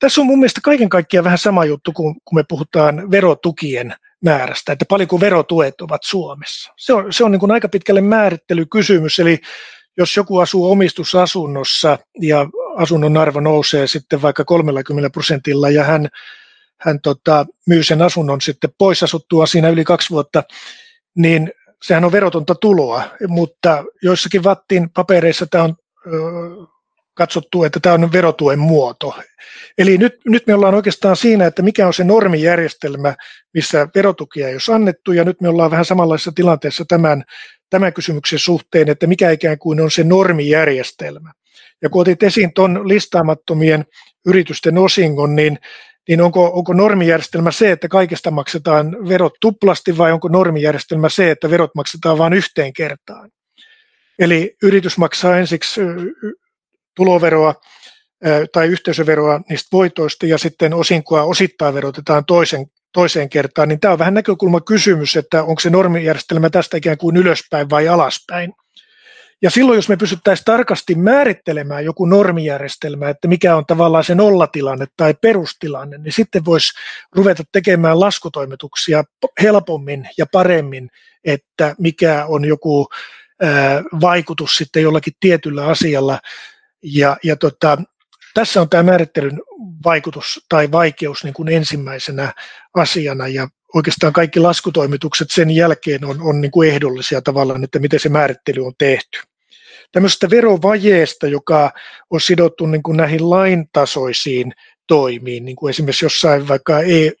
Tässä 0.00 0.20
on 0.20 0.26
mun 0.26 0.38
mielestä 0.38 0.60
kaiken 0.64 0.88
kaikkiaan 0.88 1.24
vähän 1.24 1.38
sama 1.38 1.64
juttu, 1.64 1.92
kun, 1.92 2.14
kun 2.24 2.38
me 2.38 2.44
puhutaan 2.48 3.10
verotukien 3.10 3.94
määrästä, 4.24 4.72
että 4.72 4.84
paljonko 4.88 5.20
verotuet 5.20 5.80
ovat 5.80 6.02
Suomessa. 6.04 6.72
Se 6.76 6.92
on, 6.92 7.12
se 7.12 7.24
on 7.24 7.32
niin 7.32 7.40
kuin 7.40 7.52
aika 7.52 7.68
pitkälle 7.68 8.00
määrittelykysymys, 8.00 9.18
eli 9.18 9.38
jos 9.96 10.16
joku 10.16 10.38
asuu 10.38 10.70
omistusasunnossa 10.70 11.98
ja 12.20 12.46
asunnon 12.76 13.16
arvo 13.16 13.40
nousee 13.40 13.86
sitten 13.86 14.22
vaikka 14.22 14.44
30 14.44 15.10
prosentilla 15.10 15.70
ja 15.70 15.84
hän, 15.84 16.08
hän 16.80 17.00
tota, 17.00 17.46
myy 17.66 17.82
sen 17.82 18.02
asunnon 18.02 18.40
sitten 18.40 18.70
pois 18.78 19.02
asuttua 19.02 19.46
siinä 19.46 19.68
yli 19.68 19.84
kaksi 19.84 20.10
vuotta, 20.10 20.42
niin 21.16 21.52
sehän 21.82 22.04
on 22.04 22.12
verotonta 22.12 22.54
tuloa, 22.54 23.02
mutta 23.28 23.84
joissakin 24.02 24.44
Vattin 24.44 24.90
papereissa 24.90 25.46
tämä 25.46 25.64
on 25.64 25.76
katsottu, 27.14 27.64
että 27.64 27.80
tämä 27.80 27.94
on 27.94 28.12
verotuen 28.12 28.58
muoto. 28.58 29.14
Eli 29.78 29.98
nyt, 29.98 30.14
nyt 30.26 30.46
me 30.46 30.54
ollaan 30.54 30.74
oikeastaan 30.74 31.16
siinä, 31.16 31.46
että 31.46 31.62
mikä 31.62 31.86
on 31.86 31.94
se 31.94 32.04
normijärjestelmä, 32.04 33.14
missä 33.54 33.88
verotukia 33.94 34.48
ei 34.48 34.54
ole 34.54 34.74
annettu, 34.74 35.12
ja 35.12 35.24
nyt 35.24 35.40
me 35.40 35.48
ollaan 35.48 35.70
vähän 35.70 35.84
samanlaisessa 35.84 36.32
tilanteessa 36.34 36.84
tämän, 36.88 37.24
tämän 37.70 37.92
kysymyksen 37.92 38.38
suhteen, 38.38 38.88
että 38.88 39.06
mikä 39.06 39.30
ikään 39.30 39.58
kuin 39.58 39.80
on 39.80 39.90
se 39.90 40.04
normijärjestelmä. 40.04 41.32
Ja 41.82 41.90
kun 41.90 42.00
otit 42.00 42.22
esiin 42.22 42.54
tuon 42.54 42.88
listaamattomien 42.88 43.84
yritysten 44.26 44.78
osingon, 44.78 45.36
niin 45.36 45.58
niin 46.08 46.20
onko, 46.20 46.50
onko 46.54 46.72
normijärjestelmä 46.72 47.50
se, 47.50 47.72
että 47.72 47.88
kaikesta 47.88 48.30
maksetaan 48.30 49.08
verot 49.08 49.32
tuplasti 49.40 49.98
vai 49.98 50.12
onko 50.12 50.28
normijärjestelmä 50.28 51.08
se, 51.08 51.30
että 51.30 51.50
verot 51.50 51.70
maksetaan 51.74 52.18
vain 52.18 52.32
yhteen 52.32 52.72
kertaan? 52.72 53.30
Eli 54.18 54.56
yritys 54.62 54.98
maksaa 54.98 55.36
ensiksi 55.36 55.80
tuloveroa 56.96 57.54
tai 58.52 58.66
yhteisöveroa 58.66 59.40
niistä 59.48 59.68
voitoista 59.72 60.26
ja 60.26 60.38
sitten 60.38 60.74
osinkoa 60.74 61.22
osittain 61.22 61.74
verotetaan 61.74 62.24
toisen, 62.24 62.66
toiseen 62.92 63.28
kertaan, 63.28 63.68
niin 63.68 63.80
tämä 63.80 63.92
on 63.92 63.98
vähän 63.98 64.14
näkökulma 64.14 64.60
kysymys, 64.60 65.16
että 65.16 65.42
onko 65.44 65.60
se 65.60 65.70
normijärjestelmä 65.70 66.50
tästä 66.50 66.76
ikään 66.76 66.98
kuin 66.98 67.16
ylöspäin 67.16 67.70
vai 67.70 67.88
alaspäin. 67.88 68.52
Ja 69.42 69.50
silloin, 69.50 69.76
jos 69.76 69.88
me 69.88 69.96
pystyttäisiin 69.96 70.44
tarkasti 70.44 70.94
määrittelemään 70.94 71.84
joku 71.84 72.06
normijärjestelmä, 72.06 73.08
että 73.08 73.28
mikä 73.28 73.56
on 73.56 73.66
tavallaan 73.66 74.04
se 74.04 74.14
nollatilanne 74.14 74.86
tai 74.96 75.14
perustilanne, 75.14 75.98
niin 75.98 76.12
sitten 76.12 76.44
voisi 76.44 76.72
ruveta 77.12 77.42
tekemään 77.52 78.00
laskutoimituksia 78.00 79.04
helpommin 79.42 80.08
ja 80.18 80.26
paremmin, 80.32 80.90
että 81.24 81.74
mikä 81.78 82.24
on 82.26 82.44
joku 82.44 82.88
vaikutus 84.00 84.56
sitten 84.56 84.82
jollakin 84.82 85.12
tietyllä 85.20 85.66
asialla. 85.66 86.20
Ja, 86.82 87.16
ja 87.24 87.36
tota, 87.36 87.78
tässä 88.34 88.60
on 88.60 88.68
tämä 88.68 88.82
määrittelyn 88.82 89.40
vaikutus 89.84 90.46
tai 90.48 90.72
vaikeus 90.72 91.24
niin 91.24 91.34
kuin 91.34 91.48
ensimmäisenä 91.48 92.32
asiana 92.74 93.28
ja 93.28 93.48
oikeastaan 93.74 94.12
kaikki 94.12 94.40
laskutoimitukset 94.40 95.30
sen 95.30 95.50
jälkeen 95.50 96.04
on, 96.04 96.20
on 96.20 96.40
niin 96.40 96.50
kuin 96.50 96.68
ehdollisia 96.68 97.22
tavallaan, 97.22 97.64
että 97.64 97.78
miten 97.78 98.00
se 98.00 98.08
määrittely 98.08 98.66
on 98.66 98.72
tehty. 98.78 99.20
Tämmöisestä 99.92 100.30
verovajeesta, 100.30 101.26
joka 101.26 101.70
on 102.10 102.20
sidottu 102.20 102.66
niin 102.66 102.82
kuin 102.82 102.96
näihin 102.96 103.30
laintasoisiin 103.30 104.52
toimiin, 104.86 105.44
niin 105.44 105.56
kuin 105.56 105.70
esimerkiksi 105.70 106.04
jossain 106.04 106.48
vaikka 106.48 106.74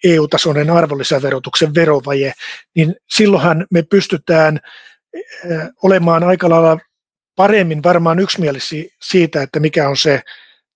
EU-tasoinen 0.04 0.68
e 0.68 0.72
arvonlisäverotuksen 0.72 1.74
verovaje, 1.74 2.32
niin 2.76 2.94
silloinhan 3.10 3.66
me 3.70 3.82
pystytään 3.82 4.60
olemaan 5.82 6.24
aika 6.24 6.50
lailla 6.50 6.78
paremmin 7.36 7.82
varmaan 7.82 8.18
yksimielisiä 8.18 8.84
siitä, 9.02 9.42
että 9.42 9.60
mikä 9.60 9.88
on 9.88 9.96
se 9.96 10.22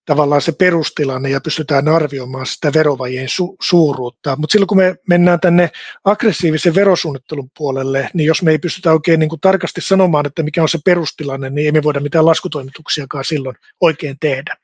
tavallaan 0.07 0.43
se 0.43 0.53
perustilanne 0.53 1.31
ja 1.31 1.41
pystytään 1.41 1.89
arvioimaan 1.89 2.47
sitä 2.47 2.73
verovajien 2.73 3.29
su- 3.29 3.57
suuruutta. 3.63 4.37
Mutta 4.37 4.53
silloin 4.53 4.67
kun 4.67 4.79
me 4.79 4.97
mennään 5.09 5.41
tänne 5.41 5.71
aggressiivisen 6.05 6.75
verosuunnittelun 6.75 7.51
puolelle, 7.59 8.11
niin 8.15 8.27
jos 8.27 8.43
me 8.43 8.51
ei 8.51 8.59
pystytä 8.59 8.93
oikein 8.93 9.21
niin 9.21 9.29
kuin 9.29 9.41
tarkasti 9.41 9.81
sanomaan, 9.81 10.27
että 10.27 10.43
mikä 10.43 10.63
on 10.63 10.69
se 10.69 10.79
perustilanne, 10.85 11.51
niin 11.51 11.67
ei 11.67 11.73
me 11.73 11.83
voida 11.83 12.01
mitään 12.01 12.27
laskutoimituksiakaan 12.27 13.25
silloin 13.25 13.57
oikein 13.81 14.17
tehdä. 14.21 14.57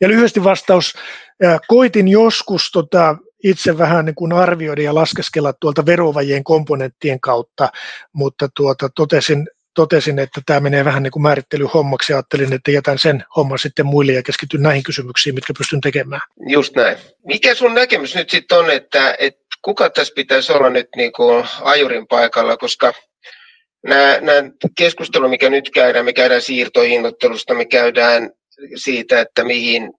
Ja 0.00 0.08
lyhyesti 0.08 0.44
vastaus, 0.44 0.94
koitin 1.68 2.08
joskus 2.08 2.70
tota, 2.70 3.16
itse 3.44 3.78
vähän 3.78 4.04
niin 4.04 4.14
kuin 4.14 4.32
arvioida 4.32 4.82
ja 4.82 4.94
laskeskella 4.94 5.52
tuolta 5.52 5.86
verovajien 5.86 6.44
komponenttien 6.44 7.20
kautta, 7.20 7.68
mutta 8.12 8.48
tuota, 8.56 8.88
totesin, 8.88 9.48
totesin, 9.78 10.18
että 10.18 10.40
tämä 10.46 10.60
menee 10.60 10.84
vähän 10.84 11.02
niin 11.02 11.10
kuin 11.10 11.22
määrittelyhommaksi 11.22 12.12
ja 12.12 12.16
ajattelin, 12.16 12.52
että 12.52 12.70
jätän 12.70 12.98
sen 12.98 13.24
homman 13.36 13.58
sitten 13.58 13.86
muille 13.86 14.12
ja 14.12 14.22
keskityn 14.22 14.62
näihin 14.62 14.82
kysymyksiin, 14.82 15.34
mitkä 15.34 15.52
pystyn 15.58 15.80
tekemään. 15.80 16.20
Just 16.46 16.76
näin. 16.76 16.96
Mikä 17.26 17.54
sun 17.54 17.74
näkemys 17.74 18.14
nyt 18.14 18.30
sitten 18.30 18.58
on, 18.58 18.70
että, 18.70 19.16
että 19.18 19.40
kuka 19.62 19.90
tässä 19.90 20.12
pitäisi 20.16 20.52
olla 20.52 20.70
nyt 20.70 20.88
niin 20.96 21.12
kuin 21.12 21.44
ajurin 21.60 22.06
paikalla, 22.06 22.56
koska 22.56 22.92
nämä, 23.86 24.18
nämä 24.20 24.50
keskustelu, 24.78 25.28
mikä 25.28 25.50
nyt 25.50 25.70
käydään, 25.70 26.04
me 26.04 26.12
käydään 26.12 26.42
siirtohinnoittelusta, 26.42 27.54
me 27.54 27.64
käydään 27.64 28.30
siitä, 28.76 29.20
että 29.20 29.44
mihin 29.44 29.92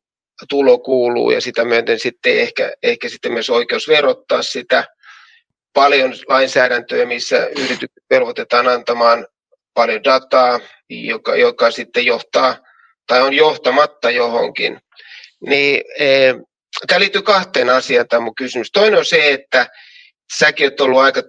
tulo 0.49 0.79
kuuluu 0.79 1.31
ja 1.31 1.41
sitä 1.41 1.65
myöten 1.65 1.99
sitten 1.99 2.39
ehkä, 2.39 2.71
ehkä 2.83 3.09
sitten 3.09 3.31
myös 3.31 3.49
oikeus 3.49 3.87
verottaa 3.87 4.43
sitä. 4.43 4.87
Paljon 5.73 6.13
lainsäädäntöä, 6.27 7.05
missä 7.05 7.45
yritykset 7.45 8.03
velvoitetaan 8.09 8.67
antamaan 8.67 9.27
paljon 9.73 10.03
dataa, 10.03 10.59
joka, 10.89 11.35
joka 11.35 11.71
sitten 11.71 12.05
johtaa 12.05 12.57
tai 13.07 13.21
on 13.21 13.33
johtamatta 13.33 14.11
johonkin. 14.11 14.79
Niin, 15.47 15.83
e, 15.99 16.33
tämä 16.87 16.99
liittyy 16.99 17.21
kahteen 17.21 17.69
asiaan 17.69 18.07
tämä 18.07 18.19
mun 18.19 18.35
kysymys. 18.35 18.71
Toinen 18.71 18.99
on 18.99 19.05
se, 19.05 19.31
että 19.31 19.67
säkin 20.37 20.65
olet 20.65 20.81
ollut 20.81 20.99
aika 20.99 21.21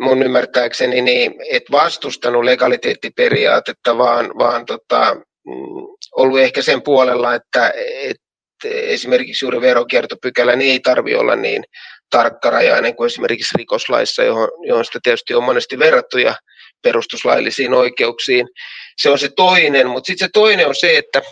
mun 0.00 0.22
ymmärtääkseni, 0.22 1.00
niin 1.00 1.34
et 1.50 1.62
vastustanut 1.70 2.44
legaliteettiperiaatetta, 2.44 3.98
vaan, 3.98 4.38
vaan 4.38 4.66
tota, 4.66 5.14
mm, 5.46 5.86
ollut 6.16 6.40
ehkä 6.40 6.62
sen 6.62 6.82
puolella, 6.82 7.34
että 7.34 7.72
et 8.02 8.16
esimerkiksi 8.64 9.44
juuri 9.44 9.60
verokiertopykälä 9.60 10.56
niin 10.56 10.72
ei 10.72 10.80
tarvitse 10.80 11.18
olla 11.18 11.36
niin 11.36 11.64
tarkkarajainen 12.10 12.96
kuin 12.96 13.06
esimerkiksi 13.06 13.58
rikoslaissa, 13.58 14.22
johon, 14.22 14.48
johon 14.66 14.84
sitä 14.84 14.98
tietysti 15.02 15.34
on 15.34 15.44
monesti 15.44 15.78
verrattu 15.78 16.18
ja 16.18 16.34
perustuslaillisiin 16.82 17.74
oikeuksiin. 17.74 18.48
Se 18.96 19.10
on 19.10 19.18
se 19.18 19.28
toinen, 19.36 19.86
mutta 19.86 20.06
sitten 20.06 20.26
se 20.26 20.30
toinen 20.32 20.68
on 20.68 20.74
se, 20.74 20.98
että, 20.98 21.22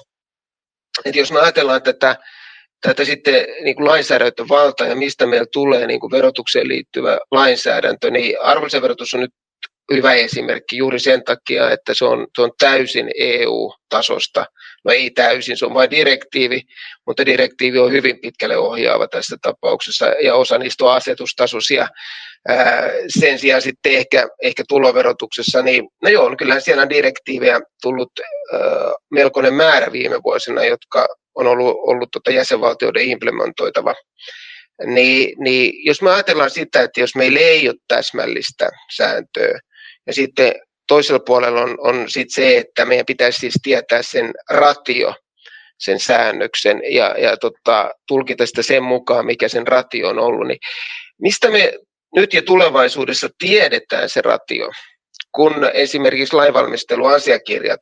että 1.05 1.19
jos 1.19 1.33
me 1.33 1.41
ajatellaan 1.41 1.83
tätä, 1.83 2.17
tätä 2.81 3.05
sitten 3.05 3.47
niin 3.65 3.77
kuin 3.77 3.89
lainsäädäntövaltaa 3.89 4.87
ja 4.87 4.97
mistä 4.97 5.27
meillä 5.27 5.47
tulee 5.53 5.87
niin 5.87 6.01
kuin 6.01 6.11
verotukseen 6.11 6.69
liittyvä 6.69 7.19
lainsäädäntö, 7.31 8.11
niin 8.11 8.43
arvonlisäverotus 8.43 9.15
on 9.15 9.21
nyt 9.21 9.33
hyvä 9.93 10.13
esimerkki 10.13 10.77
juuri 10.77 11.01
sen 11.01 11.25
takia, 11.25 11.71
että 11.71 11.95
se 11.95 12.05
on, 12.05 12.27
se 12.37 12.43
on 12.43 12.51
täysin 12.59 13.11
EU-tasosta. 13.19 14.47
No 14.85 14.93
ei 14.93 15.11
täysin, 15.11 15.57
se 15.57 15.67
on 15.67 15.75
vain 15.75 15.91
direktiivi, 15.91 16.63
mutta 17.07 17.27
direktiivi 17.27 17.79
on 17.79 17.93
hyvin 17.93 18.21
pitkälle 18.21 18.57
ohjaava 18.57 19.09
tässä 19.09 19.37
tapauksessa 19.43 20.07
ja 20.07 20.35
osa 20.35 20.59
niistä 20.59 20.85
on 20.85 20.93
asetustasoisia. 20.93 21.89
Sen 23.19 23.39
sijaan 23.39 23.63
sitten 23.63 23.93
ehkä, 23.93 24.29
ehkä 24.43 24.63
tuloverotuksessa, 24.69 25.63
niin 25.63 25.89
no 26.03 26.09
joo, 26.09 26.37
kyllähän 26.37 26.63
siellä 26.63 26.83
on 26.83 26.91
direktiivejä 26.91 27.61
tullut 27.83 28.13
melkoinen 29.11 29.55
määrä 29.55 29.93
viime 29.93 30.23
vuosina, 30.25 30.65
jotka 30.65 31.07
on 31.35 31.47
ollut, 31.47 31.77
ollut 31.87 32.09
tota 32.13 32.31
jäsenvaltioiden 32.31 33.11
implementoitava. 33.11 33.95
Niin, 34.87 35.37
niin 35.39 35.73
jos 35.87 36.03
me 36.03 36.11
ajatellaan 36.11 36.51
sitä, 36.51 36.83
että 36.83 37.01
jos 37.01 37.15
meillä 37.15 37.41
ei 37.41 37.69
ole 37.69 37.77
täsmällistä 37.89 38.71
sääntöä, 38.97 39.59
ja 40.07 40.13
sitten 40.13 40.55
toisella 40.89 41.21
puolella 41.27 41.63
on, 41.63 41.77
on 41.81 42.11
sit 42.11 42.29
se, 42.31 42.57
että 42.57 42.85
meidän 42.85 43.07
pitäisi 43.07 43.39
siis 43.39 43.55
tietää 43.63 44.03
sen 44.03 44.33
ratio, 44.51 45.15
sen 45.79 46.01
säännöksen 46.01 46.83
ja, 46.89 47.15
ja 47.19 47.37
tota, 47.37 47.91
tulkita 48.09 48.47
sitä 48.47 48.63
sen 48.63 48.83
mukaan, 48.83 49.27
mikä 49.27 49.49
sen 49.49 49.67
ratio 49.67 50.09
on 50.09 50.19
ollut. 50.19 50.49
Niin 50.49 50.59
mistä 51.23 51.51
me 51.51 51.73
nyt 52.15 52.35
ja 52.35 52.43
tulevaisuudessa 52.43 53.29
tiedetään 53.39 54.09
se 54.09 54.21
ratio, 54.21 54.71
kun 55.33 55.55
esimerkiksi 55.75 56.37
lainvalmisteluasiakirjat 56.37 57.81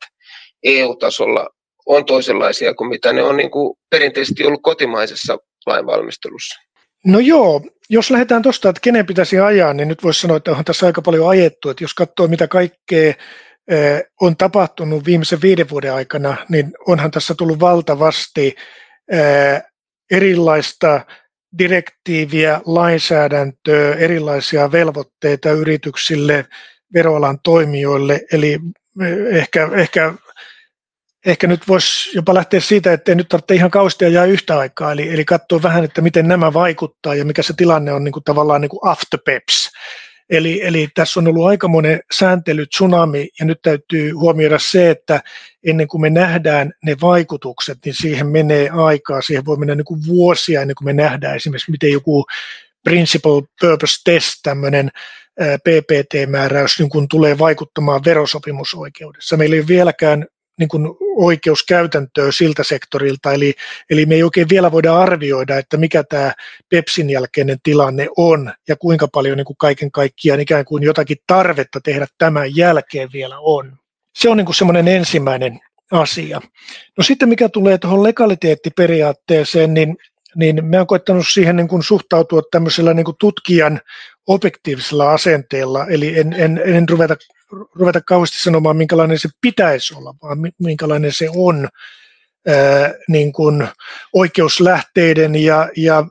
EU-tasolla 0.63 1.47
on 1.85 2.05
toisenlaisia 2.05 2.73
kuin 2.73 2.89
mitä 2.89 3.13
ne 3.13 3.23
on 3.23 3.37
niin 3.37 3.51
kuin 3.51 3.77
perinteisesti 3.89 4.45
ollut 4.45 4.61
kotimaisessa 4.63 5.37
lainvalmistelussa? 5.65 6.59
No 7.05 7.19
joo, 7.19 7.61
jos 7.89 8.11
lähdetään 8.11 8.41
tuosta, 8.41 8.69
että 8.69 8.81
kenen 8.81 9.05
pitäisi 9.05 9.39
ajaa, 9.39 9.73
niin 9.73 9.87
nyt 9.87 10.03
voisi 10.03 10.21
sanoa, 10.21 10.37
että 10.37 10.51
on 10.51 10.65
tässä 10.65 10.85
aika 10.85 11.01
paljon 11.01 11.29
ajettu. 11.29 11.69
Että 11.69 11.83
jos 11.83 11.93
katsoo, 11.93 12.27
mitä 12.27 12.47
kaikkea 12.47 13.13
eh, 13.67 14.03
on 14.21 14.37
tapahtunut 14.37 15.05
viimeisen 15.05 15.41
viiden 15.41 15.69
vuoden 15.69 15.93
aikana, 15.93 16.37
niin 16.49 16.71
onhan 16.87 17.11
tässä 17.11 17.35
tullut 17.35 17.59
valtavasti 17.59 18.55
eh, 19.11 19.61
erilaista 20.11 21.01
direktiiviä, 21.57 22.61
lainsäädäntöä, 22.65 23.95
erilaisia 23.95 24.71
velvoitteita 24.71 25.51
yrityksille, 25.51 26.45
veroalan 26.93 27.39
toimijoille, 27.43 28.21
eli 28.31 28.59
eh, 29.01 29.37
ehkä, 29.37 29.69
ehkä 29.73 30.13
ehkä 31.25 31.47
nyt 31.47 31.67
voisi 31.67 32.17
jopa 32.17 32.33
lähteä 32.33 32.59
siitä, 32.59 32.93
että 32.93 33.11
ei 33.11 33.15
nyt 33.15 33.29
tarvitse 33.29 33.55
ihan 33.55 33.71
kauheasti 33.71 34.05
ajaa 34.05 34.25
yhtä 34.25 34.57
aikaa, 34.57 34.91
eli, 34.91 35.13
eli 35.13 35.25
katsoa 35.25 35.61
vähän, 35.61 35.83
että 35.83 36.01
miten 36.01 36.27
nämä 36.27 36.53
vaikuttaa 36.53 37.15
ja 37.15 37.25
mikä 37.25 37.43
se 37.43 37.53
tilanne 37.57 37.93
on 37.93 38.03
niin 38.03 38.11
kuin 38.11 38.23
tavallaan 38.23 38.61
niin 38.61 38.69
kuin 38.69 38.91
afterpeps. 38.91 39.71
Eli, 40.29 40.61
eli 40.63 40.87
tässä 40.93 41.19
on 41.19 41.27
ollut 41.27 41.47
aikamoinen 41.47 41.99
sääntely 42.13 42.65
tsunami 42.65 43.29
ja 43.39 43.45
nyt 43.45 43.59
täytyy 43.61 44.11
huomioida 44.11 44.59
se, 44.59 44.89
että 44.89 45.21
ennen 45.65 45.87
kuin 45.87 46.01
me 46.01 46.09
nähdään 46.09 46.73
ne 46.85 46.95
vaikutukset, 47.01 47.77
niin 47.85 47.95
siihen 47.95 48.27
menee 48.27 48.69
aikaa, 48.69 49.21
siihen 49.21 49.45
voi 49.45 49.57
mennä 49.57 49.75
niin 49.75 49.85
kuin 49.85 50.05
vuosia 50.07 50.61
ennen 50.61 50.75
kuin 50.75 50.85
me 50.85 50.93
nähdään 50.93 51.35
esimerkiksi, 51.35 51.71
miten 51.71 51.91
joku 51.91 52.25
principal 52.83 53.41
purpose 53.61 54.01
test, 54.03 54.39
tämmöinen 54.43 54.89
PPT-määräys 55.39 56.79
niin 56.79 56.89
kun 56.89 57.07
tulee 57.07 57.37
vaikuttamaan 57.37 58.01
verosopimusoikeudessa. 58.05 59.37
Meillä 59.37 59.55
ei 59.55 59.59
ole 59.59 59.67
vieläkään 59.67 60.27
niin 60.59 60.69
kuin 60.69 60.87
oikeuskäytäntöä 61.15 62.31
siltä 62.31 62.63
sektorilta, 62.63 63.33
eli, 63.33 63.53
eli 63.89 64.05
me 64.05 64.15
ei 64.15 64.23
oikein 64.23 64.49
vielä 64.49 64.71
voida 64.71 64.97
arvioida, 64.97 65.57
että 65.57 65.77
mikä 65.77 66.03
tämä 66.03 66.33
PEPSin 66.69 67.09
jälkeinen 67.09 67.57
tilanne 67.63 68.07
on 68.17 68.53
ja 68.67 68.75
kuinka 68.75 69.07
paljon 69.07 69.37
niin 69.37 69.45
kuin 69.45 69.57
kaiken 69.57 69.91
kaikkiaan 69.91 70.39
ikään 70.39 70.65
kuin 70.65 70.83
jotakin 70.83 71.17
tarvetta 71.27 71.79
tehdä 71.81 72.07
tämän 72.17 72.55
jälkeen 72.55 73.09
vielä 73.13 73.39
on. 73.39 73.77
Se 74.15 74.29
on 74.29 74.37
niin 74.37 74.45
kuin 74.45 74.55
semmoinen 74.55 74.87
ensimmäinen 74.87 75.59
asia. 75.91 76.41
No 76.97 77.03
sitten 77.03 77.29
mikä 77.29 77.49
tulee 77.49 77.77
tuohon 77.77 78.03
legaliteettiperiaatteeseen, 78.03 79.73
niin 79.73 79.97
niin 80.35 80.65
mä 80.65 80.77
oon 80.77 80.87
koettanut 80.87 81.27
siihen 81.27 81.55
niin 81.55 81.67
kuin 81.67 81.83
suhtautua 81.83 82.41
tämmöisellä 82.51 82.93
niin 82.93 83.05
kuin 83.05 83.17
tutkijan 83.19 83.81
objektiivisella 84.27 85.11
asenteella, 85.11 85.87
eli 85.87 86.19
en, 86.19 86.33
en, 86.33 86.61
en 86.65 86.89
ruveta 86.89 87.15
ruveta 87.51 88.01
kauheasti 88.01 88.43
sanomaan, 88.43 88.77
minkälainen 88.77 89.19
se 89.19 89.29
pitäisi 89.41 89.93
olla, 89.95 90.15
vaan 90.21 90.37
minkälainen 90.59 91.13
se 91.13 91.29
on 91.35 91.69
ää, 92.47 92.93
niin 93.07 93.33
kuin 93.33 93.67
oikeuslähteiden 94.13 95.35
ja, 95.35 95.69
ja 95.77 96.05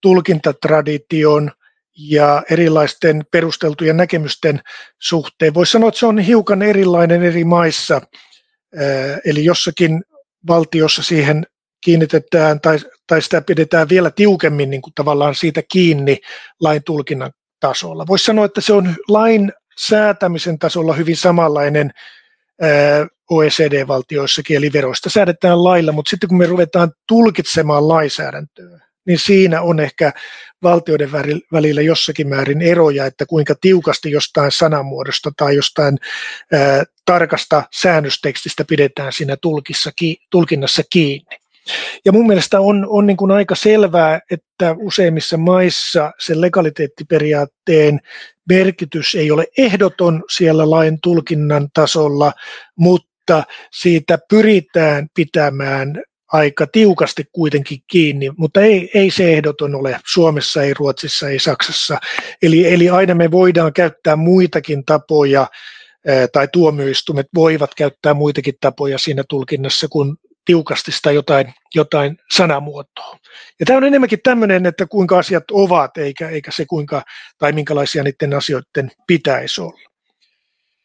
tulkintatradition 0.00 1.50
ja 1.98 2.42
erilaisten 2.50 3.24
perusteltujen 3.32 3.96
näkemysten 3.96 4.60
suhteen. 4.98 5.54
Voisi 5.54 5.72
sanoa, 5.72 5.88
että 5.88 6.00
se 6.00 6.06
on 6.06 6.18
hiukan 6.18 6.62
erilainen 6.62 7.22
eri 7.22 7.44
maissa, 7.44 7.94
ää, 7.94 9.18
eli 9.24 9.44
jossakin 9.44 10.02
valtiossa 10.48 11.02
siihen 11.02 11.46
kiinnitetään 11.84 12.60
tai, 12.60 12.78
tai 13.06 13.22
sitä 13.22 13.42
pidetään 13.42 13.88
vielä 13.88 14.10
tiukemmin 14.10 14.70
niin 14.70 14.82
kuin 14.82 14.94
tavallaan 14.94 15.34
siitä 15.34 15.62
kiinni 15.72 16.18
lain 16.60 16.82
tulkinnan 16.84 17.32
tasolla. 17.60 18.06
Voisi 18.06 18.24
sanoa, 18.24 18.44
että 18.44 18.60
se 18.60 18.72
on 18.72 18.94
lain 19.08 19.52
säätämisen 19.88 20.58
tasolla 20.58 20.92
hyvin 20.92 21.16
samanlainen 21.16 21.92
OECD-valtioissakin, 23.30 24.56
eli 24.56 24.72
veroista 24.72 25.10
säädetään 25.10 25.64
lailla, 25.64 25.92
mutta 25.92 26.10
sitten 26.10 26.28
kun 26.28 26.38
me 26.38 26.46
ruvetaan 26.46 26.92
tulkitsemaan 27.08 27.88
lainsäädäntöä, 27.88 28.80
niin 29.06 29.18
siinä 29.18 29.62
on 29.62 29.80
ehkä 29.80 30.12
valtioiden 30.62 31.12
välillä 31.52 31.80
jossakin 31.80 32.28
määrin 32.28 32.62
eroja, 32.62 33.06
että 33.06 33.26
kuinka 33.26 33.54
tiukasti 33.60 34.10
jostain 34.10 34.52
sanamuodosta 34.52 35.30
tai 35.36 35.56
jostain 35.56 35.98
ää, 36.52 36.84
tarkasta 37.04 37.62
säännöstekstistä 37.72 38.64
pidetään 38.64 39.12
siinä 39.12 39.36
tulkissa, 39.36 39.90
tulkinnassa 40.30 40.82
kiinni. 40.90 41.41
Ja 42.04 42.12
mun 42.12 42.26
mielestä 42.26 42.60
on, 42.60 42.86
on 42.88 43.06
niin 43.06 43.16
kuin 43.16 43.30
aika 43.30 43.54
selvää, 43.54 44.20
että 44.30 44.76
useimmissa 44.78 45.36
maissa 45.36 46.12
sen 46.18 46.40
legaliteettiperiaatteen 46.40 48.00
merkitys 48.48 49.14
ei 49.14 49.30
ole 49.30 49.46
ehdoton 49.58 50.22
siellä 50.30 50.70
lain 50.70 50.98
tulkinnan 51.02 51.68
tasolla, 51.74 52.32
mutta 52.76 53.44
siitä 53.72 54.18
pyritään 54.28 55.08
pitämään 55.14 56.02
aika 56.32 56.66
tiukasti 56.66 57.24
kuitenkin 57.32 57.78
kiinni, 57.86 58.30
mutta 58.36 58.60
ei, 58.60 58.90
ei 58.94 59.10
se 59.10 59.32
ehdoton 59.32 59.74
ole 59.74 60.00
Suomessa, 60.06 60.62
ei 60.62 60.74
Ruotsissa, 60.74 61.28
ei 61.28 61.38
Saksassa. 61.38 62.00
Eli, 62.42 62.72
eli 62.72 62.90
aina 62.90 63.14
me 63.14 63.30
voidaan 63.30 63.72
käyttää 63.72 64.16
muitakin 64.16 64.84
tapoja, 64.84 65.46
tai 66.32 66.48
tuomioistuimet 66.52 67.26
voivat 67.34 67.74
käyttää 67.74 68.14
muitakin 68.14 68.54
tapoja 68.60 68.98
siinä 68.98 69.24
tulkinnassa 69.28 69.88
kuin 69.88 70.16
tiukasti 70.44 70.92
sitä 70.92 71.12
jotain, 71.12 71.54
jotain 71.74 72.16
sanamuotoa. 72.32 73.18
Ja 73.60 73.66
tämä 73.66 73.76
on 73.76 73.84
enemmänkin 73.84 74.18
tämmöinen, 74.22 74.66
että 74.66 74.86
kuinka 74.86 75.18
asiat 75.18 75.44
ovat, 75.50 75.96
eikä, 75.96 76.28
eikä 76.28 76.50
se 76.50 76.64
kuinka 76.66 77.02
tai 77.38 77.52
minkälaisia 77.52 78.02
niiden 78.02 78.34
asioiden 78.34 78.90
pitäisi 79.06 79.60
olla. 79.60 79.80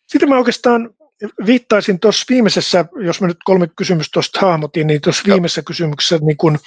Sitten 0.07 0.29
mä 0.29 0.37
oikeastaan 0.37 0.89
viittaisin 1.45 1.99
tuossa 1.99 2.25
viimeisessä, 2.29 2.85
jos 3.05 3.21
mä 3.21 3.27
nyt 3.27 3.37
kolme 3.45 3.67
kysymystä 3.75 4.13
tuosta 4.13 4.39
hahmotin, 4.39 4.87
niin 4.87 5.01
tuossa 5.01 5.23
viimeisessä 5.27 5.61
kysymyksessä 5.61 6.17
niin 6.21 6.37
kun, 6.37 6.59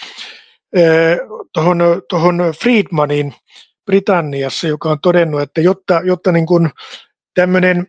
tuohon, 1.53 1.83
tuohon 2.09 2.39
Friedmanin 2.63 3.35
Britanniassa, 3.87 4.69
joka 4.69 4.91
on 4.91 5.01
todennut, 5.03 5.41
että 5.41 5.61
jotta, 5.61 6.01
jotta 6.05 6.33
niin 6.33 6.47
kun 6.47 6.71
tämmöinen 7.35 7.87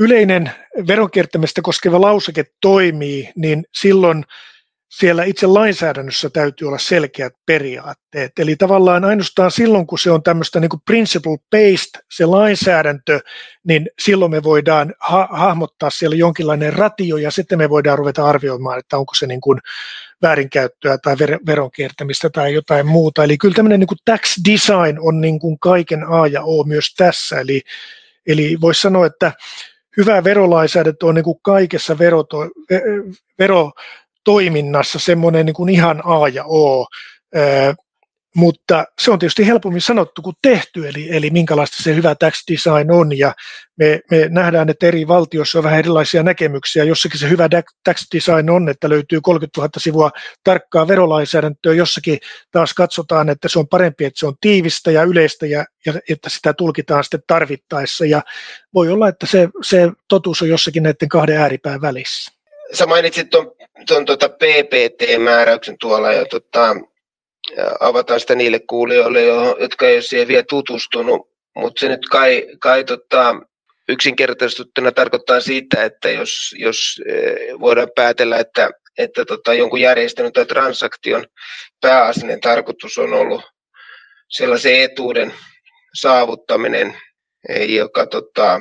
yleinen 0.00 0.50
veronkiertämistä 0.86 1.62
koskeva 1.62 2.00
lauseke 2.00 2.44
toimii, 2.60 3.30
niin 3.36 3.64
silloin 3.74 4.24
siellä 4.90 5.24
itse 5.24 5.46
lainsäädännössä 5.46 6.30
täytyy 6.30 6.68
olla 6.68 6.78
selkeät 6.78 7.32
periaatteet. 7.46 8.38
Eli 8.38 8.56
tavallaan 8.56 9.04
ainoastaan 9.04 9.50
silloin, 9.50 9.86
kun 9.86 9.98
se 9.98 10.10
on 10.10 10.22
tämmöistä 10.22 10.60
niin 10.60 10.68
kuin 10.68 10.82
principle-based 10.90 12.02
se 12.10 12.26
lainsäädäntö, 12.26 13.20
niin 13.64 13.90
silloin 13.98 14.30
me 14.30 14.42
voidaan 14.42 14.94
ha- 14.98 15.28
hahmottaa 15.30 15.90
siellä 15.90 16.16
jonkinlainen 16.16 16.72
ratio 16.72 17.16
ja 17.16 17.30
sitten 17.30 17.58
me 17.58 17.70
voidaan 17.70 17.98
ruveta 17.98 18.26
arvioimaan, 18.26 18.78
että 18.78 18.98
onko 18.98 19.14
se 19.14 19.26
niin 19.26 19.40
kuin 19.40 19.58
väärinkäyttöä 20.22 20.98
tai 20.98 21.14
ver- 21.14 21.46
veronkiertämistä 21.46 22.30
tai 22.30 22.54
jotain 22.54 22.86
muuta. 22.86 23.24
Eli 23.24 23.38
kyllä 23.38 23.54
tämmöinen 23.54 23.80
niin 23.80 23.88
kuin 23.88 23.98
tax 24.04 24.36
design 24.48 24.98
on 25.00 25.20
niin 25.20 25.38
kuin 25.38 25.58
kaiken 25.58 26.04
A 26.08 26.26
ja 26.26 26.42
O 26.42 26.64
myös 26.64 26.94
tässä. 26.94 27.40
Eli, 27.40 27.62
eli 28.26 28.58
voisi 28.60 28.80
sanoa, 28.80 29.06
että 29.06 29.32
hyvä 29.96 30.24
verolainsäädäntö 30.24 31.06
on 31.06 31.14
niin 31.14 31.24
kuin 31.24 31.38
kaikessa 31.42 31.94
veroto- 31.98 32.50
verotoiminnassa 33.38 34.98
semmoinen 34.98 35.46
niin 35.46 35.54
kuin 35.54 35.68
ihan 35.68 36.02
A 36.04 36.28
ja 36.28 36.44
O. 36.44 36.86
Mutta 38.36 38.84
se 39.00 39.10
on 39.10 39.18
tietysti 39.18 39.46
helpommin 39.46 39.80
sanottu 39.80 40.22
kuin 40.22 40.36
tehty, 40.42 40.88
eli, 40.88 41.16
eli 41.16 41.30
minkälaista 41.30 41.82
se 41.82 41.94
hyvä 41.94 42.14
tax 42.14 42.44
design 42.52 42.90
on. 42.90 43.18
Ja 43.18 43.34
me, 43.76 44.00
me 44.10 44.28
nähdään, 44.28 44.68
että 44.68 44.86
eri 44.86 45.08
valtioissa 45.08 45.58
on 45.58 45.64
vähän 45.64 45.78
erilaisia 45.78 46.22
näkemyksiä. 46.22 46.84
Jossakin 46.84 47.20
se 47.20 47.28
hyvä 47.28 47.48
tax 47.84 48.06
design 48.14 48.50
on, 48.50 48.68
että 48.68 48.88
löytyy 48.88 49.20
30 49.22 49.60
000 49.60 49.70
sivua 49.76 50.10
tarkkaa 50.44 50.88
verolainsäädäntöä. 50.88 51.74
Jossakin 51.74 52.18
taas 52.50 52.74
katsotaan, 52.74 53.28
että 53.28 53.48
se 53.48 53.58
on 53.58 53.68
parempi, 53.68 54.04
että 54.04 54.20
se 54.20 54.26
on 54.26 54.34
tiivistä 54.40 54.90
ja 54.90 55.02
yleistä 55.02 55.46
ja, 55.46 55.64
ja 55.86 55.94
että 56.10 56.30
sitä 56.30 56.52
tulkitaan 56.52 57.04
sitten 57.04 57.22
tarvittaessa. 57.26 58.04
Ja 58.06 58.22
voi 58.74 58.88
olla, 58.88 59.08
että 59.08 59.26
se, 59.26 59.48
se 59.62 59.90
totuus 60.08 60.42
on 60.42 60.48
jossakin 60.48 60.82
näiden 60.82 61.08
kahden 61.08 61.36
ääripään 61.36 61.80
välissä. 61.80 62.32
Sä 62.72 62.86
mainitsit 62.86 63.30
tuon, 63.30 63.52
tuon 63.88 64.04
tuota 64.04 64.28
PPT-määräyksen 64.28 65.76
tuolla 65.80 66.12
ja 66.12 66.24
tota, 66.24 66.76
avataan 67.80 68.20
sitä 68.20 68.34
niille 68.34 68.60
kuulijoille, 68.68 69.22
jotka 69.60 69.86
ei 69.86 69.94
ole 69.94 70.02
siihen 70.02 70.28
vielä 70.28 70.44
tutustunut. 70.48 71.30
Mutta 71.56 71.80
se 71.80 71.88
nyt 71.88 72.08
kai, 72.10 72.46
kai 72.60 72.84
tota, 72.84 73.34
yksinkertaistettuna 73.88 74.92
tarkoittaa 74.92 75.40
sitä, 75.40 75.84
että 75.84 76.10
jos, 76.10 76.54
jos 76.58 77.02
e, 77.06 77.14
voidaan 77.60 77.90
päätellä, 77.94 78.38
että, 78.38 78.70
että 78.98 79.24
tota, 79.24 79.54
jonkun 79.54 79.80
järjestelyn 79.80 80.32
tai 80.32 80.46
transaktion 80.46 81.26
pääasiallinen 81.80 82.40
tarkoitus 82.40 82.98
on 82.98 83.12
ollut 83.12 83.42
sellaisen 84.28 84.82
etuuden 84.82 85.32
saavuttaminen, 85.94 86.96
e, 87.48 87.64
joka 87.64 88.06
tota, 88.06 88.60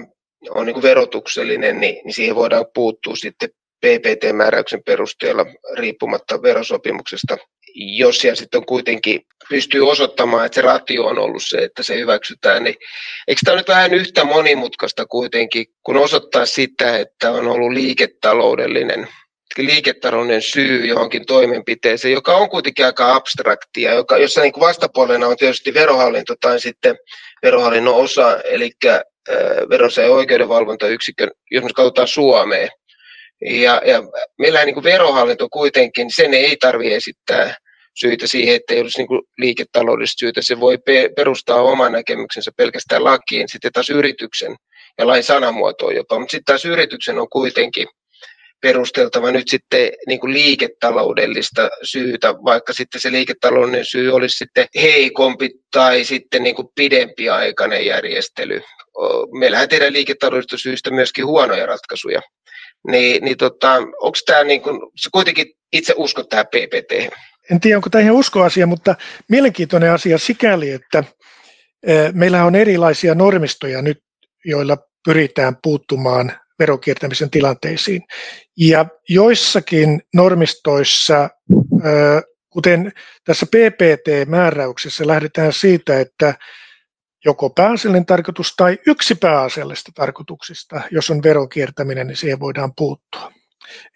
on 0.49 0.65
niin 0.65 0.81
verotuksellinen, 0.81 1.79
niin, 1.79 2.01
niin 2.03 2.13
siihen 2.13 2.35
voidaan 2.35 2.65
puuttua 2.73 3.15
sitten 3.15 3.49
PPT-määräyksen 3.85 4.83
perusteella 4.83 5.45
riippumatta 5.77 6.41
verosopimuksesta, 6.41 7.37
jos 7.75 8.17
siellä 8.17 8.35
sitten 8.35 8.65
kuitenkin 8.65 9.21
pystyy 9.49 9.89
osoittamaan, 9.89 10.45
että 10.45 10.55
se 10.55 10.61
ratio 10.61 11.05
on 11.05 11.19
ollut 11.19 11.43
se, 11.43 11.57
että 11.57 11.83
se 11.83 11.95
hyväksytään, 11.95 12.63
niin 12.63 12.75
eikö 13.27 13.41
tämä 13.45 13.57
nyt 13.57 13.67
vähän 13.67 13.93
yhtä 13.93 14.23
monimutkaista 14.23 15.05
kuitenkin, 15.05 15.65
kun 15.83 15.97
osoittaa 15.97 16.45
sitä, 16.45 16.97
että 16.97 17.31
on 17.31 17.47
ollut 17.47 17.73
liiketaloudellinen 17.73 19.07
liiketaloudellinen 19.57 20.41
syy 20.41 20.85
johonkin 20.85 21.25
toimenpiteeseen, 21.25 22.13
joka 22.13 22.35
on 22.35 22.49
kuitenkin 22.49 22.85
aika 22.85 23.15
abstraktia, 23.15 23.93
joka, 23.93 24.17
jossa 24.17 24.41
niin 24.41 24.53
vastapuolena 24.59 25.27
on 25.27 25.37
tietysti 25.37 25.73
verohallinto 25.73 26.35
tai 26.41 26.59
sitten 26.59 26.95
verohallinnon 27.43 27.95
osa, 27.95 28.41
eli 28.41 28.71
verosa- 29.69 30.01
ja 30.01 30.09
oikeudenvalvontayksikkö, 30.09 31.27
jos 31.51 31.63
me 31.63 31.69
katsotaan 31.75 32.07
Suomeen, 32.07 32.69
ja, 33.41 33.81
ja 33.85 34.03
meillä 34.37 34.65
niin 34.65 34.73
kuin 34.73 34.83
verohallinto 34.83 35.47
kuitenkin, 35.49 36.11
sen 36.11 36.33
ei 36.33 36.57
tarvitse 36.57 36.95
esittää 36.95 37.55
syitä 37.99 38.27
siihen, 38.27 38.55
että 38.55 38.73
ei 38.73 38.81
olisi 38.81 38.97
niin 38.97 39.07
kuin 39.07 39.21
liiketaloudellista 39.37 40.19
syytä. 40.19 40.41
Se 40.41 40.59
voi 40.59 40.77
pe- 40.77 41.09
perustaa 41.15 41.61
oman 41.61 41.91
näkemyksensä 41.91 42.51
pelkästään 42.57 43.03
lakiin, 43.03 43.49
sitten 43.49 43.71
taas 43.71 43.89
yrityksen 43.89 44.55
ja 44.97 45.07
lain 45.07 45.23
sanamuotoon 45.23 45.95
jopa. 45.95 46.19
Mutta 46.19 46.31
sitten 46.31 46.53
taas 46.53 46.65
yrityksen 46.65 47.19
on 47.19 47.29
kuitenkin 47.29 47.87
perusteltava 48.61 49.31
nyt 49.31 49.47
sitten 49.47 49.91
niin 50.07 50.19
kuin 50.19 50.33
liiketaloudellista 50.33 51.69
syytä, 51.83 52.33
vaikka 52.33 52.73
sitten 52.73 53.01
se 53.01 53.11
liiketaloudellinen 53.11 53.85
syy 53.85 54.11
olisi 54.11 54.37
sitten 54.37 54.67
heikompi 54.75 55.49
tai 55.71 56.03
sitten 56.03 56.43
niin 56.43 56.55
kuin 56.55 56.67
pidempiaikainen 56.75 57.85
järjestely. 57.85 58.61
Meillähän 59.39 59.69
tehdään 59.69 59.93
liiketaloudellisista 59.93 60.57
syistä 60.57 60.91
myöskin 60.91 61.25
huonoja 61.25 61.65
ratkaisuja 61.65 62.21
niin, 62.87 63.23
niin 63.23 63.37
tota, 63.37 63.73
onko 63.75 64.17
tämä 64.25 64.43
niin 64.43 64.61
kuin, 64.61 64.79
sä 65.03 65.09
kuitenkin 65.11 65.47
itse 65.73 65.93
uskot 65.97 66.29
tähän 66.29 66.47
PPT? 66.47 67.13
En 67.51 67.59
tiedä, 67.59 67.77
onko 67.77 67.89
tämä 67.89 68.01
ihan 68.01 68.15
uskoasia, 68.15 68.67
mutta 68.67 68.95
mielenkiintoinen 69.29 69.91
asia 69.91 70.17
sikäli, 70.17 70.71
että 70.71 71.03
meillä 72.13 72.43
on 72.45 72.55
erilaisia 72.55 73.15
normistoja 73.15 73.81
nyt, 73.81 73.97
joilla 74.45 74.77
pyritään 75.05 75.57
puuttumaan 75.63 76.31
verokiertämisen 76.59 77.29
tilanteisiin. 77.29 78.01
Ja 78.57 78.85
joissakin 79.09 80.01
normistoissa, 80.13 81.29
kuten 82.49 82.91
tässä 83.25 83.45
PPT-määräyksessä, 83.45 85.07
lähdetään 85.07 85.53
siitä, 85.53 85.99
että 85.99 86.33
joko 87.25 87.49
pääasiallinen 87.49 88.05
tarkoitus 88.05 88.53
tai 88.57 88.77
yksi 88.87 89.15
pääasiallisista 89.15 89.91
tarkoituksista. 89.95 90.81
Jos 90.91 91.09
on 91.09 91.23
veronkiertäminen, 91.23 92.07
niin 92.07 92.17
siihen 92.17 92.39
voidaan 92.39 92.73
puuttua. 92.75 93.31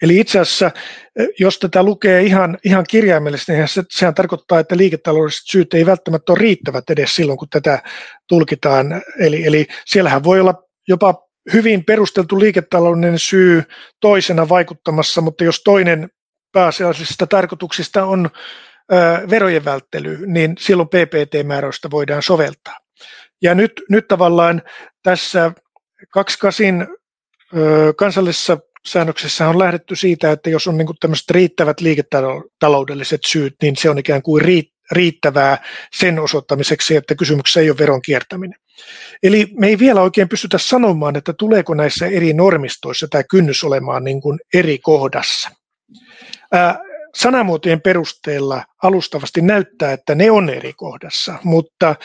Eli 0.02 0.20
itse 0.20 0.40
asiassa, 0.40 0.72
eh, 1.20 1.28
jos 1.40 1.60
tätä 1.60 1.84
lukee 1.84 2.22
ihan, 2.22 2.58
ihan 2.66 2.86
kirjaimellisesti, 2.90 3.52
niin 3.52 3.68
se, 3.68 3.84
sehän 3.90 4.14
tarkoittaa, 4.14 4.60
että 4.60 4.78
liiketaloudelliset 4.78 5.48
syyt 5.52 5.74
ei 5.74 5.86
välttämättä 5.86 6.32
ole 6.32 6.40
riittävät 6.40 6.90
edes 6.90 7.16
silloin, 7.16 7.38
kun 7.38 7.50
tätä 7.50 7.84
tulkitaan. 8.28 9.02
Eli, 9.20 9.46
eli 9.46 9.68
siellähän 9.86 10.24
voi 10.24 10.40
olla 10.40 10.64
jopa 10.88 11.28
hyvin 11.54 11.86
perusteltu 11.86 12.40
liiketaloudellinen 12.40 13.20
syy 13.20 13.64
toisena 14.00 14.50
vaikuttamassa, 14.50 15.22
mutta 15.22 15.44
jos 15.44 15.62
toinen 15.64 16.10
pääasiallisista 16.52 17.28
tarkoituksista 17.28 18.06
on 18.06 18.30
ö, 18.94 18.96
verojen 19.30 19.66
välttely, 19.66 20.20
niin 20.26 20.56
silloin 20.60 20.90
PPT-määräystä 20.90 21.92
voidaan 21.92 22.24
soveltaa. 22.24 22.83
Ja 23.44 23.56
nyt, 23.56 23.72
nyt 23.90 24.08
tavallaan 24.08 24.62
tässä 25.04 25.52
28 26.14 26.88
kansallisessa 27.98 28.58
säännöksessä 28.88 29.50
on 29.50 29.60
lähdetty 29.60 29.96
siitä, 29.96 30.32
että 30.32 30.50
jos 30.50 30.68
on 30.68 30.78
niin 30.78 30.88
tämmöiset 31.00 31.30
riittävät 31.30 31.82
liiketaloudelliset 31.82 33.22
syyt, 33.26 33.56
niin 33.62 33.76
se 33.76 33.90
on 33.90 33.98
ikään 33.98 34.22
kuin 34.22 34.44
riittävää 34.92 35.64
sen 35.96 36.20
osoittamiseksi, 36.20 36.96
että 36.96 37.16
kysymyksessä 37.16 37.60
ei 37.60 37.70
ole 37.70 37.78
veron 37.78 38.02
kiertäminen. 38.02 38.60
Eli 39.24 39.48
me 39.60 39.68
ei 39.68 39.80
vielä 39.80 40.02
oikein 40.02 40.30
pystytä 40.30 40.58
sanomaan, 40.58 41.16
että 41.16 41.34
tuleeko 41.34 41.74
näissä 41.74 42.08
eri 42.08 42.34
normistoissa 42.34 43.08
tämä 43.08 43.24
kynnys 43.24 43.64
olemaan 43.64 44.04
niin 44.04 44.22
kuin 44.22 44.40
eri 44.54 44.78
kohdassa. 44.78 45.50
Ää, 46.52 46.80
sanamuotojen 47.16 47.82
perusteella 47.82 48.64
alustavasti 48.84 49.42
näyttää, 49.42 49.92
että 49.92 50.16
ne 50.16 50.32
on 50.32 50.50
eri 50.50 50.74
kohdassa, 50.74 51.40
mutta 51.44 51.96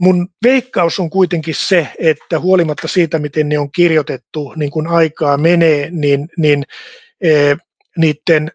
Mun 0.00 0.28
veikkaus 0.44 1.00
on 1.00 1.10
kuitenkin 1.10 1.54
se, 1.54 1.88
että 1.98 2.40
huolimatta 2.40 2.88
siitä, 2.88 3.18
miten 3.18 3.48
ne 3.48 3.58
on 3.58 3.72
kirjoitettu, 3.72 4.52
niin 4.56 4.70
kun 4.70 4.86
aikaa 4.86 5.36
menee, 5.36 5.88
niin, 5.90 6.28
niin 6.36 6.64
e, 7.20 7.56
niiden 7.96 8.50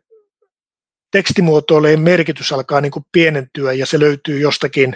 tekstimuotoilujen 1.11 2.01
merkitys 2.01 2.51
alkaa 2.51 2.81
niin 2.81 2.91
kuin 2.91 3.05
pienentyä 3.11 3.73
ja 3.73 3.85
se 3.85 3.99
löytyy 3.99 4.39
jostakin, 4.39 4.95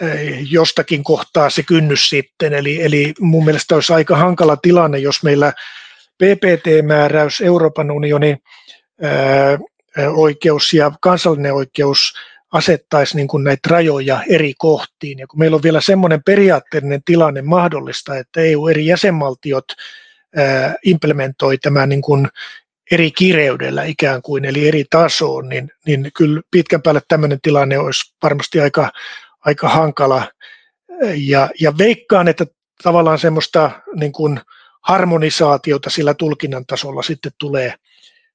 e, 0.00 0.06
jostakin 0.50 1.04
kohtaa 1.04 1.50
se 1.50 1.62
kynnys 1.62 2.10
sitten. 2.10 2.54
Eli, 2.54 2.82
eli 2.82 3.14
mun 3.20 3.44
mielestä 3.44 3.74
olisi 3.74 3.92
aika 3.92 4.16
hankala 4.16 4.56
tilanne, 4.56 4.98
jos 4.98 5.22
meillä 5.22 5.52
PPT-määräys, 6.22 7.40
Euroopan 7.40 7.90
unionin 7.90 8.38
e, 9.02 9.08
oikeus 10.06 10.72
ja 10.72 10.92
kansallinen 11.00 11.54
oikeus 11.54 12.12
asettaisi 12.52 13.16
niin 13.16 13.28
kuin 13.28 13.44
näitä 13.44 13.68
rajoja 13.70 14.22
eri 14.28 14.54
kohtiin. 14.58 15.18
Ja 15.18 15.26
kun 15.26 15.38
meillä 15.38 15.54
on 15.54 15.62
vielä 15.62 15.80
semmoinen 15.80 16.22
periaatteellinen 16.22 17.02
tilanne 17.04 17.42
mahdollista, 17.42 18.16
että 18.16 18.40
EU 18.40 18.68
eri 18.68 18.86
jäsenvaltiot 18.86 19.64
implementoi 20.84 21.58
tämän 21.58 21.88
niin 21.88 22.02
kuin 22.02 22.28
eri 22.90 23.10
kireydellä 23.10 23.84
ikään 23.84 24.22
kuin, 24.22 24.44
eli 24.44 24.68
eri 24.68 24.84
tasoon, 24.90 25.48
niin, 25.48 25.70
niin 25.86 26.10
kyllä 26.16 26.40
pitkän 26.50 26.82
päälle 26.82 27.00
tämmöinen 27.08 27.38
tilanne 27.42 27.78
olisi 27.78 28.14
varmasti 28.22 28.60
aika, 28.60 28.90
aika 29.44 29.68
hankala. 29.68 30.28
Ja, 31.16 31.50
ja 31.60 31.78
veikkaan, 31.78 32.28
että 32.28 32.46
tavallaan 32.82 33.18
semmoista 33.18 33.70
niin 33.94 34.12
kuin 34.12 34.40
harmonisaatiota 34.82 35.90
sillä 35.90 36.14
tulkinnan 36.14 36.66
tasolla 36.66 37.02
sitten 37.02 37.32
tulee– 37.38 37.74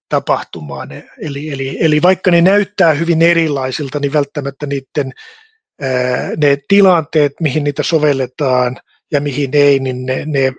tapahtumaan. 0.09 0.89
Eli, 1.21 1.49
eli, 1.49 1.77
eli 1.79 2.01
vaikka 2.01 2.31
ne 2.31 2.41
näyttää 2.41 2.93
hyvin 2.93 3.21
erilaisilta, 3.21 3.99
niin 3.99 4.13
välttämättä 4.13 4.65
niiden 4.65 5.11
ne 6.37 6.57
tilanteet, 6.67 7.33
mihin 7.41 7.63
niitä 7.63 7.83
sovelletaan 7.83 8.77
ja 9.11 9.21
mihin 9.21 9.49
ei, 9.53 9.79
niin 9.79 10.05
ne, 10.05 10.25
ne, 10.25 10.53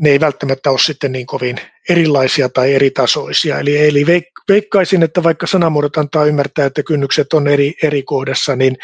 ne 0.00 0.10
ei 0.10 0.20
välttämättä 0.20 0.70
ole 0.70 0.78
sitten 0.78 1.12
niin 1.12 1.26
kovin 1.26 1.56
erilaisia 1.88 2.48
tai 2.48 2.74
eri 2.74 2.90
tasoisia. 2.90 3.58
Eli, 3.58 3.88
eli 3.88 4.06
veikkaisin, 4.48 5.02
että 5.02 5.22
vaikka 5.22 5.46
sanamuodot 5.46 5.96
antaa 5.96 6.24
ymmärtää, 6.24 6.66
että 6.66 6.82
kynnykset 6.82 7.32
on 7.32 7.48
eri, 7.48 7.74
eri 7.82 8.02
kohdassa, 8.02 8.56
niin, 8.56 8.76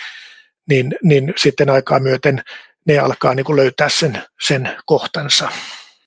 niin, 0.68 0.94
niin 1.02 1.32
sitten 1.36 1.70
aikaa 1.70 2.00
myöten 2.00 2.42
ne 2.86 2.98
alkaa 2.98 3.34
niin 3.34 3.44
kuin 3.44 3.56
löytää 3.56 3.88
sen, 3.88 4.22
sen 4.46 4.70
kohtansa. 4.86 5.48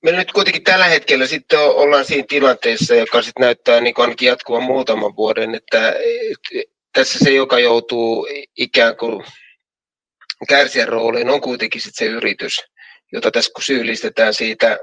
Me 0.02 0.12
nyt 0.12 0.32
kuitenkin 0.32 0.64
tällä 0.64 0.84
hetkellä 0.84 1.26
sitten 1.26 1.58
ollaan 1.58 2.04
siinä 2.04 2.24
tilanteessa, 2.28 2.94
joka 2.94 3.22
sitten 3.22 3.40
näyttää 3.40 3.80
niin 3.80 3.94
ainakin 3.96 4.26
jatkuvan 4.26 4.62
muutaman 4.62 5.16
vuoden, 5.16 5.54
että 5.54 5.94
tässä 6.92 7.18
se, 7.18 7.30
joka 7.30 7.58
joutuu 7.58 8.28
ikään 8.56 8.96
kuin 8.96 9.24
kärsijän 10.48 10.88
rooliin, 10.88 11.30
on 11.30 11.40
kuitenkin 11.40 11.80
sitten 11.80 12.06
se 12.06 12.12
yritys, 12.12 12.64
jota 13.12 13.30
tässä 13.30 13.52
kun 13.54 13.64
syyllistetään 13.64 14.34
siitä 14.34 14.78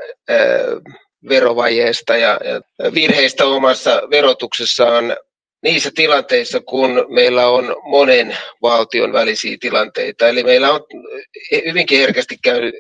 verovajeesta 1.30 2.18
ja, 2.18 2.40
ja 2.44 2.62
virheistä 2.94 3.46
omassa 3.46 4.02
verotuksessaan 4.12 5.18
niissä 5.64 5.92
tilanteissa, 5.96 6.60
kun 6.60 7.06
meillä 7.10 7.48
on 7.48 7.76
monen 7.84 8.38
valtion 8.62 9.14
välisiä 9.14 9.58
tilanteita. 9.60 10.28
Eli 10.28 10.44
meillä 10.44 10.72
on 10.72 10.82
hyvinkin 11.66 12.00
herkästi 12.00 12.38
käynyt 12.44 12.76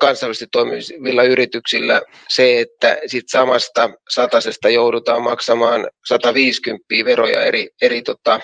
kansainvälisesti 0.00 0.46
toimivilla 0.52 1.22
yrityksillä 1.22 2.02
se, 2.28 2.60
että 2.60 2.98
sit 3.06 3.28
samasta 3.28 3.90
satasesta 4.10 4.68
joudutaan 4.68 5.22
maksamaan 5.22 5.88
150 6.06 6.84
veroja 7.04 7.44
eri, 7.44 7.68
eri 7.82 8.02
tota, 8.02 8.40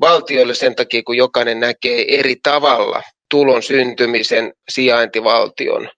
valtioille 0.00 0.54
sen 0.54 0.74
takia, 0.74 1.02
kun 1.02 1.16
jokainen 1.16 1.60
näkee 1.60 2.18
eri 2.18 2.36
tavalla 2.42 3.02
tulon 3.30 3.62
syntymisen 3.62 4.52
sijaintivaltion. 4.68 5.90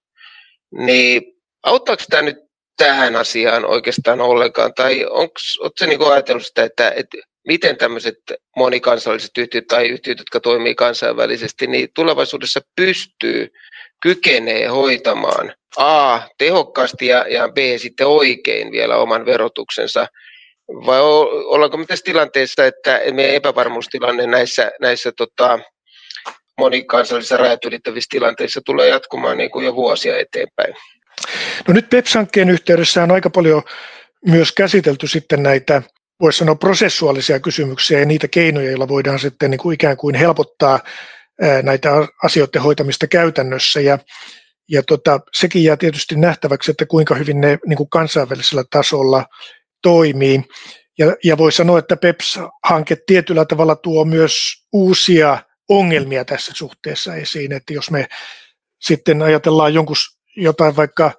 Niin 0.75 1.23
auttaako 1.63 2.03
tämä 2.11 2.23
nyt 2.23 2.37
tähän 2.77 3.17
asiaan 3.17 3.65
oikeastaan 3.65 4.21
ollenkaan? 4.21 4.75
Tai 4.75 5.07
onko 5.11 5.35
se 5.77 5.87
niin 5.87 6.13
ajatellut 6.13 6.47
sitä, 6.47 6.65
että, 6.65 6.91
että 6.91 7.19
miten 7.49 7.77
tämmöiset 7.77 8.19
monikansalliset 8.57 9.39
yhtiöt 9.39 9.67
tai 9.67 9.89
yhtiöt, 9.89 10.19
jotka 10.19 10.41
toimii 10.41 10.75
kansainvälisesti, 10.75 11.67
niin 11.67 11.89
tulevaisuudessa 11.95 12.61
pystyy, 12.77 13.49
kykenee 14.03 14.67
hoitamaan 14.67 15.55
A, 15.77 16.21
tehokkaasti 16.39 17.07
ja, 17.07 17.25
ja 17.29 17.49
B, 17.49 17.57
sitten 17.77 18.07
oikein 18.07 18.73
vielä 18.73 18.97
oman 18.97 19.27
verotuksensa 19.27 20.07
vai 20.87 21.01
ollaanko 21.01 21.77
me 21.77 21.87
tässä 21.87 22.05
tilanteessa, 22.05 22.67
että 22.67 23.01
meidän 23.13 23.35
epävarmuustilanne 23.35 24.27
näissä, 24.27 24.73
näissä 24.81 25.13
tota, 25.17 25.59
monikansallisissa 26.59 27.37
rajat 27.37 27.65
ylittävissä 27.65 28.09
tilanteissa 28.11 28.61
tulee 28.65 28.89
jatkumaan 28.89 29.37
niin 29.37 29.51
kuin 29.51 29.67
jo 29.67 29.75
vuosia 29.75 30.19
eteenpäin? 30.19 30.75
No 31.69 31.75
nyt 31.75 31.91
PEPS-hankkeen 31.91 32.51
yhteydessä 32.51 33.03
on 33.03 33.11
aika 33.11 33.31
paljon 33.31 33.63
myös 34.27 34.53
käsitelty 34.53 35.07
sitten 35.07 35.43
näitä, 35.43 35.83
voisi 36.21 36.39
sanoa 36.39 36.55
prosessuaalisia 36.55 37.41
kysymyksiä 37.41 37.99
ja 37.99 38.07
niitä 38.07 38.29
keinoja, 38.29 38.71
joilla 38.71 38.89
voidaan 38.89 39.19
sitten 39.19 39.51
niin 39.51 39.59
kuin 39.59 39.75
ikään 39.75 39.97
kuin 39.97 40.15
helpottaa 40.15 40.81
näitä 41.63 41.91
asioiden 42.23 42.63
hoitamista 42.63 43.07
käytännössä. 43.07 43.81
Ja, 43.81 43.99
ja 44.69 44.83
tota, 44.83 45.21
sekin 45.35 45.65
jää 45.65 45.77
tietysti 45.77 46.17
nähtäväksi, 46.17 46.71
että 46.71 46.87
kuinka 46.87 47.15
hyvin 47.15 47.41
ne 47.41 47.59
niin 47.67 47.77
kuin 47.77 47.91
kansainvälisellä 47.91 48.65
tasolla 48.71 49.27
toimii. 49.83 50.43
Ja, 50.99 51.17
ja 51.25 51.39
voi 51.39 51.53
sanoa, 51.53 51.79
että 51.79 51.97
PEPS-hanke 51.97 52.97
tietyllä 53.07 53.45
tavalla 53.45 53.77
tuo 53.77 54.05
myös 54.05 54.35
uusia 54.73 55.39
ongelmia 55.69 56.25
tässä 56.25 56.53
suhteessa 56.55 57.15
esiin, 57.15 57.53
että 57.53 57.73
jos 57.73 57.91
me 57.91 58.09
sitten 58.81 59.23
ajatellaan 59.23 59.75
jonkun, 59.75 59.97
jotain 60.37 60.77
vaikka 60.77 61.13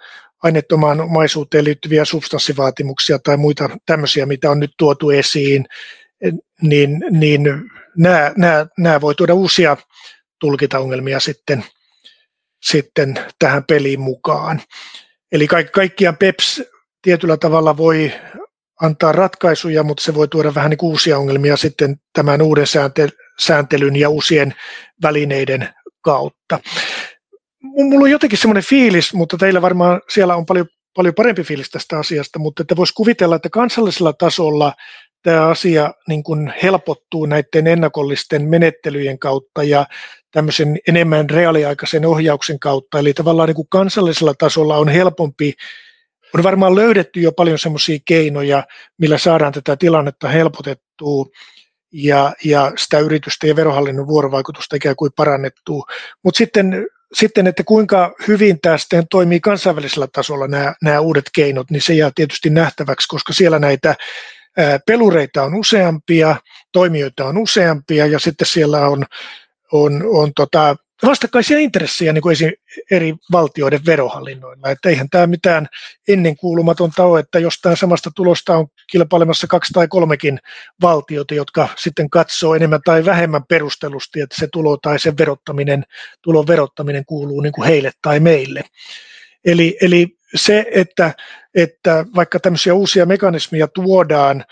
aineettomaan 0.43 1.01
omaisuuteen 1.01 1.63
liittyviä 1.63 2.05
substanssivaatimuksia 2.05 3.19
tai 3.19 3.37
muita 3.37 3.69
tämmöisiä, 3.85 4.25
mitä 4.25 4.51
on 4.51 4.59
nyt 4.59 4.71
tuotu 4.77 5.09
esiin, 5.09 5.65
niin, 6.61 7.05
niin 7.11 7.43
nämä, 7.97 8.33
nämä, 8.37 8.67
nämä 8.77 9.01
voi 9.01 9.15
tuoda 9.15 9.33
uusia 9.33 9.77
tulkintaongelmia 10.39 11.19
sitten, 11.19 11.65
sitten 12.63 13.15
tähän 13.39 13.63
peliin 13.63 13.99
mukaan. 13.99 14.61
Eli 15.31 15.47
kaikki, 15.47 15.71
kaikkiaan 15.71 16.17
PEPS 16.17 16.63
tietyllä 17.01 17.37
tavalla 17.37 17.77
voi 17.77 18.13
antaa 18.81 19.11
ratkaisuja, 19.11 19.83
mutta 19.83 20.03
se 20.03 20.13
voi 20.13 20.27
tuoda 20.27 20.55
vähän 20.55 20.69
niin 20.69 20.77
uusia 20.81 21.17
ongelmia 21.17 21.57
sitten 21.57 21.95
tämän 22.13 22.41
uuden 22.41 22.65
sääntelyn 23.39 23.95
ja 23.95 24.09
uusien 24.09 24.55
välineiden 25.01 25.69
kautta. 26.01 26.59
Mulla 27.61 28.03
on 28.03 28.11
jotenkin 28.11 28.39
semmoinen 28.39 28.63
fiilis, 28.63 29.13
mutta 29.13 29.37
teillä 29.37 29.61
varmaan 29.61 30.01
siellä 30.09 30.35
on 30.35 30.45
paljon, 30.45 30.67
paljon 30.95 31.15
parempi 31.15 31.43
fiilis 31.43 31.69
tästä 31.69 31.99
asiasta, 31.99 32.39
mutta 32.39 32.61
että 32.63 32.75
voisi 32.75 32.93
kuvitella, 32.93 33.35
että 33.35 33.49
kansallisella 33.49 34.13
tasolla 34.13 34.73
tämä 35.23 35.47
asia 35.47 35.93
niin 36.07 36.23
kuin 36.23 36.53
helpottuu 36.63 37.25
näiden 37.25 37.67
ennakollisten 37.67 38.49
menettelyjen 38.49 39.19
kautta 39.19 39.63
ja 39.63 39.85
tämmöisen 40.31 40.77
enemmän 40.87 41.29
reaaliaikaisen 41.29 42.05
ohjauksen 42.05 42.59
kautta. 42.59 42.99
Eli 42.99 43.13
tavallaan 43.13 43.47
niin 43.47 43.55
kuin 43.55 43.69
kansallisella 43.69 44.33
tasolla 44.33 44.77
on 44.77 44.89
helpompi 44.89 45.53
on 46.33 46.43
varmaan 46.43 46.75
löydetty 46.75 47.21
jo 47.21 47.31
paljon 47.31 47.59
semmoisia 47.59 47.99
keinoja, 48.05 48.63
millä 48.97 49.17
saadaan 49.17 49.53
tätä 49.53 49.75
tilannetta 49.75 50.27
helpotettua 50.27 51.25
ja, 51.91 52.33
ja 52.45 52.71
sitä 52.77 52.99
yritysten 52.99 53.47
ja 53.47 53.55
verohallinnon 53.55 54.07
vuorovaikutusta 54.07 54.75
ikään 54.75 54.95
kuin 54.95 55.11
parannettua. 55.15 55.85
Mutta 56.23 56.37
sitten, 56.37 56.87
sitten, 57.13 57.47
että 57.47 57.63
kuinka 57.63 58.15
hyvin 58.27 58.61
tämä 58.61 58.77
sitten 58.77 59.07
toimii 59.09 59.39
kansainvälisellä 59.39 60.07
tasolla 60.13 60.47
nämä, 60.47 60.73
nämä 60.81 60.99
uudet 60.99 61.25
keinot, 61.35 61.71
niin 61.71 61.81
se 61.81 61.93
jää 61.93 62.11
tietysti 62.15 62.49
nähtäväksi, 62.49 63.07
koska 63.07 63.33
siellä 63.33 63.59
näitä 63.59 63.95
pelureita 64.87 65.43
on 65.43 65.55
useampia, 65.55 66.35
toimijoita 66.71 67.25
on 67.25 67.37
useampia 67.37 68.05
ja 68.05 68.19
sitten 68.19 68.47
siellä 68.47 68.87
on, 68.87 69.05
on, 69.71 70.03
on 70.05 70.31
tota, 70.35 70.75
vastakkaisia 71.05 71.59
intressejä 71.59 72.13
niin 72.13 72.21
kuin 72.21 72.35
eri 72.91 73.15
valtioiden 73.31 73.85
verohallinnoilla. 73.85 74.69
Että 74.69 74.89
eihän 74.89 75.09
tämä 75.09 75.27
mitään 75.27 75.67
ennenkuulumatonta 76.07 77.03
ole, 77.03 77.19
että 77.19 77.39
jostain 77.39 77.77
samasta 77.77 78.11
tulosta 78.15 78.57
on 78.57 78.67
kilpailemassa 78.91 79.47
kaksi 79.47 79.73
tai 79.73 79.87
kolmekin 79.87 80.39
valtiota, 80.81 81.33
jotka 81.33 81.69
sitten 81.77 82.09
katsoo 82.09 82.55
enemmän 82.55 82.81
tai 82.85 83.05
vähemmän 83.05 83.43
perustelusti, 83.49 84.21
että 84.21 84.35
se 84.39 84.47
tulo 84.51 84.77
tai 84.77 84.99
sen 84.99 85.17
verottaminen, 85.17 85.83
tulon 86.21 86.47
verottaminen 86.47 87.05
kuuluu 87.05 87.41
niin 87.41 87.53
kuin 87.53 87.67
heille 87.67 87.91
tai 88.01 88.19
meille. 88.19 88.61
Eli, 89.45 89.77
eli 89.81 90.07
se, 90.35 90.65
että, 90.71 91.13
että 91.55 92.05
vaikka 92.15 92.39
tämmöisiä 92.39 92.73
uusia 92.73 93.05
mekanismeja 93.05 93.67
tuodaan 93.67 94.45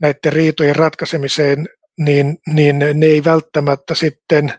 näiden 0.00 0.32
riitojen 0.32 0.76
ratkaisemiseen, 0.76 1.68
niin, 1.98 2.38
niin 2.46 2.78
ne 2.78 3.06
ei 3.06 3.24
välttämättä 3.24 3.94
sitten– 3.94 4.52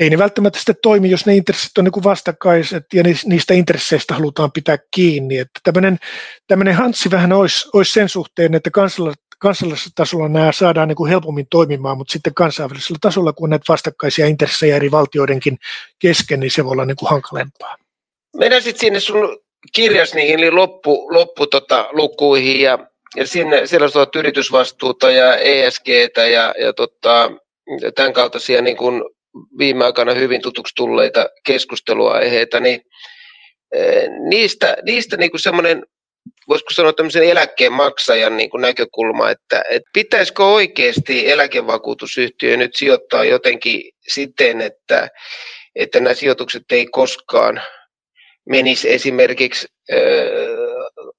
ei 0.00 0.10
ne 0.10 0.18
välttämättä 0.18 0.58
sitten 0.58 0.76
toimi, 0.82 1.10
jos 1.10 1.26
ne 1.26 1.36
intressit 1.36 1.78
on 1.78 1.84
niin 1.84 2.04
vastakkaiset 2.04 2.84
ja 2.94 3.02
niistä 3.24 3.54
intresseistä 3.54 4.14
halutaan 4.14 4.52
pitää 4.52 4.78
kiinni. 4.90 5.38
Että 5.38 5.60
tämmöinen, 5.62 5.98
tämmöinen 6.46 6.74
hanssi 6.74 7.10
vähän 7.10 7.32
olisi, 7.32 7.68
olisi 7.72 7.92
sen 7.92 8.08
suhteen, 8.08 8.54
että 8.54 8.70
kansallisella 9.38 9.92
tasolla 9.94 10.28
nämä 10.28 10.52
saadaan 10.52 10.88
niin 10.88 10.96
kuin 10.96 11.10
helpommin 11.10 11.46
toimimaan, 11.50 11.96
mutta 11.96 12.12
sitten 12.12 12.34
kansainvälisellä 12.34 12.98
tasolla, 13.00 13.32
kun 13.32 13.50
näitä 13.50 13.64
vastakkaisia 13.68 14.26
intressejä 14.26 14.76
eri 14.76 14.90
valtioidenkin 14.90 15.58
kesken, 15.98 16.40
niin 16.40 16.50
se 16.50 16.64
voi 16.64 16.72
olla 16.72 16.84
niin 16.84 16.96
kuin 16.96 17.10
hankalempaa. 17.10 17.76
Mennään 18.36 18.62
sitten 18.62 18.80
sinne 18.80 19.00
sun 19.00 19.38
kirjas 19.72 20.14
niihin 20.14 20.54
loppu, 20.54 21.14
loppu 21.14 21.46
tota, 21.46 21.88
ja, 22.60 22.78
ja 23.16 23.26
sinne, 23.26 23.66
siellä 23.66 23.84
on 23.84 24.06
yritysvastuuta 24.16 25.10
ja 25.10 25.36
ESGtä 25.36 26.26
ja, 26.26 26.54
ja 26.58 26.72
tota, 26.72 27.30
tämän 27.94 28.12
kaltaisia 28.12 28.62
niin 28.62 28.76
kuin 28.76 29.02
viime 29.58 29.84
aikana 29.84 30.14
hyvin 30.14 30.42
tutuksi 30.42 30.74
tulleita 30.76 31.28
keskusteluaiheita, 31.46 32.60
niin 32.60 32.80
eh, 33.74 34.08
niistä, 34.28 34.76
niistä 34.82 35.16
niin 35.16 35.30
semmoinen, 35.36 35.84
voisiko 36.48 36.70
sanoa 36.72 36.92
tämmöisen 36.92 37.24
eläkkeen 37.24 37.72
maksajan 37.72 38.36
niin 38.36 38.50
näkökulma, 38.60 39.30
että, 39.30 39.64
että 39.70 39.90
pitäisikö 39.92 40.44
oikeasti 40.44 41.30
eläkevakuutusyhtiö 41.30 42.56
nyt 42.56 42.74
sijoittaa 42.74 43.24
jotenkin 43.24 43.82
siten, 44.08 44.60
että, 44.60 45.08
että 45.74 46.00
nämä 46.00 46.14
sijoitukset 46.14 46.62
ei 46.70 46.86
koskaan 46.86 47.62
menisi 48.48 48.92
esimerkiksi 48.92 49.66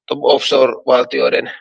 offshore-valtioiden 0.10 1.52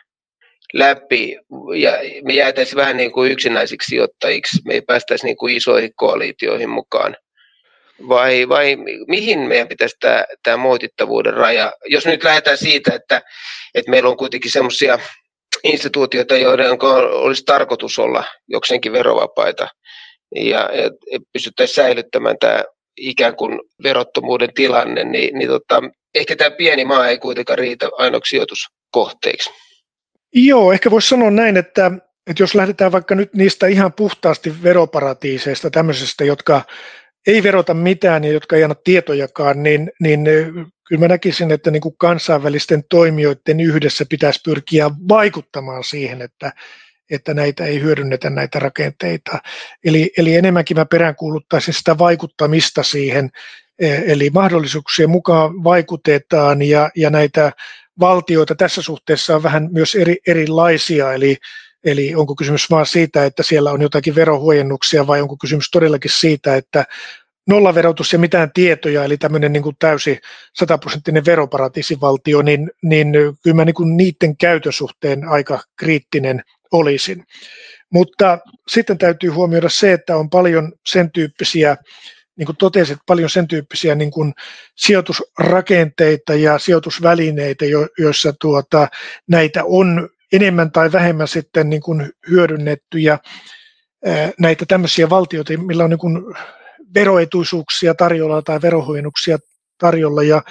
läpi 0.73 1.37
ja 1.75 1.91
me 2.23 2.33
jäätäisiin 2.33 2.75
vähän 2.75 2.97
niin 2.97 3.11
kuin 3.11 3.31
yksinäisiksi 3.31 3.89
sijoittajiksi, 3.89 4.61
me 4.65 4.73
ei 4.73 4.81
päästäisi 4.81 5.25
niin 5.25 5.37
kuin 5.37 5.55
isoihin 5.55 5.91
koalitioihin 5.95 6.69
mukaan. 6.69 7.17
Vai, 8.09 8.49
vai 8.49 8.77
mihin 9.07 9.39
meidän 9.39 9.67
pitäisi 9.67 9.95
tämä, 9.99 10.25
tämä 10.43 10.57
moitittavuuden 10.57 11.33
raja, 11.33 11.73
jos 11.85 12.05
nyt 12.05 12.23
lähdetään 12.23 12.57
siitä, 12.57 12.95
että, 12.95 13.21
että 13.75 13.91
meillä 13.91 14.09
on 14.09 14.17
kuitenkin 14.17 14.51
semmoisia 14.51 14.99
instituutioita, 15.63 16.37
joiden 16.37 16.77
olisi 17.11 17.43
tarkoitus 17.43 17.99
olla 17.99 18.23
jokseenkin 18.47 18.91
verovapaita 18.91 19.67
ja, 20.35 20.69
ja 20.73 20.89
pystyttäisiin 21.33 21.75
säilyttämään 21.75 22.37
tämä 22.39 22.63
ikään 22.97 23.35
kuin 23.35 23.59
verottomuuden 23.83 24.53
tilanne, 24.53 25.03
niin, 25.03 25.39
niin 25.39 25.49
tota, 25.49 25.81
ehkä 26.15 26.35
tämä 26.35 26.51
pieni 26.51 26.85
maa 26.85 27.07
ei 27.07 27.17
kuitenkaan 27.17 27.59
riitä 27.59 27.89
ainoaksi 27.97 28.29
sijoitus 28.29 28.67
kohteiksi? 28.91 29.49
Joo, 30.33 30.71
ehkä 30.73 30.91
voisi 30.91 31.09
sanoa 31.09 31.31
näin, 31.31 31.57
että, 31.57 31.91
että 32.27 32.43
jos 32.43 32.55
lähdetään 32.55 32.91
vaikka 32.91 33.15
nyt 33.15 33.33
niistä 33.33 33.67
ihan 33.67 33.93
puhtaasti 33.93 34.63
veroparatiiseista, 34.63 35.69
tämmöisistä, 35.69 36.23
jotka 36.23 36.61
ei 37.27 37.43
verota 37.43 37.73
mitään 37.73 38.23
ja 38.23 38.31
jotka 38.31 38.55
ei 38.55 38.63
anna 38.63 38.75
tietojakaan, 38.83 39.63
niin, 39.63 39.91
niin 39.99 40.23
kyllä 40.87 40.99
mä 40.99 41.07
näkisin, 41.07 41.51
että 41.51 41.71
niin 41.71 41.81
kuin 41.81 41.95
kansainvälisten 41.97 42.83
toimijoiden 42.89 43.59
yhdessä 43.59 44.05
pitäisi 44.09 44.39
pyrkiä 44.45 44.89
vaikuttamaan 45.09 45.83
siihen, 45.83 46.21
että, 46.21 46.51
että 47.11 47.33
näitä 47.33 47.65
ei 47.65 47.81
hyödynnetä 47.81 48.29
näitä 48.29 48.59
rakenteita. 48.59 49.39
Eli, 49.83 50.11
eli 50.17 50.35
enemmänkin 50.35 50.77
mä 50.77 50.85
peräänkuuluttaisin 50.85 51.73
sitä 51.73 51.97
vaikuttamista 51.97 52.83
siihen, 52.83 53.29
e, 53.79 53.95
eli 54.05 54.29
mahdollisuuksien 54.29 55.09
mukaan 55.09 55.63
vaikutetaan 55.63 56.61
ja, 56.61 56.89
ja 56.95 57.09
näitä 57.09 57.51
valtioita 57.99 58.55
tässä 58.55 58.81
suhteessa 58.81 59.35
on 59.35 59.43
vähän 59.43 59.69
myös 59.71 59.95
eri, 59.95 60.17
erilaisia, 60.27 61.13
eli, 61.13 61.37
eli 61.83 62.15
onko 62.15 62.35
kysymys 62.35 62.69
vain 62.69 62.85
siitä, 62.85 63.25
että 63.25 63.43
siellä 63.43 63.71
on 63.71 63.81
jotakin 63.81 64.15
verohuojennuksia 64.15 65.07
vai 65.07 65.21
onko 65.21 65.37
kysymys 65.37 65.71
todellakin 65.71 66.11
siitä, 66.11 66.55
että 66.55 66.85
nollaverotus 67.47 68.13
ja 68.13 68.19
mitään 68.19 68.51
tietoja, 68.53 69.03
eli 69.03 69.17
tämmöinen 69.17 69.53
niin 69.53 69.63
kuin 69.63 69.75
täysi 69.79 70.19
sataprosenttinen 70.53 71.25
veroparatiisivaltio, 71.25 72.41
niin, 72.41 72.71
niin 72.81 73.13
kyllä 73.43 73.55
mä 73.55 73.65
niin 73.65 73.73
kuin 73.73 73.97
niiden 73.97 74.37
käytösuhteen 74.37 75.27
aika 75.27 75.59
kriittinen 75.75 76.43
olisin. 76.71 77.23
Mutta 77.91 78.39
sitten 78.67 78.97
täytyy 78.97 79.29
huomioida 79.29 79.69
se, 79.69 79.93
että 79.93 80.17
on 80.17 80.29
paljon 80.29 80.73
sen 80.87 81.11
tyyppisiä, 81.11 81.77
niin 82.37 82.45
kuin 82.45 82.57
totesit, 82.57 82.97
paljon 83.05 83.29
sen 83.29 83.47
tyyppisiä 83.47 83.95
niin 83.95 84.11
kuin 84.11 84.33
sijoitusrakenteita 84.75 86.35
ja 86.35 86.59
sijoitusvälineitä, 86.59 87.65
joissa 87.97 88.33
tuota, 88.41 88.87
näitä 89.27 89.63
on 89.63 90.09
enemmän 90.33 90.71
tai 90.71 90.91
vähemmän 90.91 91.27
sitten 91.27 91.69
niin 91.69 91.81
kuin 91.81 92.11
hyödynnetty 92.29 92.99
ja 92.99 93.19
näitä 94.39 94.65
tämmöisiä 94.67 95.09
valtioita, 95.09 95.57
millä 95.57 95.83
on 95.83 95.89
niin 95.89 95.99
kuin 95.99 96.35
veroetuisuuksia 96.93 97.95
tarjolla 97.95 98.41
tai 98.41 98.61
verohuojennuksia 98.61 99.37
tarjolla 99.77 100.23
ja 100.23 100.41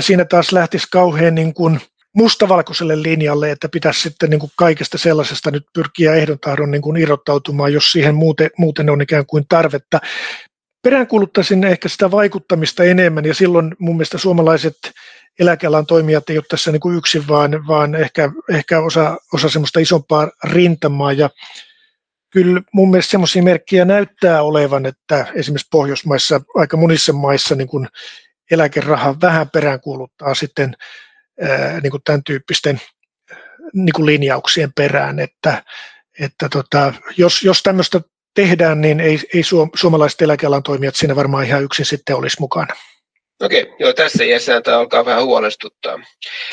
siinä 0.00 0.24
taas 0.24 0.52
lähtisi 0.52 0.86
kauhean 0.92 1.34
niin 1.34 1.54
kuin 1.54 1.80
mustavalkoiselle 2.14 3.02
linjalle, 3.02 3.50
että 3.50 3.68
pitäisi 3.68 4.00
sitten 4.00 4.30
niin 4.30 4.40
kuin 4.40 4.52
kaikesta 4.56 4.98
sellaisesta 4.98 5.50
nyt 5.50 5.66
pyrkiä 5.72 6.14
ehdon 6.14 6.38
tahdon 6.38 6.70
niin 6.70 6.82
kuin 6.82 6.96
irrottautumaan, 6.96 7.72
jos 7.72 7.92
siihen 7.92 8.14
muuten, 8.14 8.50
muuten 8.58 8.90
on 8.90 9.00
ikään 9.00 9.26
kuin 9.26 9.44
tarvetta. 9.48 10.00
Peräänkuuluttaisin 10.82 11.64
ehkä 11.64 11.88
sitä 11.88 12.10
vaikuttamista 12.10 12.84
enemmän 12.84 13.24
ja 13.24 13.34
silloin 13.34 13.76
mun 13.78 13.96
mielestä 13.96 14.18
suomalaiset 14.18 14.76
eläkealan 15.40 15.86
toimijat 15.86 16.30
ei 16.30 16.38
ole 16.38 16.44
tässä 16.48 16.72
niin 16.72 16.80
kuin 16.80 16.96
yksin, 16.96 17.28
vaan, 17.28 17.66
vaan 17.66 17.94
ehkä, 17.94 18.30
ehkä 18.50 18.80
osa, 18.80 19.18
osa 19.32 19.48
semmoista 19.48 19.80
isompaa 19.80 20.30
rintamaa 20.44 21.12
ja 21.12 21.30
kyllä 22.30 22.62
mun 22.72 22.90
mielestä 22.90 23.10
semmoisia 23.10 23.42
merkkejä 23.42 23.84
näyttää 23.84 24.42
olevan, 24.42 24.86
että 24.86 25.26
esimerkiksi 25.34 25.68
Pohjoismaissa, 25.70 26.40
aika 26.54 26.76
monissa 26.76 27.12
maissa 27.12 27.54
niin 27.54 27.68
kuin 27.68 27.88
eläkeraha 28.50 29.20
vähän 29.20 29.50
peräänkuuluttaa 29.50 30.34
sitten 30.34 30.76
niin 31.82 31.90
kuin 31.90 32.02
tämän 32.04 32.24
tyyppisten 32.24 32.80
niin 33.72 33.92
kuin 33.96 34.06
linjauksien 34.06 34.72
perään, 34.72 35.18
että, 35.18 35.62
että 36.20 36.48
tota, 36.48 36.94
jos, 37.16 37.42
jos 37.42 37.62
tämmöistä 37.62 38.00
tehdään, 38.34 38.80
niin 38.80 39.00
ei, 39.00 39.18
ei 39.34 39.42
suomalaiset 39.74 40.22
eläkealan 40.22 40.62
toimijat 40.62 40.96
siinä 40.96 41.16
varmaan 41.16 41.44
ihan 41.44 41.62
yksin 41.62 41.86
sitten 41.86 42.16
olisi 42.16 42.36
mukana. 42.40 42.74
Okei, 43.42 43.74
joo, 43.78 43.92
tässä 43.92 44.24
iässä 44.24 44.60
tämä 44.60 44.78
alkaa 44.78 45.04
vähän 45.04 45.24
huolestuttaa. 45.24 45.98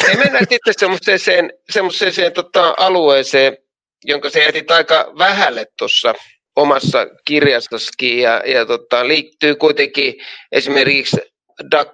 Ei 0.09 0.17
mennään 0.17 0.45
sitten 0.51 0.73
semmoiseen, 0.77 1.53
semmoiseen 1.69 2.33
tota, 2.33 2.73
alueeseen, 2.77 3.57
jonka 4.05 4.29
se 4.29 4.43
jätit 4.43 4.71
aika 4.71 5.11
vähälle 5.17 5.65
tuossa 5.77 6.13
omassa 6.55 7.07
kirjastossakin 7.25 8.19
ja, 8.19 8.43
ja 8.45 8.65
tota, 8.65 9.07
liittyy 9.07 9.55
kuitenkin 9.55 10.13
esimerkiksi 10.51 11.17
DAC 11.71 11.89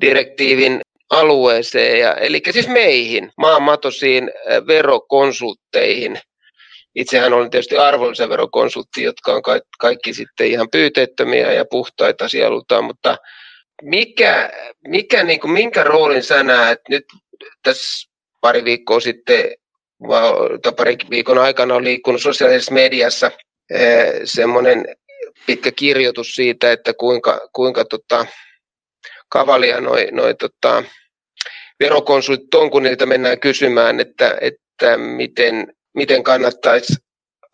direktiivin 0.00 0.80
alueeseen, 1.10 2.00
ja, 2.00 2.14
eli 2.14 2.42
siis 2.50 2.68
meihin, 2.68 3.32
maanmatosiin 3.36 4.30
verokonsultteihin. 4.66 6.20
Itsehän 6.94 7.32
olen 7.32 7.50
tietysti 7.50 7.76
arvonlisäverokonsultti, 7.76 9.02
jotka 9.02 9.32
on 9.32 9.42
kaikki, 9.78 10.14
sitten 10.14 10.46
ihan 10.46 10.70
pyyteettömiä 10.70 11.52
ja 11.52 11.64
puhtaita 11.70 12.28
sielultaan, 12.28 12.84
mutta 12.84 13.16
mikä, 13.82 14.50
mikä 14.88 15.24
niin 15.24 15.40
kuin, 15.40 15.50
minkä 15.50 15.84
roolin 15.84 16.22
sä 16.22 16.42
näet 16.42 16.80
nyt 16.88 17.04
tässä 17.62 18.10
pari 18.40 18.64
viikkoa 18.64 19.00
sitten 19.00 19.44
tai 20.62 20.72
pari 20.76 20.96
viikon 21.10 21.38
aikana 21.38 21.74
on 21.74 21.84
liikkunut 21.84 22.22
sosiaalisessa 22.22 22.74
mediassa 22.74 23.30
semmoinen 24.24 24.96
pitkä 25.46 25.72
kirjoitus 25.72 26.34
siitä, 26.34 26.72
että 26.72 26.94
kuinka, 26.94 27.48
kuinka 27.52 27.84
tota, 27.84 28.26
kavalia 29.28 29.80
noi, 29.80 30.08
noi 30.12 30.34
tota, 30.34 30.84
verokonsultit 31.80 32.54
on, 32.54 32.70
kun 32.70 32.82
niiltä 32.82 33.06
mennään 33.06 33.40
kysymään, 33.40 34.00
että, 34.00 34.38
että 34.40 34.96
miten, 34.96 35.72
miten 35.94 36.22
kannattaisi 36.22 36.94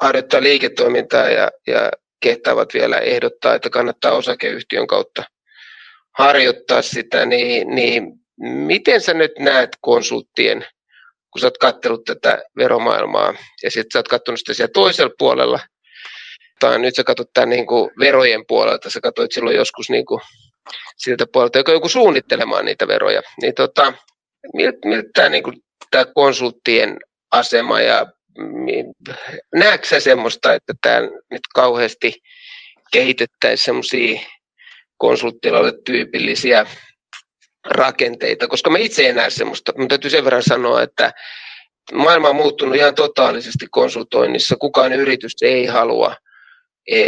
harjoittaa 0.00 0.42
liiketoimintaa 0.42 1.28
ja, 1.30 1.50
ja 1.66 1.90
kehtaavat 2.20 2.74
vielä 2.74 2.98
ehdottaa, 2.98 3.54
että 3.54 3.70
kannattaa 3.70 4.12
osakeyhtiön 4.12 4.86
kautta 4.86 5.24
harjoittaa 6.18 6.82
sitä, 6.82 7.26
niin, 7.26 7.74
niin 7.74 8.12
miten 8.40 9.00
sä 9.00 9.14
nyt 9.14 9.32
näet 9.38 9.70
konsulttien 9.80 10.66
kun 11.36 11.40
sä 11.40 11.46
oot 11.46 11.58
kattellut 11.58 12.04
tätä 12.04 12.42
veromaailmaa 12.56 13.34
ja 13.62 13.70
sitten 13.70 13.90
sä 13.92 13.98
oot 13.98 14.08
katsonut 14.08 14.38
sitä 14.38 14.54
siellä 14.54 14.72
toisella 14.72 15.14
puolella, 15.18 15.60
tai 16.60 16.78
nyt 16.78 16.94
sä 16.94 17.04
katsot 17.04 17.30
tämän 17.34 17.48
niin 17.48 17.66
kuin 17.66 17.90
verojen 17.98 18.44
puolelta, 18.48 18.90
sä 18.90 19.00
katsoit 19.00 19.32
silloin 19.32 19.56
joskus 19.56 19.90
niin 19.90 20.06
kuin 20.06 20.20
siltä 20.96 21.26
puolelta, 21.32 21.58
joka 21.58 21.72
joku 21.72 21.88
suunnittelemaan 21.88 22.64
niitä 22.64 22.88
veroja, 22.88 23.22
niin 23.42 23.54
tota, 23.54 23.92
miltä, 24.54 24.78
miltä 24.84 25.28
niin 25.28 25.42
kuin, 25.42 25.56
tämä 25.90 26.04
konsulttien 26.14 26.96
asema 27.30 27.80
ja 27.80 28.06
näetkö 29.54 29.88
sä 29.88 30.00
semmoista, 30.00 30.54
että 30.54 30.72
tämä 30.80 31.00
nyt 31.30 31.42
kauheasti 31.54 32.12
kehitettäisiin 32.92 33.64
semmoisia 33.64 34.20
konsulttilalle 34.98 35.72
tyypillisiä 35.84 36.66
rakenteita, 37.64 38.48
koska 38.48 38.70
mä 38.70 38.78
itse 38.78 39.08
en 39.08 39.16
näe 39.16 39.30
semmoista. 39.30 39.72
Mutta 39.76 39.88
täytyy 39.88 40.10
sen 40.10 40.24
verran 40.24 40.42
sanoa, 40.42 40.82
että 40.82 41.12
maailma 41.92 42.28
on 42.28 42.36
muuttunut 42.36 42.76
ihan 42.76 42.94
totaalisesti 42.94 43.66
konsultoinnissa. 43.70 44.56
Kukaan 44.56 44.92
yritys 44.92 45.32
ei 45.42 45.66
halua 45.66 46.16
e, 46.88 47.00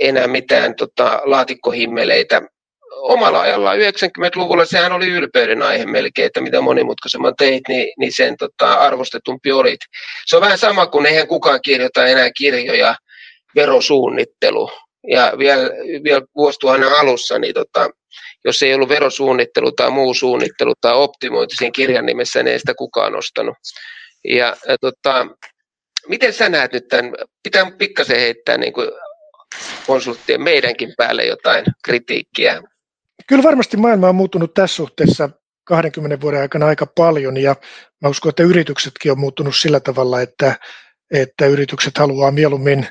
enää 0.00 0.26
mitään 0.26 0.76
tota, 0.76 1.20
laatikkohimmeleitä. 1.24 2.42
Omalla 3.08 3.40
ajalla 3.40 3.74
90-luvulla 3.74 4.64
sehän 4.64 4.92
oli 4.92 5.06
ylpeyden 5.06 5.62
aihe 5.62 5.86
melkein, 5.86 6.26
että 6.26 6.40
mitä 6.40 6.60
monimutkaisemman 6.60 7.34
teit, 7.38 7.62
niin, 7.68 7.92
niin 7.98 8.12
sen 8.12 8.36
tota, 8.36 8.72
arvostetumpi 8.74 9.52
olit. 9.52 9.80
Se 10.26 10.36
on 10.36 10.42
vähän 10.42 10.58
sama 10.58 10.86
kuin 10.86 11.06
eihän 11.06 11.28
kukaan 11.28 11.60
kirjoita 11.62 12.06
enää 12.06 12.30
kirjoja 12.38 12.94
verosuunnittelu. 13.56 14.70
Ja 15.10 15.32
vielä, 15.38 15.62
vielä 16.04 16.22
vuosituhannen 16.36 16.92
alussa, 16.92 17.38
niin 17.38 17.54
tota, 17.54 17.90
jos 18.44 18.62
ei 18.62 18.74
ollut 18.74 18.88
verosuunnittelu 18.88 19.72
tai 19.72 19.90
muu 19.90 20.14
suunnittelu 20.14 20.72
tai 20.80 20.94
optimointi 20.94 21.56
siinä 21.56 21.70
kirjan 21.70 22.06
nimessä, 22.06 22.42
niin 22.42 22.52
ei 22.52 22.58
sitä 22.58 22.74
kukaan 22.74 23.16
ostanut. 23.16 23.56
Ja, 24.24 24.56
ja 24.68 24.78
tota, 24.80 25.26
miten 26.08 26.32
sä 26.32 26.48
näet 26.48 26.72
nyt 26.72 26.88
tämän, 26.88 27.12
pitää 27.42 27.70
pikkasen 27.78 28.20
heittää 28.20 28.58
niin 28.58 28.72
kuin 28.72 28.88
konsulttien 29.86 30.42
meidänkin 30.42 30.94
päälle 30.96 31.24
jotain 31.24 31.64
kritiikkiä? 31.84 32.62
Kyllä 33.28 33.42
varmasti 33.42 33.76
maailma 33.76 34.08
on 34.08 34.14
muuttunut 34.14 34.54
tässä 34.54 34.76
suhteessa 34.76 35.30
20 35.64 36.20
vuoden 36.20 36.40
aikana 36.40 36.66
aika 36.66 36.86
paljon 36.86 37.36
ja 37.36 37.56
mä 38.02 38.08
uskon, 38.08 38.30
että 38.30 38.42
yrityksetkin 38.42 39.12
on 39.12 39.18
muuttunut 39.18 39.56
sillä 39.56 39.80
tavalla, 39.80 40.20
että, 40.20 40.56
että 41.10 41.46
yritykset 41.46 41.98
haluaa 41.98 42.30
mieluummin 42.30 42.86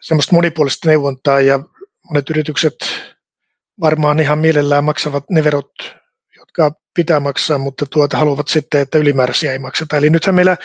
semmoista 0.00 0.34
monipuolista 0.34 0.88
neuvontaa 0.88 1.40
ja 1.40 1.60
monet 2.10 2.30
yritykset 2.30 2.74
varmaan 3.80 4.20
ihan 4.20 4.38
mielellään 4.38 4.84
maksavat 4.84 5.30
ne 5.30 5.44
verot, 5.44 5.72
jotka 6.36 6.72
pitää 6.94 7.20
maksaa, 7.20 7.58
mutta 7.58 7.86
tuota 7.86 8.16
haluavat 8.16 8.48
sitten, 8.48 8.80
että 8.80 8.98
ylimääräisiä 8.98 9.52
ei 9.52 9.58
makseta. 9.58 9.96
Eli 9.96 10.10
nythän 10.10 10.34
meillä 10.34 10.56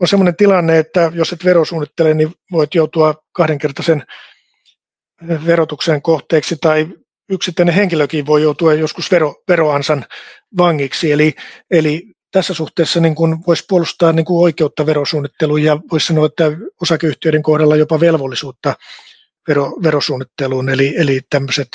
on 0.00 0.08
sellainen 0.08 0.36
tilanne, 0.36 0.78
että 0.78 1.12
jos 1.14 1.32
et 1.32 1.44
verosuunnittele, 1.44 2.14
niin 2.14 2.34
voit 2.52 2.74
joutua 2.74 3.14
kahdenkertaisen 3.32 4.02
verotuksen 5.46 6.02
kohteeksi 6.02 6.56
tai 6.60 6.88
yksittäinen 7.28 7.74
henkilökin 7.74 8.26
voi 8.26 8.42
joutua 8.42 8.74
joskus 8.74 9.10
vero, 9.10 9.34
veroansan 9.48 10.04
vangiksi. 10.56 11.12
Eli, 11.12 11.34
eli 11.70 12.02
tässä 12.32 12.54
suhteessa 12.54 13.00
niin 13.00 13.14
kuin 13.14 13.36
voisi 13.46 13.64
puolustaa 13.68 14.12
niin 14.12 14.26
kuin 14.26 14.42
oikeutta 14.42 14.86
verosuunnitteluun 14.86 15.62
ja 15.62 15.78
voisi 15.92 16.06
sanoa, 16.06 16.26
että 16.26 16.44
osakeyhtiöiden 16.82 17.42
kohdalla 17.42 17.76
jopa 17.76 18.00
velvollisuutta 18.00 18.74
vero, 19.48 19.72
verosuunnitteluun. 19.82 20.68
Eli, 20.68 20.94
eli 20.96 21.20
tämmöiset 21.30 21.68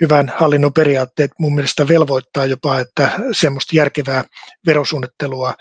hyvän 0.00 0.32
hallinnon 0.36 0.72
periaatteet 0.72 1.30
mun 1.38 1.54
mielestä 1.54 1.88
velvoittaa 1.88 2.46
jopa, 2.46 2.78
että 2.80 3.10
semmoista 3.32 3.76
järkevää 3.76 4.24
verosuunnittelua 4.66 5.54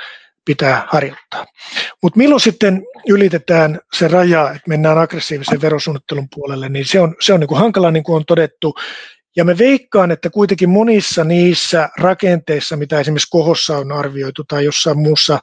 pitää 0.45 0.87
harjoittaa. 0.87 1.45
Mutta 2.03 2.17
milloin 2.17 2.41
sitten 2.41 2.83
ylitetään 3.07 3.79
se 3.97 4.07
raja, 4.07 4.49
että 4.49 4.69
mennään 4.69 4.97
aggressiivisen 4.97 5.61
verosuunnittelun 5.61 6.27
puolelle, 6.35 6.69
niin 6.69 6.85
se 6.85 6.99
on, 6.99 7.15
se 7.21 7.33
on 7.33 7.39
niin 7.39 7.47
kuin 7.47 7.59
hankala, 7.59 7.91
niin 7.91 8.03
kuin 8.03 8.15
on 8.15 8.25
todettu. 8.25 8.75
Ja 9.35 9.45
me 9.45 9.57
veikkaan, 9.57 10.11
että 10.11 10.29
kuitenkin 10.29 10.69
monissa 10.69 11.23
niissä 11.23 11.89
rakenteissa, 11.99 12.77
mitä 12.77 12.99
esimerkiksi 12.99 13.29
Kohossa 13.31 13.77
on 13.77 13.91
arvioitu 13.91 14.43
tai 14.43 14.65
jossain 14.65 14.97
muussa 14.97 15.39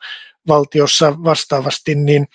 valtiossa 0.49 1.25
vastaavasti, 1.25 1.95
niin, 1.95 2.27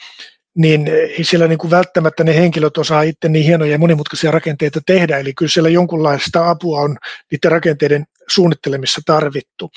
niin 0.55 0.87
ei 0.87 1.23
siellä 1.23 1.47
niin 1.47 1.57
kuin 1.57 1.71
välttämättä 1.71 2.23
ne 2.23 2.35
henkilöt 2.35 2.77
osaa 2.77 3.01
itse 3.01 3.29
niin 3.29 3.45
hienoja 3.45 3.71
ja 3.71 3.77
monimutkaisia 3.77 4.31
rakenteita 4.31 4.81
tehdä. 4.85 5.17
Eli 5.17 5.33
kyllä 5.33 5.49
siellä 5.49 5.69
jonkunlaista 5.69 6.49
apua 6.49 6.79
on 6.79 6.97
niiden 7.31 7.51
rakenteiden 7.51 8.05
suunnittelemissa 8.27 9.01
tarvittu. 9.05 9.71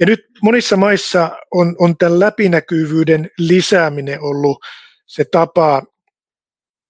Ja 0.00 0.06
nyt 0.06 0.20
monissa 0.42 0.76
maissa 0.76 1.30
on, 1.50 1.76
on 1.78 1.96
tämän 1.96 2.20
läpinäkyvyyden 2.20 3.30
lisääminen 3.38 4.20
ollut 4.20 4.58
se 5.06 5.24
tapa, 5.24 5.82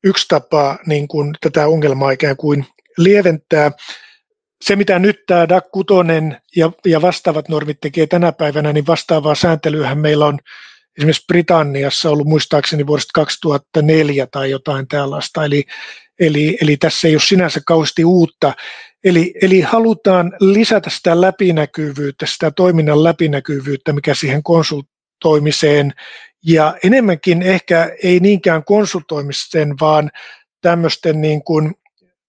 yksi 0.04 0.28
tapa 0.28 0.78
niin 0.86 1.08
kuin 1.08 1.34
tätä 1.40 1.66
ongelmaa 1.66 2.10
ikään 2.10 2.36
kuin 2.36 2.66
lieventää. 2.98 3.70
Se, 4.64 4.76
mitä 4.76 4.98
nyt 4.98 5.16
tämä 5.26 5.48
DAC 5.48 5.64
6 5.72 5.86
ja, 6.56 6.70
ja 6.84 7.02
vastaavat 7.02 7.48
normit 7.48 7.80
tekee 7.80 8.06
tänä 8.06 8.32
päivänä, 8.32 8.72
niin 8.72 8.86
vastaavaa 8.86 9.34
sääntelyä 9.34 9.94
meillä 9.94 10.26
on 10.26 10.38
esimerkiksi 10.98 11.24
Britanniassa 11.28 12.10
ollut 12.10 12.26
muistaakseni 12.26 12.86
vuodesta 12.86 13.10
2004 13.14 14.26
tai 14.26 14.50
jotain 14.50 14.88
tällaista. 14.88 15.44
Eli, 15.44 15.64
eli, 16.20 16.58
eli 16.60 16.76
tässä 16.76 17.08
ei 17.08 17.14
ole 17.14 17.22
sinänsä 17.22 17.60
kauheasti 17.66 18.04
uutta. 18.04 18.54
Eli, 19.04 19.34
eli 19.42 19.60
halutaan 19.60 20.32
lisätä 20.40 20.90
sitä 20.90 21.20
läpinäkyvyyttä, 21.20 22.26
sitä 22.26 22.50
toiminnan 22.50 23.04
läpinäkyvyyttä, 23.04 23.92
mikä 23.92 24.14
siihen 24.14 24.42
konsultoimiseen 24.42 25.92
ja 26.46 26.74
enemmänkin 26.84 27.42
ehkä 27.42 27.96
ei 28.02 28.20
niinkään 28.20 28.64
konsultoimiseen, 28.64 29.74
vaan 29.80 30.10
tämmöisten 30.60 31.20
niin 31.20 31.42
kuin 31.42 31.74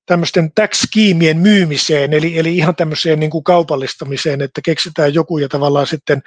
tämmöisten 0.05 0.51
tax-skiimien 0.51 1.37
myymiseen, 1.37 2.13
eli, 2.13 2.39
eli 2.39 2.57
ihan 2.57 2.75
tämmöiseen 2.75 3.19
niin 3.19 3.29
kuin 3.29 3.43
kaupallistamiseen, 3.43 4.41
että 4.41 4.61
keksitään 4.65 5.13
joku 5.13 5.37
ja 5.37 5.49
tavallaan 5.49 5.87
sitten 5.87 6.21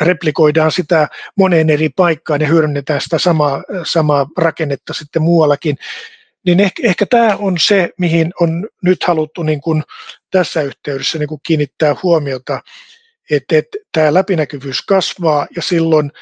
replikoidaan 0.00 0.72
sitä 0.72 1.08
moneen 1.36 1.70
eri 1.70 1.88
paikkaan 1.88 2.40
ja 2.40 2.46
hyödynnetään 2.46 3.00
sitä 3.00 3.18
samaa, 3.18 3.62
samaa 3.84 4.26
rakennetta 4.38 4.94
sitten 4.94 5.22
muuallakin 5.22 5.76
niin 6.44 6.60
ehkä, 6.60 6.82
ehkä 6.86 7.06
tämä 7.06 7.36
on 7.36 7.58
se, 7.58 7.90
mihin 7.98 8.32
on 8.40 8.68
nyt 8.82 9.04
haluttu 9.04 9.42
niin 9.42 9.60
kuin 9.60 9.82
tässä 10.30 10.62
yhteydessä 10.62 11.18
niin 11.18 11.28
kuin 11.28 11.40
kiinnittää 11.46 11.96
huomiota, 12.02 12.60
että, 13.30 13.56
että 13.58 13.78
tämä 13.92 14.14
läpinäkyvyys 14.14 14.82
kasvaa 14.82 15.46
ja 15.56 15.62
silloin 15.62 16.12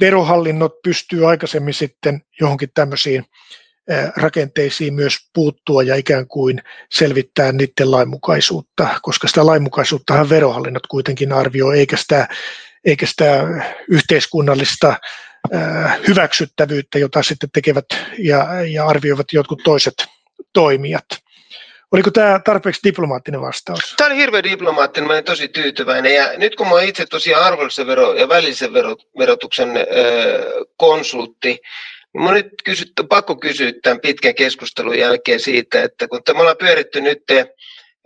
verohallinnot 0.00 0.82
pystyy 0.82 1.28
aikaisemmin 1.28 1.74
sitten 1.74 2.22
johonkin 2.40 2.70
tämmöisiin 2.74 3.24
rakenteisiin 4.16 4.94
myös 4.94 5.16
puuttua 5.34 5.82
ja 5.82 5.96
ikään 5.96 6.26
kuin 6.26 6.62
selvittää 6.90 7.52
niiden 7.52 7.90
lainmukaisuutta, 7.90 8.88
koska 9.02 9.28
sitä 9.28 9.46
lainmukaisuuttahan 9.46 10.28
verohallinnot 10.28 10.86
kuitenkin 10.86 11.32
arvioi, 11.32 11.78
eikä 11.78 11.96
sitä, 11.96 12.28
eikä 12.84 13.06
sitä 13.06 13.46
yhteiskunnallista 13.88 14.96
hyväksyttävyyttä, 16.08 16.98
jota 16.98 17.22
sitten 17.22 17.50
tekevät 17.50 17.84
ja, 18.18 18.46
ja 18.72 18.86
arvioivat 18.86 19.32
jotkut 19.32 19.60
toiset 19.64 19.94
toimijat. 20.52 21.04
Oliko 21.92 22.10
tämä 22.10 22.40
tarpeeksi 22.44 22.80
diplomaattinen 22.84 23.40
vastaus? 23.40 23.94
Tämä 23.96 24.08
oli 24.08 24.16
hirveän 24.16 24.44
diplomaattinen, 24.44 25.06
mä 25.06 25.12
olen 25.12 25.24
tosi 25.24 25.48
tyytyväinen. 25.48 26.14
Ja 26.14 26.32
nyt 26.36 26.56
kun 26.56 26.66
mä 26.66 26.72
olen 26.72 26.88
itse 26.88 27.06
tosiaan 27.06 27.52
arvonlisävero- 27.52 27.86
vero- 27.86 28.14
ja 28.14 28.28
välisen 28.28 28.72
verotuksen 29.18 29.68
konsultti, 30.76 31.58
niin 32.14 32.24
mä 32.24 32.32
nyt 32.32 32.48
kysyt, 32.64 32.92
pakko 33.08 33.36
kysyä 33.36 33.72
tämän 33.82 34.00
pitkän 34.00 34.34
keskustelun 34.34 34.98
jälkeen 34.98 35.40
siitä, 35.40 35.82
että 35.82 36.08
kun 36.08 36.20
me 36.34 36.40
ollaan 36.40 36.56
pyöritty 36.56 37.00
nyt 37.00 37.22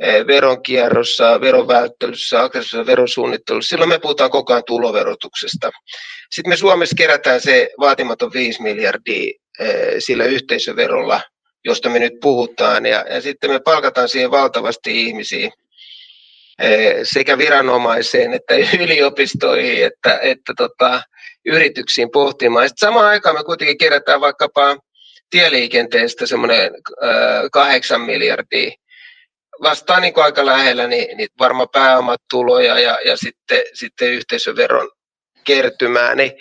veronkierrossa, 0.00 1.40
verovälttelyssä, 1.40 2.42
aggressiivisessa 2.42 2.86
verosuunnittelussa, 2.86 3.68
silloin 3.68 3.88
me 3.88 3.98
puhutaan 3.98 4.30
koko 4.30 4.52
ajan 4.52 4.64
tuloverotuksesta. 4.66 5.70
Sitten 6.30 6.48
me 6.48 6.56
Suomessa 6.56 6.96
kerätään 6.96 7.40
se 7.40 7.70
vaatimaton 7.80 8.32
5 8.32 8.62
miljardia 8.62 9.32
eh, 9.60 9.94
sillä 9.98 10.24
yhteisöverolla, 10.24 11.20
josta 11.64 11.88
me 11.88 11.98
nyt 11.98 12.12
puhutaan, 12.20 12.86
ja, 12.86 13.04
ja 13.10 13.20
sitten 13.20 13.50
me 13.50 13.60
palkataan 13.60 14.08
siihen 14.08 14.30
valtavasti 14.30 15.00
ihmisiä 15.00 15.50
eh, 16.58 16.96
sekä 17.02 17.38
viranomaiseen 17.38 18.32
että 18.32 18.54
yliopistoihin 18.84 19.86
että, 19.86 20.18
että 20.22 20.52
tota, 20.56 21.02
yrityksiin 21.46 22.10
pohtimaan. 22.10 22.68
Sitten 22.68 22.86
samaan 22.88 23.06
aikaan 23.06 23.36
me 23.36 23.44
kuitenkin 23.44 23.78
kerätään 23.78 24.20
vaikkapa 24.20 24.76
tieliikenteestä 25.30 26.26
semmoinen 26.26 26.70
kahdeksan 27.52 28.00
miljardia. 28.00 28.70
Vastaan 29.64 30.02
niin 30.02 30.12
aika 30.16 30.46
lähellä 30.46 30.86
niin, 30.86 31.16
niin 31.16 31.28
varmaan 31.38 31.68
pääomatuloja 31.72 32.78
ja, 32.78 32.98
ja 33.04 33.16
sitten, 33.16 33.62
sitten 33.74 34.12
yhteisöveron 34.12 34.90
kertymää, 35.44 36.14
niin 36.14 36.32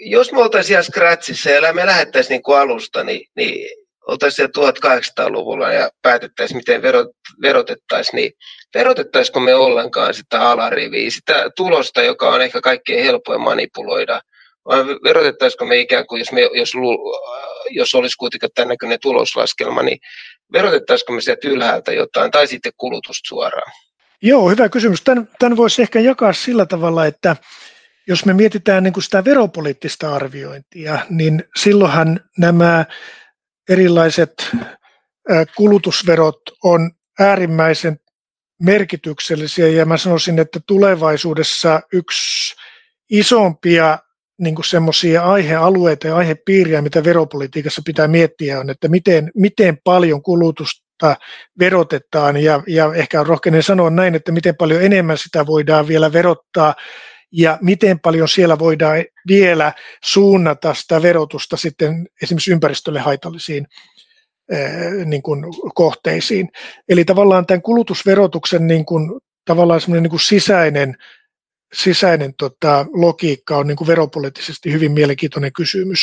jos 0.00 0.32
me 0.32 0.42
oltaisiin 0.42 0.74
ihan 0.74 0.84
scratchissa 0.84 1.50
ja 1.50 1.72
me 1.72 1.86
lähettäisiin 1.86 2.30
niin 2.30 2.42
kuin 2.42 2.58
alusta, 2.58 3.04
niin, 3.04 3.26
niin 3.36 3.70
oltaisiin 4.06 4.48
1800-luvulla 4.48 5.72
ja 5.72 5.90
päätettäisiin, 6.02 6.56
miten 6.56 6.82
verot, 6.82 7.08
verotettaisiin, 7.42 8.16
niin 8.16 8.32
verotettaisiko 8.74 9.40
me 9.40 9.54
ollenkaan 9.54 10.14
sitä 10.14 10.50
alariviä, 10.50 11.10
sitä 11.10 11.50
tulosta, 11.56 12.02
joka 12.02 12.28
on 12.28 12.40
ehkä 12.40 12.60
kaikkein 12.60 13.04
helpoin 13.04 13.40
manipuloida, 13.40 14.20
vai 14.64 14.86
verotettaisiko 14.86 15.66
me 15.66 15.80
ikään 15.80 16.06
kuin, 16.06 16.18
jos, 16.18 16.32
me, 16.32 16.40
jos, 16.40 16.72
jos 17.70 17.94
olisi 17.94 18.16
kuitenkin 18.18 18.50
tämän 18.54 18.68
näköinen 18.68 18.98
tuloslaskelma, 19.02 19.82
niin 19.82 19.98
verotettaisiko 20.52 21.12
me 21.12 21.20
sieltä 21.20 21.48
ylhäältä 21.48 21.92
jotain, 21.92 22.30
tai 22.30 22.46
sitten 22.46 22.72
kulutusta 22.76 23.28
suoraan? 23.28 23.72
Joo, 24.22 24.50
hyvä 24.50 24.68
kysymys. 24.68 25.02
Tämän, 25.02 25.28
tämän 25.38 25.56
voisi 25.56 25.82
ehkä 25.82 26.00
jakaa 26.00 26.32
sillä 26.32 26.66
tavalla, 26.66 27.06
että 27.06 27.36
jos 28.08 28.24
me 28.24 28.32
mietitään 28.32 28.82
niin 28.82 28.92
kuin 28.92 29.04
sitä 29.04 29.24
veropoliittista 29.24 30.14
arviointia, 30.14 30.98
niin 31.10 31.44
silloinhan 31.56 32.20
nämä 32.38 32.84
erilaiset 33.68 34.50
kulutusverot 35.56 36.40
on 36.64 36.90
äärimmäisen 37.18 38.00
merkityksellisiä 38.62 39.68
ja 39.68 39.86
mä 39.86 39.96
sanoisin, 39.96 40.38
että 40.38 40.60
tulevaisuudessa 40.66 41.80
yksi 41.92 42.54
isompia 43.10 43.98
niin 44.38 44.54
semmoisia 44.66 45.22
aihealueita 45.22 46.06
ja 46.06 46.16
aihepiiriä, 46.16 46.82
mitä 46.82 47.04
veropolitiikassa 47.04 47.82
pitää 47.84 48.08
miettiä, 48.08 48.60
on, 48.60 48.70
että 48.70 48.88
miten, 48.88 49.30
miten 49.34 49.78
paljon 49.84 50.22
kulutusta 50.22 51.16
verotetaan 51.58 52.36
ja, 52.36 52.62
ja 52.66 52.94
ehkä 52.94 53.24
rohkeinen 53.24 53.62
sanoa 53.62 53.90
näin, 53.90 54.14
että 54.14 54.32
miten 54.32 54.56
paljon 54.56 54.82
enemmän 54.82 55.18
sitä 55.18 55.46
voidaan 55.46 55.88
vielä 55.88 56.12
verottaa 56.12 56.74
ja 57.32 57.58
miten 57.62 58.00
paljon 58.00 58.28
siellä 58.28 58.58
voidaan 58.58 59.04
vielä 59.28 59.72
suunnata 60.04 60.74
sitä 60.74 61.02
verotusta 61.02 61.56
sitten 61.56 62.08
esimerkiksi 62.22 62.52
ympäristölle 62.52 63.00
haitallisiin 63.00 63.66
niin 65.04 65.22
kuin 65.22 65.44
kohteisiin. 65.74 66.48
Eli 66.88 67.04
tavallaan 67.04 67.46
tämän 67.46 67.62
kulutusverotuksen 67.62 68.66
niin 68.66 68.84
kuin, 68.84 69.20
tavallaan 69.44 69.80
niin 69.86 70.10
kuin 70.10 70.20
sisäinen 70.20 70.96
sisäinen 71.72 72.34
tota, 72.34 72.86
logiikka 72.92 73.56
on 73.56 73.66
niin 73.66 73.76
kuin 73.76 73.88
veropoliittisesti 73.88 74.72
hyvin 74.72 74.92
mielenkiintoinen 74.92 75.52
kysymys. 75.52 76.00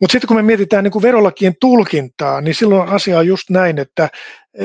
Mutta 0.00 0.12
sitten 0.12 0.28
kun 0.28 0.36
me 0.36 0.42
mietitään 0.42 0.84
niin 0.84 0.92
kuin 0.92 1.02
verolakien 1.02 1.54
tulkintaa, 1.60 2.40
niin 2.40 2.54
silloin 2.54 2.88
asia 2.88 3.18
on 3.18 3.26
just 3.26 3.50
näin, 3.50 3.78
että 3.78 4.08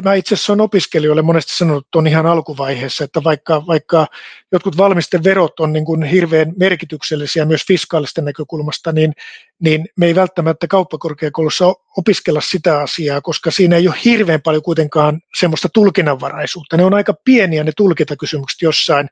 mä 0.03 0.13
itse 0.13 0.35
asiassa 0.35 0.53
olen 0.53 0.61
opiskelijoille 0.61 1.21
monesti 1.21 1.57
sanonut 1.57 1.95
on 1.95 2.07
ihan 2.07 2.25
alkuvaiheessa, 2.25 3.03
että 3.03 3.23
vaikka, 3.23 3.63
vaikka 3.67 4.07
jotkut 4.51 4.77
verot 5.23 5.59
on 5.59 5.73
niin 5.73 5.85
kuin 5.85 6.03
hirveän 6.03 6.53
merkityksellisiä 6.59 7.45
myös 7.45 7.67
fiskaalisten 7.67 8.25
näkökulmasta, 8.25 8.91
niin, 8.91 9.13
niin 9.59 9.85
me 9.97 10.05
ei 10.05 10.15
välttämättä 10.15 10.67
kauppakorkeakoulussa 10.67 11.73
opiskella 11.97 12.41
sitä 12.41 12.79
asiaa, 12.79 13.21
koska 13.21 13.51
siinä 13.51 13.75
ei 13.75 13.87
ole 13.87 13.95
hirveän 14.05 14.41
paljon 14.41 14.63
kuitenkaan 14.63 15.21
semmoista 15.35 15.69
tulkinnanvaraisuutta. 15.73 16.77
Ne 16.77 16.85
on 16.85 16.93
aika 16.93 17.13
pieniä 17.25 17.63
ne 17.63 17.71
tulkintakysymykset 17.77 18.61
jossain 18.61 19.09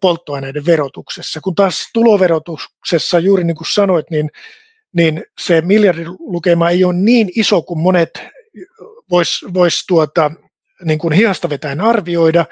polttoaineiden 0.00 0.66
verotuksessa. 0.66 1.40
Kun 1.40 1.54
taas 1.54 1.90
tuloverotuksessa, 1.94 3.18
juuri 3.18 3.44
niin 3.44 3.56
kuin 3.56 3.72
sanoit, 3.72 4.10
niin, 4.10 4.30
niin 4.92 5.24
se 5.40 5.60
miljardilukema 5.60 6.70
ei 6.70 6.84
ole 6.84 6.94
niin 6.94 7.30
iso 7.36 7.62
kuin 7.62 7.80
monet 7.80 8.10
vois, 9.10 9.44
vois 9.54 9.84
tuota, 9.86 10.30
niin 10.84 11.12
hihasta 11.12 11.50
vetäen 11.50 11.80
arvioida. 11.80 12.44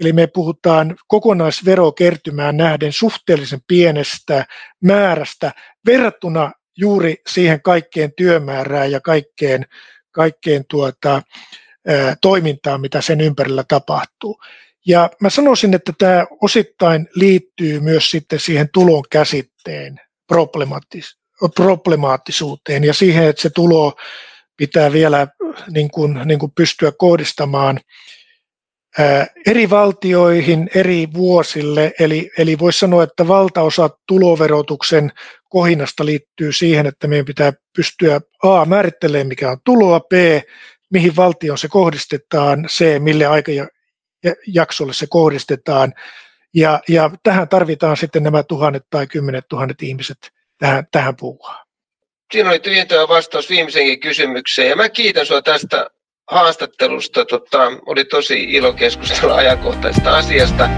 Eli 0.00 0.12
me 0.12 0.26
puhutaan 0.26 0.96
kokonaisverokertymään 1.06 2.56
nähden 2.56 2.92
suhteellisen 2.92 3.60
pienestä 3.66 4.46
määrästä 4.84 5.52
verrattuna 5.86 6.52
juuri 6.76 7.16
siihen 7.28 7.62
kaikkeen 7.62 8.12
työmäärään 8.16 8.90
ja 8.90 9.00
kaikkeen, 9.00 9.66
kaikkeen 10.10 10.64
tuota, 10.68 11.22
toimintaan, 12.20 12.80
mitä 12.80 13.00
sen 13.00 13.20
ympärillä 13.20 13.64
tapahtuu. 13.68 14.40
Ja 14.86 15.10
mä 15.20 15.30
sanoisin, 15.30 15.74
että 15.74 15.92
tämä 15.98 16.26
osittain 16.40 17.08
liittyy 17.14 17.80
myös 17.80 18.10
sitten 18.10 18.40
siihen 18.40 18.68
tulon 18.72 19.04
käsitteen 19.10 20.00
problemaattis- 20.32 21.18
problemaattisuuteen 21.54 22.84
ja 22.84 22.94
siihen, 22.94 23.26
että 23.26 23.42
se 23.42 23.50
tulo 23.50 23.92
pitää 24.56 24.92
vielä 24.92 25.26
niin 25.70 25.90
kuin, 25.90 26.20
niin 26.24 26.38
kuin 26.38 26.52
pystyä 26.52 26.92
kohdistamaan 26.98 27.80
eri 29.46 29.70
valtioihin 29.70 30.70
eri 30.74 31.08
vuosille, 31.14 31.92
eli, 32.00 32.30
eli 32.38 32.58
voisi 32.58 32.78
sanoa, 32.78 33.02
että 33.02 33.28
valtaosa 33.28 33.90
tuloverotuksen 34.08 35.12
kohinasta 35.48 36.04
liittyy 36.04 36.52
siihen, 36.52 36.86
että 36.86 37.08
meidän 37.08 37.26
pitää 37.26 37.52
pystyä 37.76 38.20
A 38.42 38.64
määrittelemään, 38.64 39.26
mikä 39.26 39.50
on 39.50 39.58
tuloa, 39.64 40.00
B, 40.00 40.12
mihin 40.90 41.16
valtioon 41.16 41.58
se 41.58 41.68
kohdistetaan, 41.68 42.64
C, 42.64 42.98
mille 42.98 43.26
aikajaksolle 44.24 44.92
se 44.92 45.06
kohdistetaan, 45.10 45.92
ja, 46.54 46.80
ja 46.88 47.10
tähän 47.22 47.48
tarvitaan 47.48 47.96
sitten 47.96 48.22
nämä 48.22 48.42
tuhannet 48.42 48.82
tai 48.90 49.06
kymmenet 49.06 49.44
tuhannet 49.48 49.82
ihmiset 49.82 50.18
tähän, 50.58 50.86
tähän 50.92 51.16
puuhaan. 51.16 51.66
Siinä 52.32 52.50
oli 52.50 52.58
tyhjentävä 52.58 53.08
vastaus 53.08 53.50
viimeisenkin 53.50 54.00
kysymykseen, 54.00 54.68
ja 54.68 54.76
mä 54.76 54.88
kiitän 54.88 55.26
sinua 55.26 55.42
tästä 55.42 55.90
haastattelusta. 56.30 57.24
Tota, 57.24 57.72
oli 57.86 58.04
tosi 58.04 58.44
ilo 58.44 58.72
keskustella 58.72 59.34
ajankohtaisesta 59.34 60.16
asiasta. 60.16 60.68